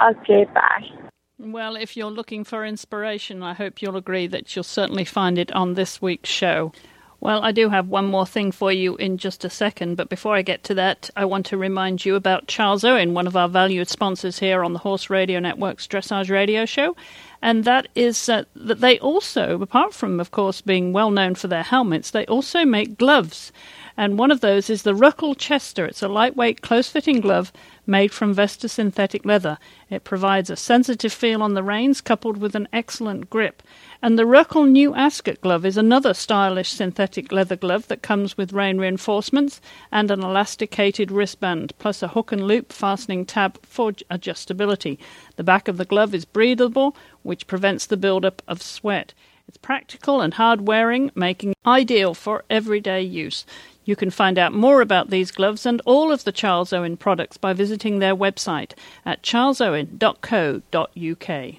Okay, 0.00 0.44
bye. 0.54 0.97
Well, 1.40 1.76
if 1.76 1.96
you're 1.96 2.10
looking 2.10 2.42
for 2.42 2.64
inspiration, 2.64 3.44
I 3.44 3.54
hope 3.54 3.80
you'll 3.80 3.96
agree 3.96 4.26
that 4.26 4.56
you'll 4.56 4.64
certainly 4.64 5.04
find 5.04 5.38
it 5.38 5.52
on 5.52 5.74
this 5.74 6.02
week's 6.02 6.28
show. 6.28 6.72
Well, 7.20 7.44
I 7.44 7.52
do 7.52 7.68
have 7.68 7.86
one 7.86 8.06
more 8.06 8.26
thing 8.26 8.50
for 8.50 8.72
you 8.72 8.96
in 8.96 9.18
just 9.18 9.44
a 9.44 9.50
second, 9.50 9.96
but 9.96 10.08
before 10.08 10.34
I 10.34 10.42
get 10.42 10.64
to 10.64 10.74
that, 10.74 11.10
I 11.14 11.24
want 11.24 11.46
to 11.46 11.56
remind 11.56 12.04
you 12.04 12.16
about 12.16 12.48
Charles 12.48 12.82
Owen, 12.82 13.14
one 13.14 13.28
of 13.28 13.36
our 13.36 13.48
valued 13.48 13.88
sponsors 13.88 14.40
here 14.40 14.64
on 14.64 14.72
the 14.72 14.80
Horse 14.80 15.10
Radio 15.10 15.38
Network's 15.38 15.86
Dressage 15.86 16.28
Radio 16.28 16.64
Show. 16.64 16.96
And 17.40 17.62
that 17.62 17.86
is 17.94 18.28
uh, 18.28 18.42
that 18.56 18.80
they 18.80 18.98
also, 18.98 19.62
apart 19.62 19.94
from, 19.94 20.18
of 20.18 20.32
course, 20.32 20.60
being 20.60 20.92
well 20.92 21.12
known 21.12 21.36
for 21.36 21.46
their 21.46 21.62
helmets, 21.62 22.10
they 22.10 22.26
also 22.26 22.64
make 22.64 22.98
gloves. 22.98 23.52
And 23.98 24.16
one 24.16 24.30
of 24.30 24.40
those 24.40 24.70
is 24.70 24.84
the 24.84 24.94
Roeckl 24.94 25.36
Chester. 25.36 25.84
It's 25.84 26.04
a 26.04 26.08
lightweight, 26.08 26.62
close 26.62 26.88
fitting 26.88 27.20
glove 27.20 27.52
made 27.84 28.12
from 28.12 28.32
Vesta 28.32 28.68
synthetic 28.68 29.24
leather. 29.24 29.58
It 29.90 30.04
provides 30.04 30.50
a 30.50 30.56
sensitive 30.56 31.12
feel 31.12 31.42
on 31.42 31.54
the 31.54 31.64
reins 31.64 32.00
coupled 32.00 32.36
with 32.36 32.54
an 32.54 32.68
excellent 32.72 33.28
grip. 33.28 33.60
And 34.00 34.16
the 34.16 34.22
Roeckl 34.22 34.70
New 34.70 34.94
Ascot 34.94 35.40
glove 35.40 35.66
is 35.66 35.76
another 35.76 36.14
stylish 36.14 36.68
synthetic 36.68 37.32
leather 37.32 37.56
glove 37.56 37.88
that 37.88 38.02
comes 38.02 38.36
with 38.36 38.52
rein 38.52 38.78
reinforcements 38.78 39.60
and 39.90 40.12
an 40.12 40.22
elasticated 40.22 41.10
wristband, 41.10 41.72
plus 41.80 42.00
a 42.00 42.06
hook 42.06 42.30
and 42.30 42.46
loop 42.46 42.72
fastening 42.72 43.26
tab 43.26 43.58
for 43.66 43.90
adjustability. 44.12 44.96
The 45.34 45.42
back 45.42 45.66
of 45.66 45.76
the 45.76 45.84
glove 45.84 46.14
is 46.14 46.24
breathable, 46.24 46.94
which 47.24 47.48
prevents 47.48 47.84
the 47.84 47.96
buildup 47.96 48.42
of 48.46 48.62
sweat. 48.62 49.12
It's 49.48 49.56
practical 49.56 50.20
and 50.20 50.34
hard 50.34 50.68
wearing, 50.68 51.10
making 51.14 51.54
ideal 51.66 52.12
for 52.12 52.44
everyday 52.50 53.00
use. 53.00 53.46
You 53.88 53.96
can 53.96 54.10
find 54.10 54.38
out 54.38 54.52
more 54.52 54.82
about 54.82 55.08
these 55.08 55.30
gloves 55.30 55.64
and 55.64 55.80
all 55.86 56.12
of 56.12 56.24
the 56.24 56.30
Charles 56.30 56.74
Owen 56.74 56.98
products 56.98 57.38
by 57.38 57.54
visiting 57.54 58.00
their 58.00 58.14
website 58.14 58.72
at 59.06 59.22
charlesowen.co.uk. 59.22 61.54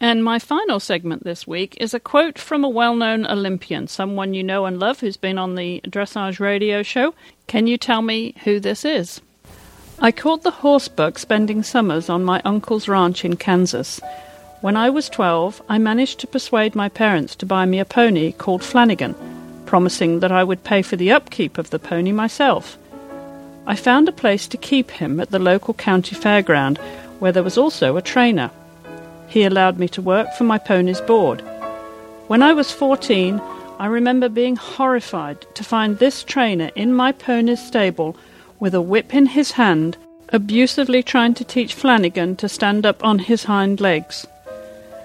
And 0.00 0.24
my 0.24 0.38
final 0.38 0.80
segment 0.80 1.24
this 1.24 1.46
week 1.46 1.76
is 1.78 1.92
a 1.92 2.00
quote 2.00 2.38
from 2.38 2.64
a 2.64 2.68
well 2.70 2.96
known 2.96 3.26
Olympian, 3.26 3.88
someone 3.88 4.32
you 4.32 4.42
know 4.42 4.64
and 4.64 4.80
love 4.80 5.00
who's 5.00 5.18
been 5.18 5.36
on 5.36 5.54
the 5.54 5.82
dressage 5.86 6.40
radio 6.40 6.82
show. 6.82 7.14
Can 7.46 7.66
you 7.66 7.76
tell 7.76 8.00
me 8.00 8.34
who 8.44 8.58
this 8.58 8.82
is? 8.82 9.20
I 9.98 10.12
caught 10.12 10.44
the 10.44 10.50
horse 10.50 10.88
bug 10.88 11.18
spending 11.18 11.62
summers 11.62 12.08
on 12.08 12.24
my 12.24 12.40
uncle's 12.46 12.88
ranch 12.88 13.22
in 13.22 13.36
Kansas. 13.36 14.00
When 14.62 14.78
I 14.78 14.88
was 14.88 15.10
12, 15.10 15.60
I 15.68 15.76
managed 15.76 16.20
to 16.20 16.26
persuade 16.26 16.74
my 16.74 16.88
parents 16.88 17.36
to 17.36 17.44
buy 17.44 17.66
me 17.66 17.80
a 17.80 17.84
pony 17.84 18.32
called 18.32 18.64
Flanagan, 18.64 19.14
promising 19.66 20.20
that 20.20 20.32
I 20.32 20.44
would 20.44 20.64
pay 20.64 20.82
for 20.82 20.96
the 20.96 21.12
upkeep 21.12 21.58
of 21.58 21.70
the 21.70 21.78
pony 21.78 22.12
myself. 22.12 22.78
I 23.66 23.74
found 23.74 24.08
a 24.08 24.12
place 24.12 24.46
to 24.48 24.56
keep 24.56 24.90
him 24.92 25.18
at 25.18 25.30
the 25.30 25.40
local 25.40 25.74
county 25.74 26.14
fairground, 26.14 26.78
where 27.18 27.32
there 27.32 27.42
was 27.42 27.58
also 27.58 27.96
a 27.96 28.02
trainer. 28.02 28.50
He 29.28 29.42
allowed 29.42 29.78
me 29.78 29.88
to 29.88 30.00
work 30.00 30.32
for 30.34 30.44
my 30.44 30.58
pony's 30.58 31.00
board. 31.00 31.42
When 32.28 32.42
I 32.42 32.52
was 32.52 32.70
14, 32.72 33.40
I 33.78 33.86
remember 33.86 34.28
being 34.28 34.56
horrified 34.56 35.44
to 35.54 35.64
find 35.64 35.98
this 35.98 36.24
trainer 36.24 36.70
in 36.74 36.94
my 36.94 37.12
pony's 37.12 37.64
stable 37.64 38.16
with 38.58 38.74
a 38.74 38.80
whip 38.80 39.14
in 39.14 39.26
his 39.26 39.52
hand, 39.52 39.96
abusively 40.30 41.02
trying 41.02 41.34
to 41.34 41.44
teach 41.44 41.74
Flanagan 41.74 42.36
to 42.36 42.48
stand 42.48 42.86
up 42.86 43.04
on 43.04 43.18
his 43.18 43.44
hind 43.44 43.80
legs. 43.80 44.26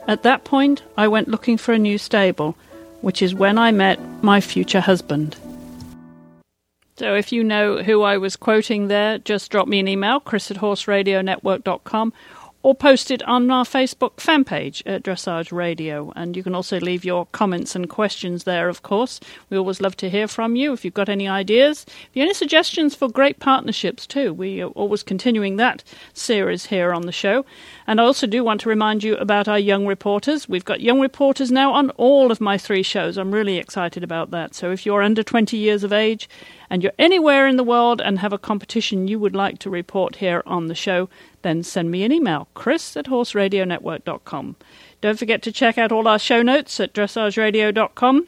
At 0.07 0.23
that 0.23 0.43
point, 0.43 0.83
I 0.97 1.07
went 1.07 1.27
looking 1.27 1.57
for 1.57 1.73
a 1.73 1.79
new 1.79 1.97
stable, 1.97 2.55
which 3.01 3.21
is 3.21 3.35
when 3.35 3.57
I 3.57 3.71
met 3.71 3.99
my 4.23 4.41
future 4.41 4.81
husband. 4.81 5.35
So 6.97 7.15
if 7.15 7.31
you 7.31 7.43
know 7.43 7.81
who 7.81 8.03
I 8.03 8.17
was 8.17 8.35
quoting 8.35 8.87
there, 8.87 9.17
just 9.17 9.49
drop 9.49 9.67
me 9.67 9.79
an 9.79 9.87
email, 9.87 10.19
chris 10.19 10.51
at 10.51 10.57
horseradionetwork.com, 10.57 12.13
or 12.63 12.75
post 12.75 13.09
it 13.09 13.23
on 13.23 13.49
our 13.49 13.63
Facebook 13.63 14.19
fan 14.19 14.43
page 14.43 14.83
at 14.85 15.03
Dressage 15.03 15.51
Radio. 15.51 16.13
And 16.15 16.37
you 16.37 16.43
can 16.43 16.53
also 16.53 16.79
leave 16.79 17.03
your 17.03 17.25
comments 17.27 17.75
and 17.75 17.89
questions 17.89 18.43
there, 18.43 18.69
of 18.69 18.83
course. 18.83 19.19
We 19.49 19.57
always 19.57 19.81
love 19.81 19.97
to 19.97 20.09
hear 20.09 20.27
from 20.27 20.55
you 20.55 20.73
if 20.73 20.85
you've 20.85 20.93
got 20.93 21.09
any 21.09 21.27
ideas. 21.27 21.85
If 21.87 22.09
you 22.13 22.21
have 22.21 22.27
any 22.27 22.33
suggestions 22.35 22.93
for 22.93 23.09
great 23.09 23.39
partnerships, 23.39 24.05
too, 24.05 24.31
we 24.33 24.61
are 24.61 24.69
always 24.69 25.01
continuing 25.01 25.55
that 25.55 25.83
series 26.13 26.67
here 26.67 26.93
on 26.93 27.07
the 27.07 27.11
show. 27.11 27.45
And 27.87 27.99
I 27.99 28.03
also 28.03 28.27
do 28.27 28.43
want 28.43 28.61
to 28.61 28.69
remind 28.69 29.03
you 29.03 29.15
about 29.17 29.47
our 29.47 29.59
young 29.59 29.85
reporters. 29.85 30.47
We've 30.47 30.65
got 30.65 30.81
young 30.81 30.99
reporters 30.99 31.51
now 31.51 31.73
on 31.73 31.89
all 31.91 32.31
of 32.31 32.41
my 32.41 32.57
three 32.57 32.83
shows. 32.83 33.17
I'm 33.17 33.33
really 33.33 33.57
excited 33.57 34.03
about 34.03 34.31
that. 34.31 34.53
So 34.55 34.71
if 34.71 34.85
you're 34.85 35.01
under 35.01 35.23
20 35.23 35.57
years 35.57 35.83
of 35.83 35.91
age, 35.93 36.29
and 36.71 36.81
you're 36.81 36.93
anywhere 36.97 37.47
in 37.47 37.57
the 37.57 37.65
world 37.65 37.99
and 37.99 38.17
have 38.19 38.31
a 38.31 38.37
competition 38.37 39.09
you 39.09 39.19
would 39.19 39.35
like 39.35 39.59
to 39.59 39.69
report 39.69 40.15
here 40.15 40.41
on 40.45 40.67
the 40.67 40.73
show, 40.73 41.09
then 41.41 41.63
send 41.63 41.91
me 41.91 42.03
an 42.03 42.13
email, 42.13 42.47
chris 42.53 42.95
at 42.95 43.07
horseradionetwork.com. 43.07 44.55
Don't 45.01 45.19
forget 45.19 45.41
to 45.41 45.51
check 45.51 45.77
out 45.77 45.91
all 45.91 46.07
our 46.07 46.17
show 46.17 46.41
notes 46.41 46.79
at 46.79 46.93
dressageradio.com. 46.93 48.27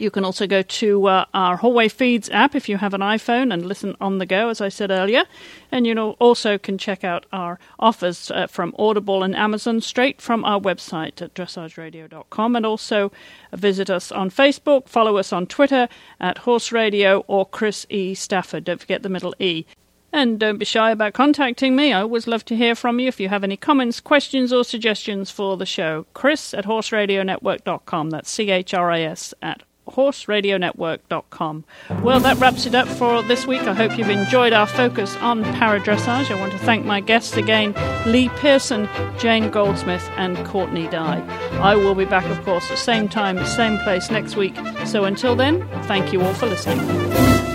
You 0.00 0.10
can 0.10 0.24
also 0.24 0.46
go 0.46 0.62
to 0.62 1.06
uh, 1.08 1.24
our 1.34 1.58
Hallway 1.58 1.88
Feeds 1.88 2.30
app 2.30 2.54
if 2.54 2.70
you 2.70 2.78
have 2.78 2.94
an 2.94 3.02
iPhone 3.02 3.52
and 3.52 3.66
listen 3.66 3.96
on 4.00 4.16
the 4.16 4.24
go, 4.24 4.48
as 4.48 4.62
I 4.62 4.70
said 4.70 4.90
earlier. 4.90 5.24
And 5.70 5.86
you 5.86 5.94
know, 5.94 6.12
also 6.12 6.56
can 6.56 6.78
check 6.78 7.04
out 7.04 7.26
our 7.34 7.58
offers 7.78 8.30
uh, 8.30 8.46
from 8.46 8.74
Audible 8.78 9.22
and 9.22 9.36
Amazon 9.36 9.82
straight 9.82 10.22
from 10.22 10.42
our 10.46 10.58
website 10.58 11.20
at 11.20 11.34
dressageradio.com. 11.34 12.56
And 12.56 12.64
also 12.64 13.12
visit 13.52 13.90
us 13.90 14.10
on 14.10 14.30
Facebook, 14.30 14.88
follow 14.88 15.18
us 15.18 15.34
on 15.34 15.46
Twitter 15.46 15.86
at 16.18 16.38
Horse 16.38 16.72
Radio 16.72 17.22
or 17.26 17.44
Chris 17.44 17.84
E. 17.90 18.14
Stafford. 18.14 18.64
Don't 18.64 18.80
forget 18.80 19.02
the 19.02 19.10
middle 19.10 19.34
E. 19.38 19.66
And 20.14 20.40
don't 20.40 20.58
be 20.58 20.64
shy 20.64 20.92
about 20.92 21.12
contacting 21.12 21.76
me. 21.76 21.92
I 21.92 22.00
always 22.00 22.26
love 22.26 22.46
to 22.46 22.56
hear 22.56 22.74
from 22.74 22.98
you 23.00 23.08
if 23.08 23.20
you 23.20 23.28
have 23.28 23.44
any 23.44 23.58
comments, 23.58 24.00
questions, 24.00 24.50
or 24.50 24.64
suggestions 24.64 25.30
for 25.30 25.58
the 25.58 25.66
show. 25.66 26.06
Chris 26.14 26.54
at 26.54 26.64
horseradionetwork.com. 26.64 28.08
That's 28.08 28.30
C 28.30 28.50
H 28.50 28.72
R 28.72 28.90
I 28.90 29.02
S 29.02 29.34
at 29.42 29.62
horseradionetwork.com. 29.88 31.64
Well, 32.02 32.20
that 32.20 32.38
wraps 32.38 32.66
it 32.66 32.74
up 32.74 32.88
for 32.88 33.22
this 33.22 33.46
week. 33.46 33.62
I 33.62 33.74
hope 33.74 33.98
you've 33.98 34.10
enjoyed 34.10 34.52
our 34.52 34.66
focus 34.66 35.16
on 35.16 35.44
paradressage. 35.44 36.30
I 36.30 36.40
want 36.40 36.52
to 36.52 36.58
thank 36.58 36.84
my 36.84 37.00
guests 37.00 37.36
again 37.36 37.74
Lee 38.06 38.28
Pearson, 38.30 38.88
Jane 39.18 39.50
Goldsmith, 39.50 40.08
and 40.16 40.36
Courtney 40.46 40.88
Dye. 40.88 41.20
I 41.60 41.76
will 41.76 41.94
be 41.94 42.04
back, 42.04 42.24
of 42.26 42.42
course, 42.44 42.64
at 42.64 42.70
the 42.70 42.76
same 42.76 43.08
time, 43.08 43.36
the 43.36 43.44
same 43.44 43.78
place 43.78 44.10
next 44.10 44.36
week. 44.36 44.56
So 44.86 45.04
until 45.04 45.36
then, 45.36 45.68
thank 45.84 46.12
you 46.12 46.22
all 46.22 46.34
for 46.34 46.46
listening. 46.46 47.49